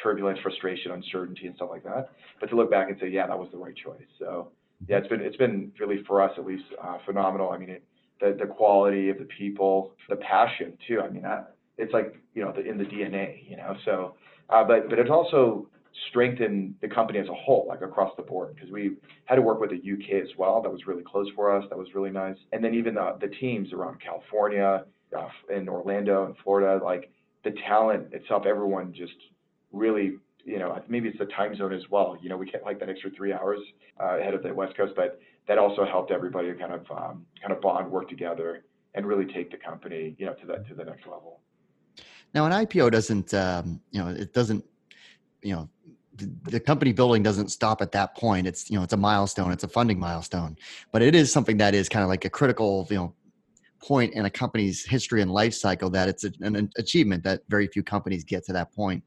turbulence, 0.00 0.38
frustration, 0.40 0.92
uncertainty, 0.92 1.48
and 1.48 1.56
stuff 1.56 1.70
like 1.72 1.82
that. 1.82 2.10
But 2.38 2.50
to 2.50 2.56
look 2.56 2.70
back 2.70 2.90
and 2.90 2.98
say, 3.00 3.08
yeah, 3.08 3.26
that 3.26 3.36
was 3.36 3.48
the 3.50 3.58
right 3.58 3.74
choice. 3.74 4.06
So 4.20 4.52
yeah, 4.88 4.98
it's 4.98 5.08
been 5.08 5.20
it's 5.20 5.36
been 5.36 5.72
really 5.78 6.02
for 6.06 6.22
us 6.22 6.32
at 6.38 6.44
least 6.44 6.64
uh, 6.82 6.98
phenomenal. 7.06 7.50
I 7.50 7.58
mean, 7.58 7.70
it, 7.70 7.84
the 8.20 8.36
the 8.38 8.46
quality 8.46 9.08
of 9.08 9.18
the 9.18 9.24
people, 9.38 9.92
the 10.08 10.16
passion 10.16 10.76
too. 10.86 11.00
I 11.00 11.08
mean, 11.08 11.24
it's 11.78 11.92
like 11.92 12.16
you 12.34 12.44
know 12.44 12.52
the, 12.52 12.68
in 12.68 12.78
the 12.78 12.84
DNA, 12.84 13.48
you 13.48 13.56
know. 13.56 13.76
So, 13.84 14.14
uh, 14.50 14.64
but 14.64 14.88
but 14.88 14.98
it's 14.98 15.10
also 15.10 15.68
strengthened 16.10 16.74
the 16.82 16.88
company 16.88 17.18
as 17.20 17.28
a 17.28 17.34
whole, 17.34 17.66
like 17.68 17.80
across 17.80 18.12
the 18.16 18.22
board, 18.22 18.54
because 18.54 18.70
we 18.70 18.96
had 19.26 19.36
to 19.36 19.42
work 19.42 19.60
with 19.60 19.70
the 19.70 19.76
UK 19.76 20.22
as 20.22 20.28
well. 20.36 20.60
That 20.60 20.70
was 20.70 20.86
really 20.86 21.04
close 21.04 21.28
for 21.34 21.56
us. 21.56 21.64
That 21.70 21.78
was 21.78 21.88
really 21.94 22.10
nice. 22.10 22.36
And 22.52 22.62
then 22.62 22.74
even 22.74 22.94
the 22.94 23.16
the 23.20 23.28
teams 23.28 23.72
around 23.72 23.98
California, 24.00 24.84
uh, 25.16 25.28
in 25.54 25.68
Orlando 25.68 26.26
and 26.26 26.34
Florida, 26.42 26.84
like 26.84 27.10
the 27.44 27.52
talent 27.68 28.12
itself, 28.12 28.44
everyone 28.46 28.92
just 28.92 29.14
really 29.72 30.16
you 30.44 30.58
know, 30.58 30.78
maybe 30.88 31.08
it's 31.08 31.18
the 31.18 31.26
time 31.26 31.56
zone 31.56 31.72
as 31.72 31.88
well. 31.90 32.16
You 32.20 32.28
know, 32.28 32.36
we 32.36 32.50
get 32.50 32.64
like 32.64 32.78
that 32.80 32.88
extra 32.88 33.10
three 33.10 33.32
hours 33.32 33.60
uh, 34.00 34.18
ahead 34.18 34.34
of 34.34 34.42
the 34.42 34.52
West 34.52 34.76
Coast, 34.76 34.92
but 34.94 35.20
that 35.48 35.58
also 35.58 35.84
helped 35.84 36.10
everybody 36.10 36.52
kind 36.54 36.72
of 36.72 36.90
um, 36.90 37.24
kind 37.40 37.52
of 37.52 37.60
bond, 37.60 37.90
work 37.90 38.08
together, 38.08 38.64
and 38.94 39.06
really 39.06 39.24
take 39.24 39.50
the 39.50 39.56
company, 39.56 40.14
you 40.18 40.26
know, 40.26 40.34
to 40.34 40.46
that 40.46 40.66
to 40.68 40.74
the 40.74 40.84
next 40.84 41.06
level. 41.06 41.40
Now, 42.34 42.46
an 42.46 42.52
IPO 42.52 42.90
doesn't, 42.90 43.32
um, 43.32 43.80
you 43.90 44.00
know, 44.00 44.08
it 44.08 44.32
doesn't, 44.32 44.64
you 45.42 45.54
know, 45.54 45.68
the, 46.16 46.30
the 46.44 46.60
company 46.60 46.92
building 46.92 47.22
doesn't 47.22 47.48
stop 47.48 47.80
at 47.80 47.92
that 47.92 48.16
point. 48.16 48.46
It's 48.46 48.70
you 48.70 48.76
know, 48.76 48.84
it's 48.84 48.92
a 48.92 48.98
milestone. 48.98 49.50
It's 49.50 49.64
a 49.64 49.68
funding 49.68 49.98
milestone, 49.98 50.56
but 50.92 51.02
it 51.02 51.14
is 51.14 51.32
something 51.32 51.56
that 51.58 51.74
is 51.74 51.88
kind 51.88 52.02
of 52.02 52.08
like 52.08 52.24
a 52.24 52.30
critical, 52.30 52.86
you 52.90 52.96
know, 52.96 53.14
point 53.80 54.14
in 54.14 54.24
a 54.24 54.30
company's 54.30 54.84
history 54.84 55.20
and 55.20 55.30
life 55.30 55.52
cycle 55.52 55.90
that 55.90 56.08
it's 56.08 56.24
an 56.24 56.70
achievement 56.76 57.22
that 57.24 57.42
very 57.48 57.66
few 57.66 57.82
companies 57.82 58.24
get 58.24 58.44
to 58.46 58.52
that 58.52 58.72
point. 58.72 59.02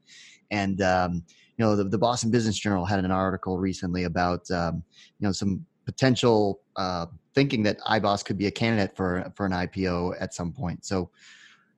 And 0.50 0.80
um, 0.80 1.24
you 1.56 1.64
know, 1.64 1.76
the, 1.76 1.84
the, 1.84 1.98
Boston 1.98 2.30
Business 2.30 2.58
Journal 2.58 2.84
had 2.84 3.04
an 3.04 3.10
article 3.10 3.58
recently 3.58 4.04
about 4.04 4.50
um, 4.50 4.82
you 5.18 5.26
know 5.26 5.32
some 5.32 5.64
potential 5.84 6.60
uh, 6.76 7.06
thinking 7.34 7.62
that 7.64 7.80
iBoss 7.80 8.24
could 8.24 8.38
be 8.38 8.46
a 8.46 8.50
candidate 8.50 8.96
for 8.96 9.30
for 9.34 9.46
an 9.46 9.52
IPO 9.52 10.14
at 10.20 10.34
some 10.34 10.52
point. 10.52 10.84
So 10.84 11.10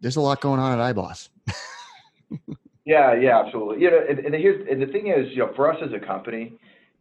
there's 0.00 0.16
a 0.16 0.20
lot 0.20 0.40
going 0.40 0.60
on 0.60 0.78
at 0.78 0.94
iBoss. 0.94 1.28
yeah, 2.84 3.14
yeah, 3.14 3.40
absolutely. 3.40 3.82
You 3.82 3.90
know, 3.90 4.00
and, 4.08 4.18
and 4.20 4.34
here's 4.34 4.66
and 4.70 4.80
the 4.80 4.86
thing 4.86 5.08
is, 5.08 5.30
you 5.32 5.38
know, 5.38 5.52
for 5.54 5.72
us 5.72 5.78
as 5.84 5.92
a 5.92 6.04
company, 6.04 6.52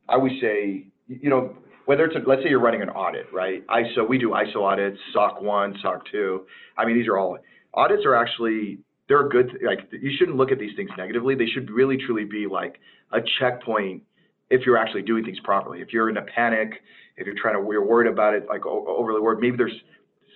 I 0.07 0.17
would 0.17 0.33
say, 0.41 0.87
you 1.07 1.29
know, 1.29 1.55
whether 1.85 2.05
it's 2.05 2.15
a, 2.15 2.27
let's 2.27 2.43
say 2.43 2.49
you're 2.49 2.59
running 2.59 2.81
an 2.81 2.89
audit, 2.89 3.25
right? 3.33 3.65
ISO, 3.67 4.07
we 4.07 4.17
do 4.17 4.29
ISO 4.29 4.57
audits, 4.57 4.99
SOC 5.11 5.41
one, 5.41 5.75
SOC 5.81 6.05
two. 6.11 6.45
I 6.77 6.85
mean, 6.85 6.95
these 6.95 7.07
are 7.07 7.17
all 7.17 7.37
audits 7.73 8.05
are 8.05 8.15
actually 8.15 8.79
they're 9.09 9.27
good 9.27 9.57
like 9.65 9.89
you 9.91 10.11
shouldn't 10.17 10.37
look 10.37 10.51
at 10.51 10.59
these 10.59 10.75
things 10.77 10.91
negatively. 10.97 11.35
They 11.35 11.47
should 11.47 11.69
really 11.69 11.97
truly 11.97 12.23
be 12.23 12.47
like 12.47 12.79
a 13.11 13.19
checkpoint 13.39 14.03
if 14.49 14.65
you're 14.65 14.77
actually 14.77 15.01
doing 15.01 15.25
things 15.25 15.39
properly. 15.43 15.81
If 15.81 15.91
you're 15.91 16.09
in 16.09 16.17
a 16.17 16.21
panic, 16.21 16.73
if 17.17 17.25
you're 17.25 17.35
trying 17.35 17.55
to 17.55 17.71
you're 17.71 17.85
worried 17.85 18.09
about 18.09 18.35
it, 18.35 18.47
like 18.47 18.65
overly 18.65 19.19
worried, 19.19 19.39
maybe 19.39 19.57
there's 19.57 19.75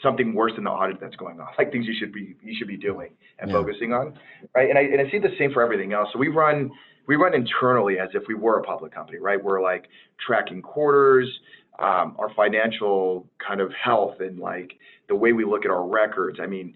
something 0.02 0.34
worse 0.34 0.52
than 0.56 0.66
the 0.66 0.72
audit 0.72 1.00
that's 1.00 1.16
going 1.16 1.40
on, 1.40 1.48
like 1.58 1.72
things 1.72 1.86
you 1.88 1.96
should 1.98 2.12
be 2.12 2.36
you 2.44 2.56
should 2.58 2.68
be 2.68 2.78
doing 2.78 3.12
and 3.40 3.50
yeah. 3.50 3.58
focusing 3.58 3.94
on, 3.94 4.18
right? 4.56 4.70
And 4.70 4.78
I 4.78 4.82
and 4.82 5.08
I 5.08 5.10
see 5.12 5.20
the 5.20 5.34
same 5.38 5.54
for 5.54 5.62
everything 5.62 5.94
else. 5.94 6.10
So 6.12 6.20
we 6.20 6.28
run 6.28 6.72
we 7.08 7.16
run 7.16 7.36
internally 7.36 8.00
as 8.00 8.10
if 8.14 8.24
we 8.28 8.34
were 8.34 8.60
a 8.60 8.64
public 8.64 8.94
company, 8.94 9.20
right? 9.20 9.42
We're 9.42 9.62
like 9.62 9.88
tracking 10.26 10.62
quarters, 10.62 11.30
um, 11.78 12.16
our 12.18 12.34
financial 12.36 13.28
kind 13.46 13.62
of 13.62 13.72
health, 13.74 14.16
and 14.20 14.40
like 14.40 14.74
the 15.10 15.16
way 15.16 15.34
we 15.34 15.46
look 15.46 15.66
at 15.66 15.72
our 15.72 15.88
records. 15.88 16.40
I 16.42 16.48
mean, 16.48 16.74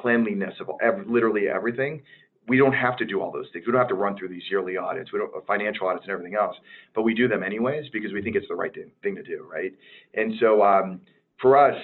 cleanliness 0.00 0.54
of 0.60 0.70
ev- 0.82 1.06
literally 1.08 1.48
everything. 1.48 2.02
We 2.46 2.58
don't 2.58 2.74
have 2.74 2.96
to 2.98 3.06
do 3.06 3.22
all 3.22 3.32
those 3.32 3.46
things. 3.52 3.64
We 3.66 3.72
don't 3.72 3.80
have 3.80 3.88
to 3.88 3.94
run 3.94 4.18
through 4.18 4.28
these 4.28 4.42
yearly 4.50 4.76
audits, 4.76 5.12
we 5.12 5.18
don't 5.18 5.46
financial 5.46 5.86
audits 5.86 6.04
and 6.04 6.12
everything 6.12 6.34
else, 6.34 6.56
but 6.94 7.02
we 7.02 7.14
do 7.14 7.26
them 7.26 7.42
anyways 7.42 7.86
because 7.92 8.12
we 8.12 8.22
think 8.22 8.36
it's 8.36 8.48
the 8.48 8.54
right 8.54 8.72
thing 9.02 9.16
to 9.16 9.22
do, 9.22 9.46
right? 9.50 9.72
And 10.14 10.34
so 10.40 10.62
um, 10.62 11.00
for 11.40 11.56
us, 11.56 11.76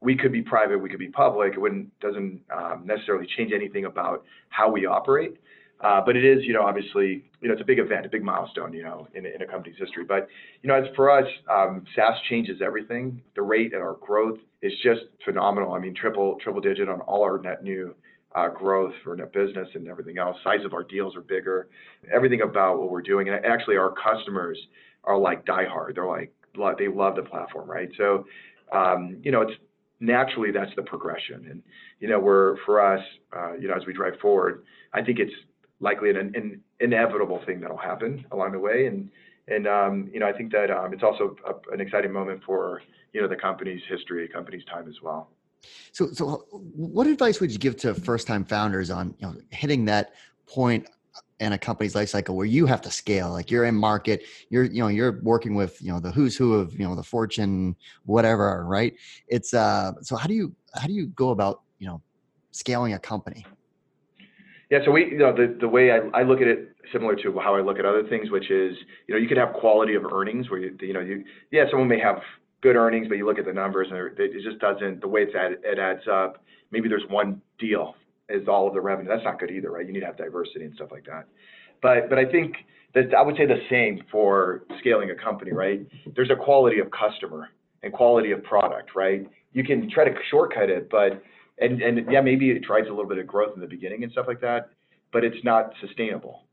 we 0.00 0.16
could 0.16 0.32
be 0.32 0.42
private, 0.42 0.78
we 0.78 0.88
could 0.88 0.98
be 0.98 1.08
public. 1.08 1.54
It 1.54 1.60
wouldn't 1.60 1.98
doesn't 2.00 2.40
um, 2.56 2.82
necessarily 2.84 3.26
change 3.36 3.52
anything 3.52 3.84
about 3.84 4.24
how 4.48 4.70
we 4.70 4.86
operate. 4.86 5.36
Uh, 5.80 6.00
but 6.04 6.16
it 6.16 6.24
is, 6.24 6.44
you 6.44 6.52
know, 6.52 6.62
obviously, 6.62 7.24
you 7.40 7.46
know, 7.46 7.52
it's 7.52 7.62
a 7.62 7.64
big 7.64 7.78
event, 7.78 8.04
a 8.04 8.08
big 8.08 8.22
milestone, 8.22 8.72
you 8.72 8.82
know, 8.82 9.06
in, 9.14 9.24
in 9.24 9.42
a 9.42 9.46
company's 9.46 9.78
history. 9.78 10.04
But, 10.04 10.26
you 10.62 10.68
know, 10.68 10.74
as 10.74 10.84
for 10.96 11.08
us, 11.10 11.26
um, 11.48 11.84
SaaS 11.94 12.14
changes 12.28 12.60
everything. 12.60 13.22
The 13.36 13.42
rate 13.42 13.72
and 13.72 13.82
our 13.82 13.96
growth 14.00 14.38
is 14.60 14.72
just 14.82 15.02
phenomenal. 15.24 15.72
I 15.72 15.78
mean, 15.78 15.94
triple 15.94 16.36
triple 16.42 16.60
digit 16.60 16.88
on 16.88 17.00
all 17.02 17.22
our 17.22 17.38
net 17.38 17.62
new 17.62 17.94
uh, 18.34 18.48
growth 18.48 18.92
for 19.04 19.14
net 19.16 19.32
business 19.32 19.68
and 19.74 19.88
everything 19.88 20.18
else. 20.18 20.36
Size 20.42 20.64
of 20.64 20.74
our 20.74 20.82
deals 20.82 21.14
are 21.16 21.20
bigger. 21.20 21.68
Everything 22.12 22.42
about 22.42 22.78
what 22.78 22.90
we're 22.90 23.02
doing, 23.02 23.28
and 23.28 23.44
actually, 23.44 23.76
our 23.76 23.92
customers 23.92 24.58
are 25.04 25.16
like 25.16 25.46
diehard. 25.46 25.94
They're 25.94 26.06
like 26.06 26.32
they 26.76 26.88
love 26.88 27.14
the 27.14 27.22
platform, 27.22 27.70
right? 27.70 27.88
So, 27.96 28.26
um, 28.72 29.18
you 29.22 29.30
know, 29.30 29.42
it's 29.42 29.52
naturally 30.00 30.50
that's 30.50 30.74
the 30.76 30.82
progression. 30.82 31.46
And 31.50 31.62
you 32.00 32.08
know, 32.08 32.18
we're 32.18 32.56
for 32.64 32.80
us, 32.80 33.04
uh, 33.36 33.54
you 33.54 33.68
know, 33.68 33.74
as 33.74 33.86
we 33.86 33.92
drive 33.92 34.14
forward, 34.20 34.64
I 34.92 35.02
think 35.02 35.18
it's 35.18 35.32
likely 35.80 36.10
an, 36.10 36.16
an 36.16 36.60
inevitable 36.80 37.40
thing 37.46 37.60
that'll 37.60 37.76
happen 37.76 38.24
along 38.32 38.52
the 38.52 38.58
way. 38.58 38.86
And 38.86 39.10
and 39.48 39.66
um, 39.66 40.10
you 40.12 40.20
know, 40.20 40.26
I 40.26 40.32
think 40.32 40.52
that 40.52 40.70
um, 40.70 40.92
it's 40.92 41.02
also 41.02 41.36
a, 41.46 41.72
an 41.72 41.80
exciting 41.80 42.12
moment 42.12 42.42
for 42.44 42.82
you 43.12 43.22
know 43.22 43.28
the 43.28 43.36
company's 43.36 43.82
history, 43.88 44.28
company's 44.28 44.64
time 44.64 44.88
as 44.88 45.00
well. 45.02 45.30
So, 45.92 46.12
so 46.12 46.44
what 46.50 47.06
advice 47.06 47.40
would 47.40 47.50
you 47.50 47.58
give 47.58 47.76
to 47.78 47.94
first-time 47.94 48.44
founders 48.44 48.90
on 48.90 49.14
you 49.18 49.26
know 49.26 49.34
hitting 49.50 49.86
that 49.86 50.14
point 50.46 50.86
in 51.40 51.52
a 51.52 51.58
company's 51.58 51.94
life 51.94 52.08
cycle 52.08 52.36
where 52.36 52.46
you 52.46 52.66
have 52.66 52.82
to 52.82 52.90
scale? 52.90 53.30
Like 53.30 53.50
you're 53.50 53.64
in 53.64 53.74
market, 53.74 54.24
you're 54.50 54.64
you 54.64 54.80
know 54.80 54.88
you're 54.88 55.20
working 55.22 55.54
with 55.54 55.80
you 55.80 55.90
know 55.92 56.00
the 56.00 56.10
who's 56.10 56.36
who 56.36 56.54
of 56.54 56.78
you 56.78 56.86
know 56.86 56.94
the 56.94 57.02
Fortune, 57.02 57.74
whatever, 58.04 58.64
right? 58.66 58.94
It's 59.28 59.54
uh. 59.54 59.92
So 60.02 60.16
how 60.16 60.26
do 60.26 60.34
you 60.34 60.54
how 60.74 60.86
do 60.86 60.92
you 60.92 61.06
go 61.08 61.30
about 61.30 61.62
you 61.78 61.86
know 61.86 62.02
scaling 62.50 62.92
a 62.92 62.98
company? 62.98 63.46
Yeah, 64.70 64.80
so 64.84 64.90
we, 64.90 65.06
you 65.06 65.18
know, 65.18 65.34
the, 65.34 65.56
the 65.60 65.68
way 65.68 65.90
I, 65.90 66.00
I 66.12 66.22
look 66.24 66.40
at 66.42 66.46
it 66.46 66.76
similar 66.92 67.16
to 67.16 67.38
how 67.40 67.54
I 67.54 67.62
look 67.62 67.78
at 67.78 67.86
other 67.86 68.06
things, 68.08 68.30
which 68.30 68.50
is, 68.50 68.76
you 69.06 69.14
know, 69.14 69.20
you 69.20 69.26
could 69.26 69.38
have 69.38 69.54
quality 69.54 69.94
of 69.94 70.04
earnings 70.04 70.50
where 70.50 70.60
you, 70.60 70.76
you 70.80 70.92
know, 70.92 71.00
you, 71.00 71.24
yeah, 71.50 71.64
someone 71.70 71.88
may 71.88 71.98
have 71.98 72.20
good 72.60 72.76
earnings, 72.76 73.08
but 73.08 73.16
you 73.16 73.26
look 73.26 73.38
at 73.38 73.46
the 73.46 73.52
numbers 73.52 73.88
and 73.90 73.98
it 74.18 74.32
just 74.42 74.58
doesn't, 74.58 75.00
the 75.00 75.08
way 75.08 75.22
it's 75.22 75.34
add, 75.34 75.52
it 75.64 75.78
adds 75.78 76.02
up. 76.10 76.44
Maybe 76.70 76.88
there's 76.88 77.04
one 77.08 77.40
deal 77.58 77.94
is 78.28 78.46
all 78.46 78.68
of 78.68 78.74
the 78.74 78.80
revenue. 78.80 79.08
That's 79.08 79.24
not 79.24 79.38
good 79.40 79.50
either, 79.50 79.70
right? 79.70 79.86
You 79.86 79.92
need 79.92 80.00
to 80.00 80.06
have 80.06 80.18
diversity 80.18 80.66
and 80.66 80.74
stuff 80.74 80.88
like 80.90 81.06
that. 81.06 81.26
But, 81.80 82.10
but 82.10 82.18
I 82.18 82.26
think 82.26 82.56
that 82.94 83.14
I 83.16 83.22
would 83.22 83.36
say 83.36 83.46
the 83.46 83.60
same 83.70 84.02
for 84.12 84.64
scaling 84.80 85.10
a 85.10 85.14
company, 85.14 85.52
right? 85.52 85.86
There's 86.14 86.30
a 86.30 86.36
quality 86.36 86.78
of 86.78 86.88
customer 86.90 87.48
and 87.82 87.92
quality 87.92 88.32
of 88.32 88.42
product, 88.42 88.90
right? 88.94 89.26
You 89.52 89.64
can 89.64 89.88
try 89.90 90.04
to 90.04 90.14
shortcut 90.30 90.68
it, 90.68 90.90
but 90.90 91.22
and 91.60 91.82
and 91.82 92.10
yeah, 92.10 92.20
maybe 92.20 92.50
it 92.50 92.62
drives 92.62 92.88
a 92.88 92.90
little 92.90 93.08
bit 93.08 93.18
of 93.18 93.26
growth 93.26 93.52
in 93.54 93.60
the 93.60 93.66
beginning 93.66 94.02
and 94.02 94.12
stuff 94.12 94.26
like 94.28 94.40
that, 94.40 94.70
but 95.12 95.24
it's 95.24 95.42
not 95.44 95.72
sustainable. 95.80 96.44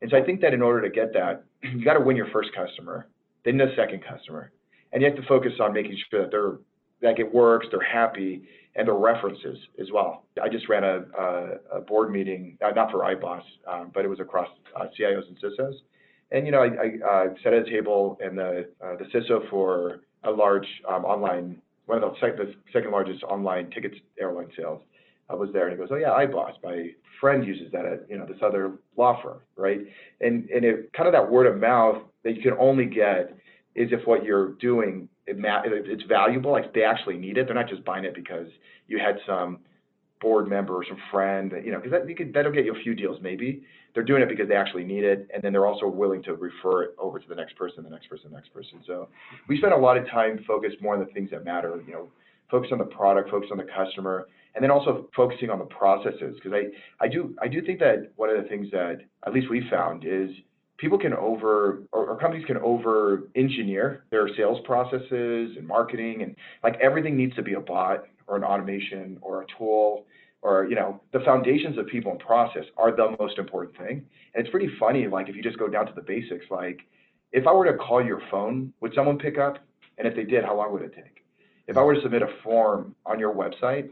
And 0.00 0.10
so 0.10 0.16
I 0.16 0.22
think 0.22 0.40
that 0.40 0.52
in 0.52 0.62
order 0.62 0.82
to 0.82 0.90
get 0.90 1.12
that, 1.14 1.44
you 1.62 1.84
got 1.84 1.94
to 1.94 2.00
win 2.00 2.16
your 2.16 2.28
first 2.32 2.50
customer, 2.54 3.08
then 3.44 3.56
the 3.56 3.72
second 3.76 4.02
customer, 4.04 4.52
and 4.92 5.02
you 5.02 5.08
have 5.08 5.16
to 5.16 5.26
focus 5.26 5.52
on 5.60 5.72
making 5.72 5.96
sure 6.10 6.22
that 6.22 6.30
they're 6.30 6.58
that 7.02 7.18
it 7.18 7.34
works, 7.34 7.66
they're 7.70 7.80
happy, 7.80 8.44
and 8.76 8.86
the 8.86 8.92
references 8.92 9.58
as 9.80 9.88
well. 9.92 10.24
I 10.40 10.48
just 10.48 10.68
ran 10.68 10.84
a, 10.84 11.04
a, 11.18 11.78
a 11.78 11.80
board 11.80 12.10
meeting, 12.12 12.56
uh, 12.64 12.70
not 12.70 12.90
for 12.90 13.00
iBoss, 13.00 13.42
um, 13.66 13.90
but 13.92 14.04
it 14.04 14.08
was 14.08 14.20
across 14.20 14.48
uh, 14.76 14.84
CIOs 14.98 15.24
and 15.28 15.36
CISOs. 15.40 15.74
And 16.30 16.46
you 16.46 16.52
know, 16.52 16.62
I, 16.62 16.66
I 16.66 17.24
uh, 17.24 17.34
sat 17.42 17.52
at 17.52 17.66
a 17.66 17.70
table, 17.70 18.18
and 18.22 18.38
the 18.38 18.68
uh, 18.82 18.96
the 18.96 19.04
CISO 19.12 19.48
for 19.50 20.00
a 20.24 20.30
large 20.30 20.66
um, 20.88 21.04
online 21.04 21.60
one 21.86 22.02
of 22.02 22.12
the, 22.12 22.20
sec- 22.20 22.36
the 22.36 22.54
second 22.72 22.90
largest 22.90 23.22
online 23.24 23.70
tickets 23.70 23.96
airline 24.20 24.48
sales 24.56 24.82
uh, 25.32 25.36
was 25.36 25.50
there, 25.52 25.68
and 25.68 25.72
he 25.72 25.78
goes, 25.78 25.88
"Oh 25.90 25.96
yeah, 25.96 26.10
iBoss. 26.10 26.52
My 26.62 26.90
friend 27.20 27.44
uses 27.44 27.70
that 27.72 27.84
at 27.84 28.06
you 28.08 28.18
know 28.18 28.26
this 28.26 28.38
other 28.42 28.72
law 28.96 29.20
firm, 29.22 29.40
right?" 29.56 29.80
And 30.20 30.48
and 30.50 30.64
it 30.64 30.92
kind 30.92 31.06
of 31.06 31.12
that 31.12 31.30
word 31.30 31.46
of 31.46 31.60
mouth 31.60 32.02
that 32.24 32.36
you 32.36 32.42
can 32.42 32.54
only 32.58 32.86
get 32.86 33.36
is 33.74 33.88
if 33.90 34.06
what 34.06 34.24
you're 34.24 34.52
doing 34.54 35.08
it 35.26 35.38
ma- 35.38 35.62
it's 35.64 36.02
valuable, 36.04 36.52
like 36.52 36.74
they 36.74 36.84
actually 36.84 37.16
need 37.16 37.38
it. 37.38 37.46
They're 37.46 37.54
not 37.54 37.68
just 37.68 37.84
buying 37.84 38.04
it 38.04 38.14
because 38.14 38.48
you 38.88 38.98
had 38.98 39.16
some 39.26 39.60
board 40.22 40.48
member 40.48 40.74
or 40.74 40.84
some 40.88 40.96
friend, 41.10 41.52
you 41.64 41.72
know, 41.72 41.78
because 41.78 41.90
that, 41.90 42.32
that'll 42.32 42.52
get 42.52 42.64
you 42.64 42.74
a 42.74 42.82
few 42.82 42.94
deals 42.94 43.18
maybe. 43.20 43.62
They're 43.92 44.04
doing 44.04 44.22
it 44.22 44.28
because 44.28 44.48
they 44.48 44.54
actually 44.54 44.84
need 44.84 45.04
it, 45.04 45.28
and 45.34 45.42
then 45.42 45.52
they're 45.52 45.66
also 45.66 45.86
willing 45.86 46.22
to 46.22 46.34
refer 46.34 46.84
it 46.84 46.94
over 46.98 47.18
to 47.18 47.28
the 47.28 47.34
next 47.34 47.56
person, 47.56 47.84
the 47.84 47.90
next 47.90 48.08
person, 48.08 48.30
the 48.30 48.36
next 48.36 48.54
person. 48.54 48.80
So 48.86 49.08
we 49.48 49.58
spend 49.58 49.74
a 49.74 49.76
lot 49.76 49.98
of 49.98 50.08
time 50.08 50.42
focused 50.46 50.80
more 50.80 50.94
on 50.94 51.00
the 51.00 51.12
things 51.12 51.30
that 51.30 51.44
matter, 51.44 51.82
you 51.86 51.92
know, 51.92 52.08
focus 52.50 52.70
on 52.72 52.78
the 52.78 52.84
product, 52.84 53.30
focus 53.30 53.50
on 53.50 53.58
the 53.58 53.66
customer, 53.76 54.28
and 54.54 54.62
then 54.62 54.70
also 54.70 55.08
focusing 55.14 55.50
on 55.50 55.58
the 55.58 55.66
processes. 55.66 56.36
Because 56.36 56.52
I, 56.52 57.04
I 57.04 57.08
do 57.08 57.34
I 57.42 57.48
do 57.48 57.60
think 57.60 57.80
that 57.80 58.12
one 58.16 58.30
of 58.30 58.42
the 58.42 58.48
things 58.48 58.70
that 58.70 59.00
at 59.26 59.34
least 59.34 59.50
we 59.50 59.68
found 59.68 60.04
is 60.06 60.30
people 60.78 60.98
can 60.98 61.12
over 61.14 61.84
or, 61.92 62.06
or, 62.06 62.18
companies 62.18 62.44
can 62.44 62.56
over 62.58 63.28
engineer 63.36 64.04
their 64.10 64.28
sales 64.36 64.58
processes 64.64 65.56
and 65.56 65.66
marketing 65.66 66.22
and 66.22 66.34
like 66.64 66.76
everything 66.82 67.16
needs 67.16 67.34
to 67.36 67.42
be 67.42 67.54
a 67.54 67.60
bot 67.60 68.04
or 68.26 68.36
an 68.36 68.44
automation 68.44 69.18
or 69.20 69.42
a 69.42 69.46
tool 69.58 70.06
or 70.42 70.66
you 70.68 70.74
know 70.74 71.00
the 71.12 71.20
foundations 71.20 71.78
of 71.78 71.86
people 71.86 72.10
and 72.10 72.20
process 72.20 72.64
are 72.76 72.94
the 72.94 73.14
most 73.18 73.38
important 73.38 73.76
thing. 73.76 74.04
And 74.34 74.44
it's 74.44 74.50
pretty 74.50 74.70
funny 74.78 75.06
like 75.06 75.28
if 75.28 75.36
you 75.36 75.42
just 75.42 75.58
go 75.58 75.68
down 75.68 75.86
to 75.86 75.92
the 75.92 76.02
basics 76.02 76.46
like 76.50 76.80
if 77.32 77.46
i 77.46 77.52
were 77.52 77.70
to 77.70 77.78
call 77.78 78.04
your 78.04 78.20
phone 78.30 78.72
would 78.80 78.92
someone 78.94 79.18
pick 79.18 79.38
up? 79.38 79.58
And 79.98 80.08
if 80.08 80.16
they 80.16 80.24
did 80.24 80.44
how 80.44 80.56
long 80.56 80.72
would 80.72 80.82
it 80.82 80.94
take? 80.94 81.24
If 81.68 81.76
i 81.76 81.82
were 81.82 81.94
to 81.94 82.02
submit 82.02 82.22
a 82.22 82.28
form 82.42 82.94
on 83.06 83.18
your 83.18 83.34
website 83.34 83.90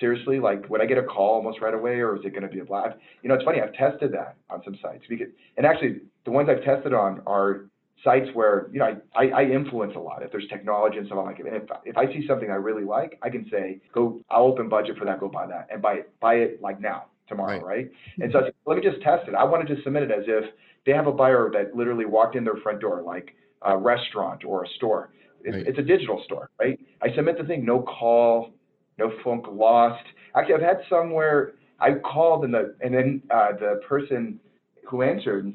seriously 0.00 0.38
like 0.38 0.68
would 0.68 0.80
i 0.80 0.86
get 0.86 0.98
a 0.98 1.02
call 1.02 1.34
almost 1.34 1.60
right 1.60 1.74
away 1.74 2.00
or 2.00 2.16
is 2.16 2.24
it 2.24 2.30
going 2.30 2.42
to 2.42 2.48
be 2.48 2.60
a 2.60 2.64
black 2.64 2.98
you 3.22 3.28
know 3.28 3.34
it's 3.34 3.44
funny 3.44 3.60
i've 3.60 3.72
tested 3.72 4.12
that 4.12 4.36
on 4.50 4.62
some 4.64 4.76
sites 4.82 5.04
because 5.08 5.28
and 5.56 5.64
actually 5.66 6.00
the 6.24 6.30
ones 6.30 6.48
i've 6.50 6.62
tested 6.64 6.92
on 6.92 7.22
are 7.26 7.66
sites 8.04 8.28
where 8.34 8.68
you 8.72 8.78
know 8.78 9.00
I, 9.14 9.28
I 9.28 9.44
influence 9.44 9.94
a 9.96 9.98
lot. 9.98 10.22
If 10.22 10.30
there's 10.32 10.46
technology 10.48 10.98
and 10.98 11.06
stuff, 11.06 11.18
I'm 11.18 11.26
like, 11.26 11.40
if, 11.40 11.62
if 11.84 11.96
I 11.96 12.06
see 12.06 12.24
something 12.26 12.50
I 12.50 12.54
really 12.54 12.84
like, 12.84 13.18
I 13.22 13.30
can 13.30 13.48
say, 13.50 13.80
go, 13.92 14.20
I'll 14.30 14.44
open 14.44 14.68
budget 14.68 14.98
for 14.98 15.04
that, 15.04 15.20
go 15.20 15.28
buy 15.28 15.46
that, 15.46 15.68
and 15.70 15.80
buy 15.80 15.94
it, 15.94 16.20
buy 16.20 16.34
it 16.34 16.60
like 16.60 16.80
now, 16.80 17.06
tomorrow, 17.28 17.60
right? 17.60 17.62
right? 17.64 17.90
And 18.20 18.32
so 18.32 18.50
let 18.66 18.76
me 18.76 18.82
just 18.82 19.02
test 19.02 19.28
it. 19.28 19.34
I 19.34 19.44
want 19.44 19.66
to 19.66 19.72
just 19.72 19.84
submit 19.84 20.04
it 20.04 20.10
as 20.10 20.24
if 20.26 20.44
they 20.84 20.92
have 20.92 21.06
a 21.06 21.12
buyer 21.12 21.50
that 21.52 21.74
literally 21.76 22.04
walked 22.04 22.36
in 22.36 22.44
their 22.44 22.56
front 22.56 22.80
door, 22.80 23.02
like 23.02 23.34
a 23.62 23.76
restaurant 23.76 24.44
or 24.44 24.64
a 24.64 24.68
store. 24.76 25.10
It's, 25.42 25.54
right. 25.54 25.66
it's 25.66 25.78
a 25.78 25.82
digital 25.82 26.22
store, 26.24 26.50
right? 26.58 26.78
I 27.02 27.14
submit 27.14 27.38
the 27.38 27.44
thing, 27.44 27.64
no 27.64 27.82
call, 27.82 28.52
no 28.98 29.12
funk 29.22 29.46
lost. 29.50 30.04
Actually, 30.34 30.54
I've 30.56 30.62
had 30.62 30.78
some 30.88 31.12
where 31.12 31.52
I 31.80 31.92
called 31.94 32.44
and 32.44 32.54
the 32.54 32.74
and 32.80 32.94
then 32.94 33.22
uh, 33.30 33.52
the 33.52 33.80
person 33.88 34.40
who 34.88 35.02
answered, 35.02 35.52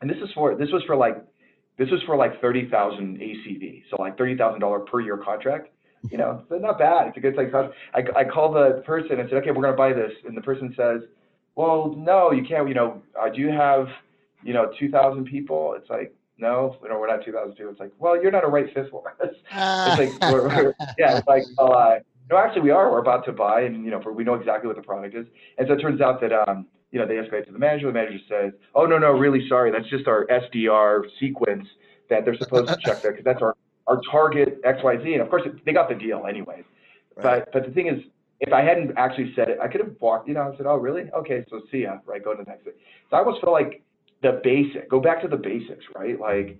and 0.00 0.10
this 0.10 0.18
is 0.18 0.30
for 0.34 0.54
this 0.54 0.68
was 0.72 0.82
for 0.86 0.96
like 0.96 1.16
this 1.78 1.90
was 1.90 2.02
for 2.02 2.16
like 2.16 2.40
30,000 2.40 3.18
ACV, 3.18 3.82
so 3.90 3.96
like 4.00 4.16
$30,000 4.16 4.86
per 4.86 5.00
year 5.00 5.18
contract. 5.18 5.68
You 6.10 6.18
know, 6.18 6.44
so 6.48 6.56
not 6.58 6.78
bad. 6.78 7.08
It's 7.08 7.16
a 7.16 7.20
good 7.20 7.34
thing. 7.34 7.50
I, 7.94 8.04
I 8.16 8.24
call 8.24 8.52
the 8.52 8.82
person 8.86 9.18
and 9.18 9.28
said, 9.28 9.38
okay, 9.38 9.50
we're 9.50 9.62
going 9.62 9.72
to 9.72 9.76
buy 9.76 9.92
this. 9.92 10.12
And 10.24 10.36
the 10.36 10.40
person 10.40 10.72
says, 10.76 11.00
well, 11.56 11.94
no, 11.96 12.30
you 12.30 12.44
can't. 12.44 12.68
You 12.68 12.74
know, 12.74 13.02
uh, 13.20 13.28
do 13.28 13.40
you 13.40 13.48
have, 13.48 13.88
you 14.44 14.52
know, 14.52 14.70
2,000 14.78 15.24
people? 15.24 15.74
It's 15.76 15.90
like, 15.90 16.14
no, 16.38 16.76
you 16.82 16.90
know, 16.90 17.00
we're 17.00 17.08
not 17.08 17.24
2,000 17.24 17.54
people. 17.54 17.72
It's 17.72 17.80
like, 17.80 17.92
well, 17.98 18.20
you're 18.22 18.30
not 18.30 18.44
a 18.44 18.48
right 18.48 18.72
fit 18.72 18.88
for 18.90 19.02
us. 19.20 19.30
it's 19.50 20.20
like, 20.20 20.32
we're, 20.32 20.48
we're, 20.48 20.74
yeah, 20.98 21.18
it's 21.18 21.26
like, 21.26 21.42
well, 21.58 21.72
uh, 21.72 21.98
no, 22.30 22.38
actually, 22.38 22.62
we 22.62 22.70
are. 22.70 22.90
We're 22.90 22.98
about 22.98 23.24
to 23.26 23.32
buy, 23.32 23.62
and 23.62 23.84
you 23.84 23.90
know, 23.90 23.98
we 23.98 24.24
know 24.24 24.34
exactly 24.34 24.66
what 24.66 24.76
the 24.76 24.82
product 24.82 25.14
is. 25.14 25.26
And 25.58 25.68
so 25.68 25.74
it 25.74 25.80
turns 25.80 26.00
out 26.00 26.20
that 26.20 26.32
um, 26.32 26.66
you 26.96 27.02
know, 27.02 27.06
they 27.06 27.16
escalate 27.16 27.44
to 27.44 27.52
the 27.52 27.58
manager. 27.58 27.88
The 27.88 27.92
manager 27.92 28.18
says, 28.26 28.52
"Oh 28.74 28.86
no, 28.86 28.96
no, 28.96 29.10
really 29.10 29.46
sorry. 29.50 29.70
That's 29.70 29.88
just 29.90 30.08
our 30.08 30.26
SDR 30.28 31.02
sequence 31.20 31.68
that 32.08 32.24
they're 32.24 32.38
supposed 32.38 32.68
to 32.68 32.78
check 32.82 33.02
there 33.02 33.12
because 33.12 33.24
that's 33.24 33.42
our 33.42 33.54
our 33.86 34.00
target 34.10 34.60
X, 34.64 34.78
Y, 34.82 34.96
Z. 35.02 35.12
And 35.12 35.20
of 35.20 35.28
course, 35.28 35.42
they 35.66 35.72
got 35.74 35.90
the 35.90 35.94
deal 35.94 36.24
anyway. 36.26 36.64
Right. 37.14 37.44
But, 37.44 37.52
but 37.52 37.66
the 37.66 37.72
thing 37.72 37.88
is, 37.88 38.02
if 38.40 38.50
I 38.50 38.62
hadn't 38.62 38.96
actually 38.96 39.34
said 39.36 39.50
it, 39.50 39.58
I 39.62 39.68
could 39.68 39.82
have 39.82 39.94
walked, 40.00 40.26
you 40.26 40.34
know, 40.34 40.50
I 40.52 40.56
said, 40.56 40.64
oh, 40.64 40.76
really? 40.76 41.10
Okay, 41.16 41.44
so 41.50 41.60
see 41.70 41.82
ya, 41.82 41.98
right? 42.06 42.24
Go 42.24 42.34
to 42.34 42.42
the 42.42 42.50
next 42.50 42.64
thing. 42.64 42.72
So 43.10 43.16
I 43.16 43.20
almost 43.20 43.42
feel 43.42 43.52
like 43.52 43.82
the 44.22 44.40
basic, 44.42 44.88
go 44.88 45.00
back 45.00 45.20
to 45.22 45.28
the 45.28 45.36
basics, 45.36 45.84
right? 45.94 46.18
Like, 46.18 46.58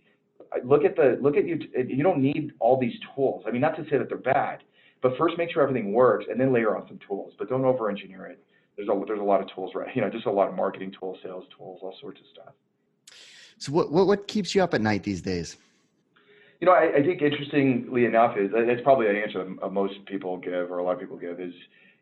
look 0.65 0.85
at 0.85 0.97
the, 0.97 1.19
look 1.21 1.37
at 1.37 1.47
you, 1.47 1.59
you 1.89 2.03
don't 2.03 2.21
need 2.21 2.53
all 2.61 2.79
these 2.79 2.95
tools. 3.15 3.45
I 3.47 3.51
mean, 3.51 3.63
not 3.63 3.77
to 3.77 3.85
say 3.91 3.99
that 3.99 4.09
they're 4.09 4.19
bad, 4.19 4.63
but 5.03 5.17
first 5.19 5.37
make 5.37 5.51
sure 5.51 5.63
everything 5.63 5.93
works 5.93 6.27
and 6.31 6.41
then 6.41 6.53
layer 6.53 6.77
on 6.77 6.87
some 6.89 6.99
tools, 7.07 7.33
but 7.39 7.49
don't 7.49 7.65
over 7.65 7.91
engineer 7.91 8.27
it. 8.27 8.43
There's 8.77 8.89
a, 8.89 9.03
there's 9.07 9.21
a 9.21 9.25
lot 9.25 9.41
of 9.41 9.49
tools, 9.55 9.73
right? 9.75 9.89
You 9.95 10.03
know, 10.03 10.11
just 10.11 10.27
a 10.27 10.31
lot 10.31 10.49
of 10.49 10.55
marketing 10.55 10.95
tools, 10.99 11.19
sales 11.23 11.45
tools, 11.57 11.81
all 11.83 11.95
sorts 12.01 12.21
of 12.21 12.27
stuff. 12.33 12.55
So 13.59 13.73
what, 13.73 13.91
what, 13.91 14.07
what 14.07 14.29
keeps 14.29 14.55
you 14.55 14.63
up 14.63 14.75
at 14.75 14.81
night 14.81 15.03
these 15.03 15.23
days? 15.23 15.57
You 16.61 16.67
know, 16.67 16.73
I, 16.73 16.97
I 16.97 17.03
think 17.03 17.21
interestingly 17.23 18.05
enough 18.05 18.37
is 18.37 18.51
it's 18.55 18.83
probably 18.83 19.09
an 19.09 19.17
answer 19.17 19.45
that 19.45 19.73
most 19.73 20.05
people 20.07 20.39
give 20.39 20.71
or 20.71 20.79
a 20.79 20.85
lot 20.85 20.93
of 20.93 21.01
people 21.01 21.17
give 21.17 21.41
is 21.41 21.53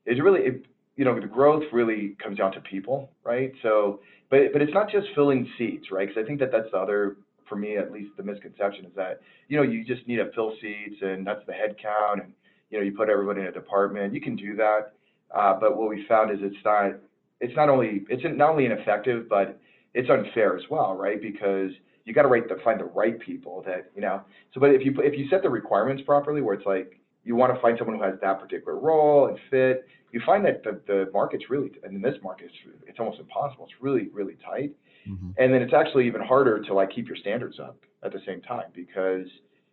is 0.06 0.20
really 0.20 0.40
it, 0.40 0.66
you 0.96 1.04
know 1.04 1.18
the 1.18 1.26
growth 1.26 1.64
really 1.72 2.16
comes 2.22 2.38
down 2.38 2.52
to 2.52 2.60
people, 2.60 3.10
right? 3.24 3.52
So, 3.62 4.00
but 4.30 4.52
but 4.52 4.62
it's 4.62 4.72
not 4.72 4.90
just 4.90 5.08
filling 5.14 5.48
seats, 5.58 5.90
right? 5.90 6.06
Because 6.08 6.22
I 6.22 6.26
think 6.26 6.38
that 6.38 6.52
that's 6.52 6.70
the 6.70 6.78
other 6.78 7.16
for 7.48 7.56
me 7.56 7.76
at 7.76 7.92
least 7.92 8.16
the 8.16 8.22
misconception 8.22 8.84
is 8.86 8.92
that 8.96 9.20
you 9.48 9.56
know 9.56 9.64
you 9.64 9.84
just 9.84 10.06
need 10.06 10.16
to 10.16 10.30
fill 10.32 10.54
seats 10.60 10.96
and 11.02 11.26
that's 11.26 11.44
the 11.46 11.52
head 11.52 11.76
count 11.80 12.22
and 12.22 12.32
you 12.70 12.78
know 12.78 12.84
you 12.84 12.92
put 12.92 13.08
everybody 13.08 13.40
in 13.40 13.46
a 13.48 13.52
department. 13.52 14.14
You 14.14 14.20
can 14.20 14.36
do 14.36 14.54
that, 14.56 14.92
uh, 15.34 15.58
but 15.58 15.76
what 15.76 15.88
we 15.88 16.04
found 16.06 16.30
is 16.30 16.38
it's 16.40 16.64
not 16.64 16.92
it's 17.40 17.56
not 17.56 17.68
only 17.68 18.04
it's 18.08 18.22
not 18.24 18.50
only 18.50 18.66
ineffective 18.66 19.28
but 19.28 19.58
it's 19.94 20.10
unfair 20.10 20.56
as 20.56 20.64
well, 20.68 20.96
right? 20.96 21.20
Because 21.22 21.70
you 22.04 22.12
got 22.12 22.22
to 22.22 22.28
rate 22.28 22.48
the 22.48 22.56
find 22.62 22.80
the 22.80 22.84
right 22.84 23.18
people 23.18 23.62
that 23.66 23.90
you 23.94 24.02
know. 24.02 24.22
So, 24.52 24.60
but 24.60 24.70
if 24.70 24.84
you 24.84 24.92
if 24.98 25.18
you 25.18 25.28
set 25.28 25.42
the 25.42 25.50
requirements 25.50 26.02
properly, 26.04 26.42
where 26.42 26.54
it's 26.54 26.66
like 26.66 27.00
you 27.24 27.36
want 27.36 27.54
to 27.54 27.60
find 27.60 27.78
someone 27.78 27.96
who 27.96 28.02
has 28.02 28.14
that 28.20 28.40
particular 28.40 28.78
role 28.78 29.28
and 29.28 29.38
fit, 29.50 29.86
you 30.12 30.20
find 30.26 30.44
that 30.44 30.62
the, 30.62 30.80
the 30.86 31.10
market's 31.12 31.44
really, 31.48 31.72
and 31.82 31.96
in 31.96 32.02
this 32.02 32.16
market, 32.22 32.46
it's, 32.46 32.76
it's 32.86 33.00
almost 33.00 33.20
impossible. 33.20 33.64
It's 33.64 33.80
really 33.80 34.08
really 34.12 34.36
tight, 34.44 34.72
mm-hmm. 35.08 35.30
and 35.38 35.54
then 35.54 35.62
it's 35.62 35.72
actually 35.72 36.06
even 36.06 36.20
harder 36.20 36.60
to 36.60 36.74
like 36.74 36.90
keep 36.90 37.06
your 37.06 37.16
standards 37.16 37.58
up 37.58 37.78
at 38.02 38.12
the 38.12 38.20
same 38.26 38.42
time 38.42 38.66
because 38.74 39.26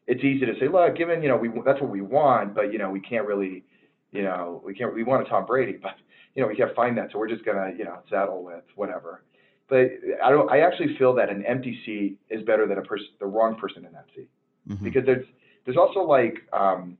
it's 0.07 0.23
easy 0.23 0.45
to 0.45 0.53
say, 0.59 0.67
look, 0.67 0.95
given 0.95 1.21
you 1.21 1.29
know 1.29 1.37
we 1.37 1.49
that's 1.65 1.81
what 1.81 1.89
we 1.89 2.01
want, 2.01 2.55
but 2.55 2.71
you 2.71 2.77
know 2.77 2.89
we 2.89 3.01
can't 3.01 3.25
really, 3.25 3.63
you 4.11 4.23
know 4.23 4.61
we 4.65 4.73
can't 4.73 4.93
we 4.93 5.03
want 5.03 5.25
a 5.25 5.29
Tom 5.29 5.45
Brady, 5.45 5.77
but 5.81 5.95
you 6.35 6.41
know 6.41 6.47
we 6.47 6.55
can't 6.55 6.75
find 6.75 6.97
that, 6.97 7.11
so 7.11 7.19
we're 7.19 7.29
just 7.29 7.45
gonna 7.45 7.71
you 7.77 7.85
know 7.85 7.99
settle 8.09 8.43
with 8.43 8.63
whatever 8.75 9.23
but 9.71 9.89
I 10.21 10.29
don't. 10.29 10.51
I 10.51 10.59
actually 10.59 10.97
feel 10.97 11.15
that 11.15 11.29
an 11.29 11.45
empty 11.45 11.79
seat 11.85 12.19
is 12.29 12.43
better 12.43 12.67
than 12.67 12.77
a 12.77 12.81
person, 12.81 13.07
the 13.21 13.25
wrong 13.25 13.55
person 13.55 13.85
in 13.85 13.93
that 13.93 14.05
seat, 14.13 14.27
mm-hmm. 14.69 14.83
because 14.83 15.05
there's 15.05 15.25
there's 15.63 15.77
also 15.77 16.01
like 16.01 16.39
um, 16.51 16.97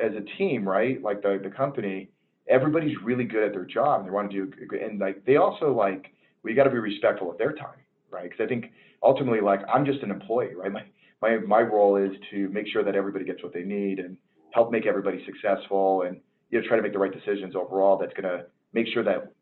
as 0.00 0.12
a 0.12 0.20
team, 0.36 0.68
right? 0.68 1.02
Like 1.02 1.22
the 1.22 1.40
the 1.42 1.48
company, 1.48 2.10
everybody's 2.46 2.94
really 3.02 3.24
good 3.24 3.42
at 3.42 3.52
their 3.52 3.64
job. 3.64 4.00
And 4.00 4.08
they 4.08 4.12
want 4.12 4.30
to 4.30 4.44
do, 4.44 4.78
and 4.84 5.00
like 5.00 5.24
they 5.24 5.36
also 5.36 5.72
like 5.72 6.12
we 6.42 6.52
got 6.52 6.64
to 6.64 6.70
be 6.70 6.76
respectful 6.76 7.30
of 7.30 7.38
their 7.38 7.54
time, 7.54 7.80
right? 8.10 8.24
Because 8.24 8.44
I 8.44 8.46
think 8.46 8.66
ultimately, 9.02 9.40
like 9.40 9.60
I'm 9.72 9.86
just 9.86 10.02
an 10.02 10.10
employee, 10.10 10.54
right? 10.54 10.70
My 10.72 10.82
my 11.22 11.38
my 11.38 11.60
role 11.62 11.96
is 11.96 12.12
to 12.32 12.50
make 12.50 12.66
sure 12.68 12.84
that 12.84 12.94
everybody 12.94 13.24
gets 13.24 13.42
what 13.42 13.54
they 13.54 13.62
need 13.62 13.98
and 13.98 14.18
help 14.52 14.70
make 14.70 14.84
everybody 14.84 15.24
successful, 15.24 16.02
and 16.02 16.20
you 16.50 16.60
know 16.60 16.66
try 16.66 16.76
to 16.76 16.82
make 16.82 16.92
the 16.92 16.98
right 16.98 17.12
decisions 17.12 17.54
overall. 17.54 17.96
That's 17.98 18.12
gonna 18.14 18.44
make 18.72 18.86
sure 18.92 19.02
that 19.04 19.32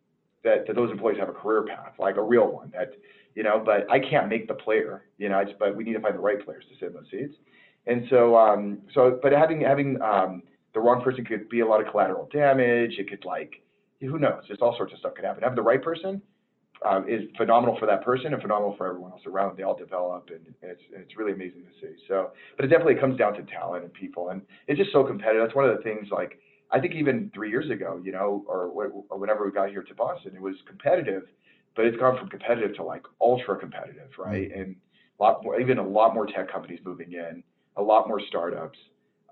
that, 0.44 0.66
that 0.66 0.76
those 0.76 0.90
employees 0.90 1.18
have 1.18 1.28
a 1.28 1.32
career 1.32 1.64
path, 1.64 1.94
like 1.98 2.16
a 2.16 2.22
real 2.22 2.50
one. 2.50 2.70
That 2.72 2.92
you 3.34 3.42
know, 3.42 3.62
but 3.64 3.90
I 3.90 3.98
can't 3.98 4.28
make 4.28 4.48
the 4.48 4.54
player. 4.54 5.04
You 5.18 5.28
know, 5.28 5.42
just, 5.44 5.58
but 5.58 5.76
we 5.76 5.84
need 5.84 5.94
to 5.94 6.00
find 6.00 6.14
the 6.14 6.20
right 6.20 6.44
players 6.44 6.64
to 6.70 6.74
sit 6.78 6.88
in 6.88 6.94
those 6.94 7.10
seats. 7.10 7.34
And 7.86 8.04
so, 8.10 8.36
um, 8.36 8.78
so, 8.94 9.18
but 9.22 9.32
having 9.32 9.60
having 9.62 10.00
um, 10.02 10.42
the 10.74 10.80
wrong 10.80 11.02
person 11.02 11.24
could 11.24 11.48
be 11.48 11.60
a 11.60 11.66
lot 11.66 11.80
of 11.84 11.90
collateral 11.90 12.28
damage. 12.32 12.92
It 12.98 13.08
could 13.08 13.24
like, 13.24 13.62
who 14.00 14.18
knows? 14.18 14.46
Just 14.46 14.60
all 14.62 14.76
sorts 14.76 14.92
of 14.92 14.98
stuff 14.98 15.14
could 15.14 15.24
happen. 15.24 15.42
Having 15.42 15.56
the 15.56 15.62
right 15.62 15.82
person 15.82 16.20
uh, 16.84 17.00
is 17.08 17.22
phenomenal 17.36 17.76
for 17.78 17.86
that 17.86 18.04
person 18.04 18.32
and 18.32 18.42
phenomenal 18.42 18.76
for 18.76 18.86
everyone 18.86 19.12
else 19.12 19.22
around. 19.26 19.56
They 19.56 19.62
all 19.62 19.76
develop, 19.76 20.28
and, 20.30 20.54
it's 20.62 20.82
it's 20.92 21.16
really 21.16 21.32
amazing 21.32 21.62
to 21.62 21.86
see. 21.86 21.94
So, 22.06 22.30
but 22.56 22.64
it 22.64 22.68
definitely 22.68 22.96
comes 22.96 23.18
down 23.18 23.34
to 23.34 23.42
talent 23.42 23.84
and 23.84 23.92
people, 23.92 24.30
and 24.30 24.42
it's 24.66 24.78
just 24.78 24.92
so 24.92 25.04
competitive. 25.04 25.42
That's 25.42 25.56
one 25.56 25.68
of 25.68 25.76
the 25.76 25.82
things 25.82 26.08
like 26.12 26.38
I 26.70 26.80
think 26.80 26.94
even 26.94 27.30
three 27.34 27.50
years 27.50 27.70
ago, 27.70 28.00
you 28.02 28.12
know, 28.12 28.44
or, 28.46 28.66
or 29.08 29.18
whenever 29.18 29.44
we 29.44 29.52
got 29.52 29.70
here 29.70 29.82
to 29.82 29.94
Boston, 29.94 30.32
it 30.34 30.42
was 30.42 30.54
competitive, 30.66 31.22
but 31.74 31.86
it's 31.86 31.96
gone 31.96 32.18
from 32.18 32.28
competitive 32.28 32.74
to 32.76 32.82
like 32.82 33.02
ultra 33.20 33.58
competitive, 33.58 34.10
right? 34.18 34.50
Mm-hmm. 34.50 34.60
And 34.60 34.76
a 35.18 35.22
lot 35.22 35.42
more, 35.42 35.60
even 35.60 35.78
a 35.78 35.86
lot 35.86 36.14
more 36.14 36.26
tech 36.26 36.50
companies 36.50 36.80
moving 36.84 37.12
in, 37.12 37.42
a 37.76 37.82
lot 37.82 38.06
more 38.06 38.20
startups. 38.28 38.78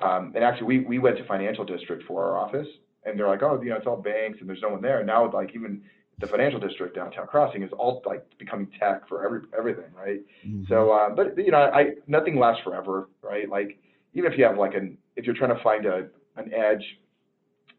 Um, 0.03 0.33
and 0.35 0.45
actually, 0.45 0.67
we, 0.67 0.79
we 0.81 0.99
went 0.99 1.17
to 1.19 1.25
financial 1.25 1.65
district 1.65 2.05
for 2.07 2.25
our 2.25 2.39
office, 2.39 2.67
and 3.05 3.19
they're 3.19 3.29
like, 3.29 3.43
oh, 3.43 3.61
you 3.63 3.71
know, 3.71 3.77
it's 3.77 3.87
all 3.87 3.97
banks, 3.97 4.39
and 4.41 4.49
there's 4.49 4.61
no 4.63 4.69
one 4.69 4.83
there. 4.83 4.99
And 4.99 5.07
now, 5.07 5.31
like 5.31 5.55
even 5.55 5.83
the 6.19 6.27
financial 6.27 6.59
district 6.59 6.97
downtown 6.97 7.27
Crossing 7.27 7.63
is 7.63 7.71
all 7.79 8.03
like 8.07 8.25
becoming 8.39 8.69
tech 8.79 9.07
for 9.09 9.25
every 9.25 9.41
everything, 9.57 9.93
right? 9.95 10.21
Mm-hmm. 10.47 10.65
So, 10.69 10.91
uh, 10.91 11.11
but 11.11 11.37
you 11.37 11.51
know, 11.51 11.59
I 11.59 11.95
nothing 12.07 12.39
lasts 12.39 12.63
forever, 12.65 13.09
right? 13.23 13.49
Like 13.49 13.79
even 14.15 14.31
if 14.33 14.39
you 14.39 14.45
have 14.45 14.57
like 14.57 14.75
an 14.75 14.97
if 15.17 15.25
you're 15.25 15.35
trying 15.35 15.55
to 15.55 15.63
find 15.63 15.85
a 15.87 16.09
an 16.37 16.53
edge 16.55 16.85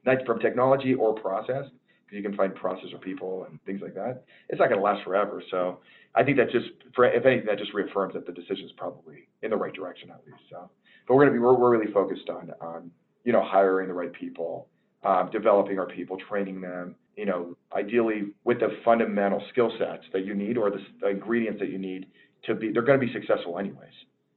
not 0.05 0.25
from 0.25 0.39
technology 0.39 0.93
or 0.93 1.13
process, 1.13 1.65
because 2.05 2.17
you 2.17 2.23
can 2.23 2.35
find 2.35 2.55
process 2.55 2.89
or 2.93 2.99
people 2.99 3.45
and 3.49 3.59
things 3.65 3.81
like 3.81 3.93
that. 3.95 4.23
It's 4.49 4.59
not 4.59 4.69
going 4.69 4.79
to 4.79 4.83
last 4.83 5.03
forever. 5.03 5.43
So 5.51 5.79
I 6.15 6.23
think 6.23 6.37
that 6.37 6.49
just, 6.51 6.67
for, 6.95 7.05
if 7.05 7.25
anything, 7.25 7.45
that 7.47 7.57
just 7.57 7.73
reaffirms 7.73 8.13
that 8.13 8.25
the 8.25 8.31
decision 8.31 8.65
is 8.65 8.71
probably 8.77 9.27
in 9.41 9.51
the 9.51 9.57
right 9.57 9.73
direction 9.73 10.09
at 10.09 10.21
least. 10.25 10.43
So, 10.49 10.69
but 11.07 11.15
we're 11.15 11.23
going 11.25 11.33
to 11.33 11.39
be, 11.39 11.39
we're, 11.39 11.57
we're 11.57 11.77
really 11.77 11.91
focused 11.91 12.29
on, 12.29 12.51
on, 12.61 12.91
you 13.25 13.33
know, 13.33 13.43
hiring 13.43 13.89
the 13.89 13.93
right 13.93 14.13
people, 14.13 14.67
um, 15.03 15.29
developing 15.31 15.79
our 15.79 15.87
people, 15.87 16.17
training 16.29 16.61
them, 16.61 16.95
you 17.17 17.25
know, 17.25 17.57
ideally 17.73 18.33
with 18.45 18.59
the 18.59 18.69
fundamental 18.85 19.43
skill 19.51 19.71
sets 19.77 20.03
that 20.13 20.25
you 20.25 20.33
need 20.33 20.57
or 20.57 20.69
the, 20.69 20.79
the 21.01 21.09
ingredients 21.09 21.59
that 21.59 21.69
you 21.69 21.77
need 21.77 22.07
to 22.43 22.55
be, 22.55 22.71
they're 22.71 22.83
going 22.83 22.99
to 22.99 23.05
be 23.05 23.11
successful 23.11 23.59
anyways 23.59 23.93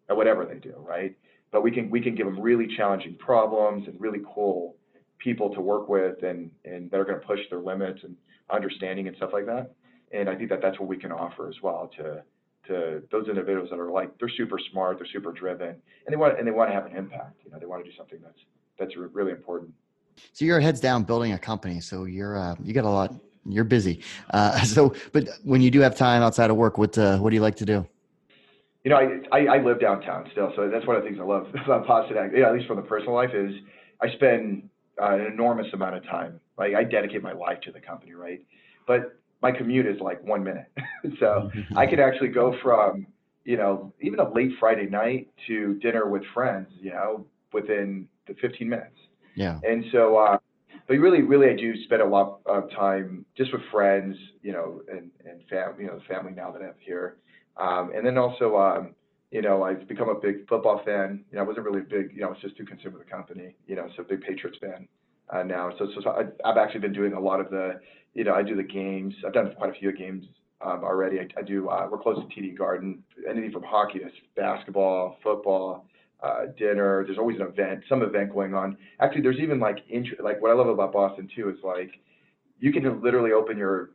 at 0.09 0.17
whatever 0.17 0.45
they 0.45 0.59
do, 0.59 0.75
right? 0.79 1.17
But 1.53 1.63
we 1.63 1.71
can 1.71 1.91
we 1.91 2.01
can 2.01 2.15
give 2.15 2.27
them 2.27 2.41
really 2.41 2.69
challenging 2.77 3.17
problems 3.17 3.87
and 3.87 4.01
really 4.01 4.21
cool 4.35 4.77
people 5.21 5.55
to 5.55 5.61
work 5.61 5.89
with 5.89 6.23
and, 6.23 6.51
and 6.65 6.91
that 6.91 6.99
are 6.99 7.05
going 7.05 7.21
to 7.21 7.27
push 7.27 7.41
their 7.51 7.61
limits 7.61 8.01
and 8.03 8.17
understanding 8.51 9.07
and 9.07 9.17
stuff 9.17 9.31
like 9.33 9.47
that. 9.47 9.73
And 10.13 10.29
I 10.29 10.35
think 10.35 10.51
that 10.51 10.61
that's 10.61 10.81
what 10.81 10.89
we 10.89 10.97
can 10.97 11.13
offer 11.13 11.49
as 11.49 11.57
well 11.63 11.91
to 11.99 12.23
to 12.67 13.03
those 13.11 13.27
individuals 13.27 13.71
that 13.71 13.79
are 13.79 13.91
like 13.91 14.17
they're 14.19 14.29
super 14.29 14.59
smart, 14.71 14.99
they're 14.99 15.07
super 15.07 15.33
driven, 15.33 15.69
and 15.69 15.79
they 16.09 16.17
want 16.17 16.39
and 16.39 16.47
they 16.47 16.51
want 16.51 16.69
to 16.71 16.75
have 16.75 16.87
an 16.87 16.97
impact. 16.97 17.41
You 17.45 17.51
know, 17.51 17.59
they 17.59 17.67
want 17.67 17.85
to 17.85 17.91
do 17.91 17.97
something 17.97 18.19
that's 18.23 18.39
that's 18.79 18.97
really 18.97 19.33
important. 19.33 19.73
So 20.33 20.45
you're 20.45 20.61
heads 20.61 20.81
down 20.81 21.05
building 21.05 21.33
a 21.33 21.39
company. 21.39 21.81
So 21.81 22.05
you're 22.05 22.37
uh, 22.37 22.57
you 22.63 22.73
got 22.73 22.85
a 22.85 22.91
lot. 22.91 23.15
You're 23.47 23.65
busy. 23.65 24.03
Uh, 24.33 24.61
so, 24.65 24.95
but 25.13 25.29
when 25.45 25.61
you 25.61 25.71
do 25.71 25.81
have 25.81 25.97
time 25.97 26.23
outside 26.23 26.51
of 26.51 26.57
work, 26.57 26.77
what 26.77 26.97
uh, 26.99 27.19
what 27.19 27.31
do 27.31 27.37
you 27.37 27.43
like 27.43 27.57
to 27.57 27.65
do? 27.65 27.87
You 28.85 28.91
know, 28.91 28.97
I, 28.97 29.21
I, 29.31 29.47
I 29.57 29.63
live 29.63 29.79
downtown 29.79 30.27
still, 30.33 30.55
so 30.57 30.71
that's 30.71 30.87
one 30.87 30.97
of 30.97 31.03
the 31.03 31.09
things 31.09 31.21
I 31.21 31.25
love 31.25 31.49
about 31.65 31.87
Boston. 31.87 32.17
At 32.17 32.53
least 32.53 32.67
from 32.67 32.77
the 32.77 32.83
personal 32.83 33.15
life 33.15 33.35
is 33.35 33.53
I 34.01 34.11
spend 34.13 34.70
uh, 35.01 35.15
an 35.15 35.27
enormous 35.27 35.67
amount 35.73 35.97
of 35.97 36.05
time. 36.05 36.41
Like 36.59 36.75
I 36.75 36.85
dedicate 36.85 37.23
my 37.23 37.33
life 37.33 37.61
to 37.63 37.73
the 37.73 37.81
company, 37.81 38.13
right? 38.13 38.45
But 38.87 39.19
my 39.43 39.53
commute 39.53 39.87
is 39.87 40.01
like 40.01 40.23
one 40.25 40.45
minute, 40.45 40.71
so 41.21 41.51
I 41.77 41.87
could 41.87 42.01
actually 42.01 42.29
go 42.29 42.55
from 42.63 43.07
you 43.45 43.57
know 43.57 43.93
even 44.01 44.21
a 44.21 44.31
late 44.31 44.53
Friday 44.59 44.87
night 44.87 45.29
to 45.47 45.75
dinner 45.81 46.09
with 46.09 46.23
friends, 46.35 46.69
you 46.81 46.91
know, 46.91 47.27
within 47.53 48.07
the 48.27 48.35
15 48.35 48.69
minutes. 48.69 48.97
Yeah. 49.35 49.59
And 49.63 49.85
so, 49.93 50.19
uh, 50.19 50.39
but 50.87 50.95
really, 50.99 51.23
really, 51.23 51.49
I 51.49 51.57
do 51.57 51.73
spend 51.85 52.03
a 52.03 52.07
lot 52.07 52.41
of 52.47 52.71
time 52.71 53.25
just 53.37 53.53
with 53.53 53.63
friends, 53.71 54.17
you 54.43 54.53
know, 54.53 54.83
and 54.89 55.11
and 55.25 55.41
fam, 55.49 55.81
you 55.81 55.87
know, 55.87 55.99
the 55.99 56.05
family 56.05 56.33
now 56.33 56.51
that 56.51 56.63
I 56.63 56.67
have 56.67 56.81
here, 56.81 57.17
um, 57.57 57.93
and 57.95 58.07
then 58.07 58.19
also. 58.19 58.57
Um, 58.57 58.95
you 59.31 59.43
know, 59.43 59.63
I've 59.63 59.87
become 59.87 60.09
a 60.09 60.15
big 60.15 60.49
football 60.49 60.83
fan. 60.85 61.25
You 61.31 61.37
know, 61.37 61.45
I 61.45 61.47
wasn't 61.47 61.65
really 61.67 61.81
a 61.81 61.85
big, 61.85 62.13
you 62.13 62.23
know, 62.23 62.29
I 62.29 62.31
was 62.31 62.41
just 62.41 62.57
too 62.57 62.65
consumed 62.65 62.95
with 62.95 63.05
the 63.05 63.11
company, 63.11 63.55
you 63.67 63.77
know, 63.77 63.89
so 63.97 64.03
big 64.03 64.23
Patriots 64.23 64.59
fan 64.61 64.89
uh, 65.33 65.43
now. 65.43 65.71
So, 65.79 65.89
so, 65.95 66.01
so 66.03 66.11
I, 66.11 66.49
I've 66.49 66.57
actually 66.57 66.81
been 66.81 66.93
doing 66.93 67.13
a 67.13 67.21
lot 67.21 67.41
of 67.41 67.51
the, 67.51 67.81
you 68.15 68.25
know, 68.25 68.35
I 68.35 68.43
do 68.43 68.57
the 68.57 68.63
games. 68.63 69.15
I've 69.25 69.33
done 69.33 69.55
quite 69.57 69.71
a 69.71 69.75
few 69.75 69.93
games 69.97 70.25
um, 70.61 70.83
already. 70.83 71.21
I, 71.21 71.29
I 71.39 71.43
do, 71.43 71.69
uh, 71.69 71.87
we're 71.91 71.99
close 71.99 72.19
to 72.19 72.41
TD 72.41 72.59
Garden, 72.59 73.05
anything 73.29 73.53
from 73.53 73.63
hockey 73.63 74.01
to 74.01 74.11
basketball, 74.37 75.17
football, 75.23 75.87
uh, 76.23 76.47
dinner. 76.59 77.05
There's 77.07 77.19
always 77.19 77.37
an 77.37 77.47
event, 77.47 77.85
some 77.89 78.03
event 78.03 78.33
going 78.33 78.55
on. 78.55 78.77
Actually, 78.99 79.23
there's 79.23 79.39
even 79.39 79.61
like, 79.61 79.79
int- 79.89 80.23
like 80.23 80.43
what 80.43 80.51
I 80.51 80.55
love 80.55 80.67
about 80.67 80.93
Boston 80.93 81.29
too 81.35 81.51
is 81.51 81.57
like, 81.63 81.93
you 82.59 82.73
can 82.73 83.01
literally 83.01 83.31
open 83.31 83.57
your, 83.57 83.91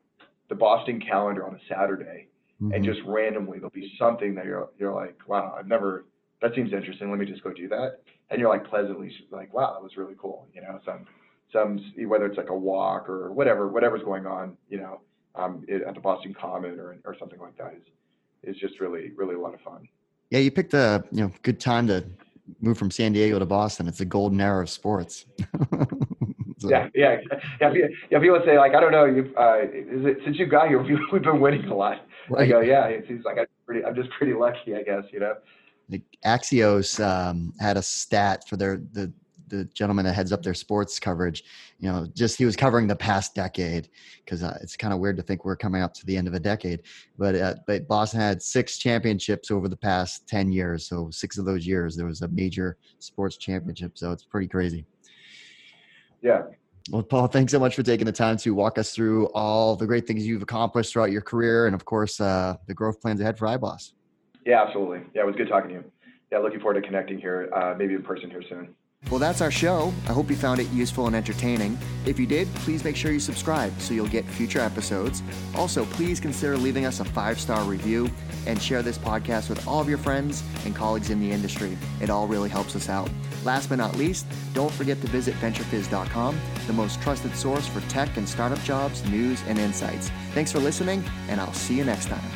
the 0.47 0.55
Boston 0.55 1.01
calendar 1.01 1.45
on 1.45 1.55
a 1.55 1.59
Saturday 1.67 2.29
mm-hmm. 2.61 2.73
and 2.73 2.83
just 2.83 2.99
randomly 3.05 3.57
there'll 3.57 3.71
be 3.71 3.93
something 3.99 4.35
that 4.35 4.45
you're 4.45 4.69
you're 4.77 4.93
like, 4.93 5.17
wow, 5.27 5.55
I've 5.57 5.67
never 5.67 6.05
that 6.41 6.53
seems 6.55 6.73
interesting. 6.73 7.09
Let 7.09 7.19
me 7.19 7.25
just 7.25 7.43
go 7.43 7.51
do 7.51 7.67
that. 7.69 7.99
And 8.29 8.39
you're 8.39 8.49
like 8.49 8.67
pleasantly 8.67 9.11
like, 9.31 9.53
wow, 9.53 9.73
that 9.73 9.81
was 9.81 9.97
really 9.97 10.15
cool. 10.19 10.47
You 10.53 10.61
know, 10.61 10.79
some 10.85 11.05
some 11.53 11.79
whether 12.07 12.25
it's 12.25 12.37
like 12.37 12.49
a 12.49 12.55
walk 12.55 13.09
or 13.09 13.31
whatever 13.31 13.67
whatever's 13.67 14.03
going 14.03 14.25
on, 14.25 14.57
you 14.69 14.77
know, 14.77 15.01
um, 15.35 15.63
it, 15.67 15.83
at 15.83 15.95
the 15.95 16.01
Boston 16.01 16.33
Common 16.39 16.79
or 16.79 16.97
or 17.05 17.15
something 17.17 17.39
like 17.39 17.57
that 17.57 17.73
is 17.75 18.55
is 18.55 18.59
just 18.59 18.79
really 18.79 19.11
really 19.15 19.35
a 19.35 19.39
lot 19.39 19.53
of 19.53 19.61
fun. 19.61 19.87
Yeah, 20.29 20.39
you 20.39 20.51
picked 20.51 20.73
a 20.73 21.03
you 21.11 21.21
know 21.21 21.31
good 21.43 21.59
time 21.59 21.87
to 21.87 22.05
move 22.61 22.77
from 22.77 22.91
San 22.91 23.13
Diego 23.13 23.39
to 23.39 23.45
Boston. 23.45 23.87
It's 23.87 24.01
a 24.01 24.05
golden 24.05 24.39
era 24.39 24.63
of 24.63 24.69
sports. 24.69 25.25
so. 26.59 26.69
Yeah, 26.69 26.89
yeah, 26.93 27.17
yeah. 27.61 27.73
Yeah, 28.11 28.19
people 28.19 28.41
say 28.45 28.57
like, 28.57 28.73
I 28.75 28.79
don't 28.79 28.91
know, 28.91 29.05
you 29.05 29.33
uh, 29.37 29.61
is 29.63 30.05
it 30.05 30.17
since 30.23 30.37
you 30.37 30.45
got 30.45 30.67
here, 30.67 30.81
we've 31.11 31.23
been 31.23 31.39
winning 31.39 31.65
a 31.65 31.75
lot. 31.75 32.05
I 32.37 32.45
go, 32.45 32.61
yeah. 32.61 32.85
It 32.85 33.05
seems 33.07 33.25
like 33.25 33.37
I'm 33.37 33.45
pretty, 33.65 33.83
I'm 33.85 33.95
just 33.95 34.09
pretty 34.11 34.33
lucky, 34.33 34.75
I 34.75 34.83
guess. 34.83 35.03
You 35.11 35.19
know. 35.19 35.35
The 35.89 36.01
Axios 36.25 37.03
um, 37.03 37.53
had 37.59 37.77
a 37.77 37.81
stat 37.81 38.47
for 38.47 38.57
their 38.57 38.77
the 38.93 39.11
the 39.47 39.65
gentleman 39.65 40.05
that 40.05 40.13
heads 40.13 40.31
up 40.31 40.41
their 40.41 40.53
sports 40.53 40.99
coverage, 40.99 41.43
you 41.79 41.91
know, 41.91 42.07
just 42.13 42.37
he 42.37 42.45
was 42.45 42.55
covering 42.55 42.87
the 42.87 42.95
past 42.95 43.35
decade 43.35 43.89
because 44.23 44.43
uh, 44.43 44.57
it's 44.61 44.75
kind 44.75 44.93
of 44.93 44.99
weird 44.99 45.17
to 45.17 45.23
think 45.23 45.45
we're 45.45 45.55
coming 45.55 45.81
up 45.81 45.93
to 45.93 46.05
the 46.05 46.17
end 46.17 46.27
of 46.27 46.33
a 46.33 46.39
decade. 46.39 46.81
But 47.17 47.35
uh, 47.35 47.55
but 47.67 47.87
Boston 47.87 48.19
had 48.19 48.41
six 48.41 48.77
championships 48.77 49.51
over 49.51 49.67
the 49.67 49.77
past 49.77 50.27
ten 50.27 50.51
years, 50.51 50.87
so 50.87 51.09
six 51.11 51.37
of 51.37 51.45
those 51.45 51.65
years 51.67 51.95
there 51.95 52.07
was 52.07 52.21
a 52.21 52.27
major 52.29 52.77
sports 52.99 53.37
championship. 53.37 53.97
So 53.97 54.11
it's 54.11 54.25
pretty 54.25 54.47
crazy. 54.47 54.85
Yeah. 56.21 56.43
Well, 56.91 57.01
Paul, 57.01 57.27
thanks 57.27 57.51
so 57.51 57.59
much 57.59 57.75
for 57.75 57.81
taking 57.81 58.05
the 58.05 58.11
time 58.11 58.37
to 58.37 58.51
walk 58.53 58.77
us 58.77 58.91
through 58.93 59.27
all 59.27 59.75
the 59.75 59.87
great 59.87 60.05
things 60.05 60.25
you've 60.25 60.43
accomplished 60.43 60.93
throughout 60.93 61.11
your 61.11 61.21
career, 61.21 61.65
and 61.65 61.73
of 61.73 61.83
course, 61.83 62.21
uh, 62.21 62.57
the 62.67 62.75
growth 62.75 63.01
plans 63.01 63.19
ahead 63.19 63.39
for 63.39 63.47
iBoss. 63.47 63.93
Yeah, 64.45 64.61
absolutely. 64.61 65.01
Yeah, 65.15 65.23
it 65.23 65.25
was 65.25 65.35
good 65.35 65.49
talking 65.49 65.69
to 65.69 65.75
you. 65.75 65.83
Yeah, 66.31 66.39
looking 66.39 66.59
forward 66.59 66.79
to 66.79 66.87
connecting 66.87 67.17
here, 67.17 67.49
uh, 67.55 67.73
maybe 67.75 67.95
in 67.95 68.03
person 68.03 68.29
here 68.29 68.43
soon. 68.47 68.75
Well, 69.09 69.19
that's 69.19 69.41
our 69.41 69.51
show. 69.51 69.93
I 70.07 70.13
hope 70.13 70.29
you 70.29 70.35
found 70.35 70.59
it 70.59 70.67
useful 70.69 71.07
and 71.07 71.15
entertaining. 71.15 71.77
If 72.05 72.19
you 72.19 72.25
did, 72.25 72.47
please 72.55 72.83
make 72.83 72.95
sure 72.95 73.11
you 73.11 73.19
subscribe 73.19 73.71
so 73.79 73.93
you'll 73.93 74.07
get 74.07 74.25
future 74.25 74.59
episodes. 74.59 75.21
Also, 75.55 75.85
please 75.85 76.19
consider 76.19 76.57
leaving 76.57 76.85
us 76.85 76.99
a 76.99 77.05
five 77.05 77.39
star 77.39 77.63
review 77.63 78.09
and 78.47 78.61
share 78.61 78.81
this 78.81 78.97
podcast 78.97 79.49
with 79.49 79.67
all 79.67 79.79
of 79.79 79.87
your 79.87 79.99
friends 79.99 80.43
and 80.65 80.75
colleagues 80.75 81.11
in 81.11 81.19
the 81.19 81.31
industry. 81.31 81.77
It 82.01 82.09
all 82.09 82.27
really 82.27 82.49
helps 82.49 82.75
us 82.75 82.89
out. 82.89 83.09
Last 83.45 83.69
but 83.69 83.77
not 83.77 83.95
least, 83.95 84.25
don't 84.53 84.71
forget 84.71 84.99
to 85.01 85.07
visit 85.07 85.35
VentureFizz.com, 85.35 86.39
the 86.65 86.73
most 86.73 86.99
trusted 87.01 87.35
source 87.35 87.67
for 87.67 87.79
tech 87.81 88.17
and 88.17 88.27
startup 88.27 88.61
jobs, 88.63 89.07
news, 89.09 89.41
and 89.47 89.59
insights. 89.59 90.09
Thanks 90.33 90.51
for 90.51 90.59
listening, 90.59 91.03
and 91.29 91.39
I'll 91.39 91.53
see 91.53 91.75
you 91.75 91.85
next 91.85 92.07
time. 92.07 92.34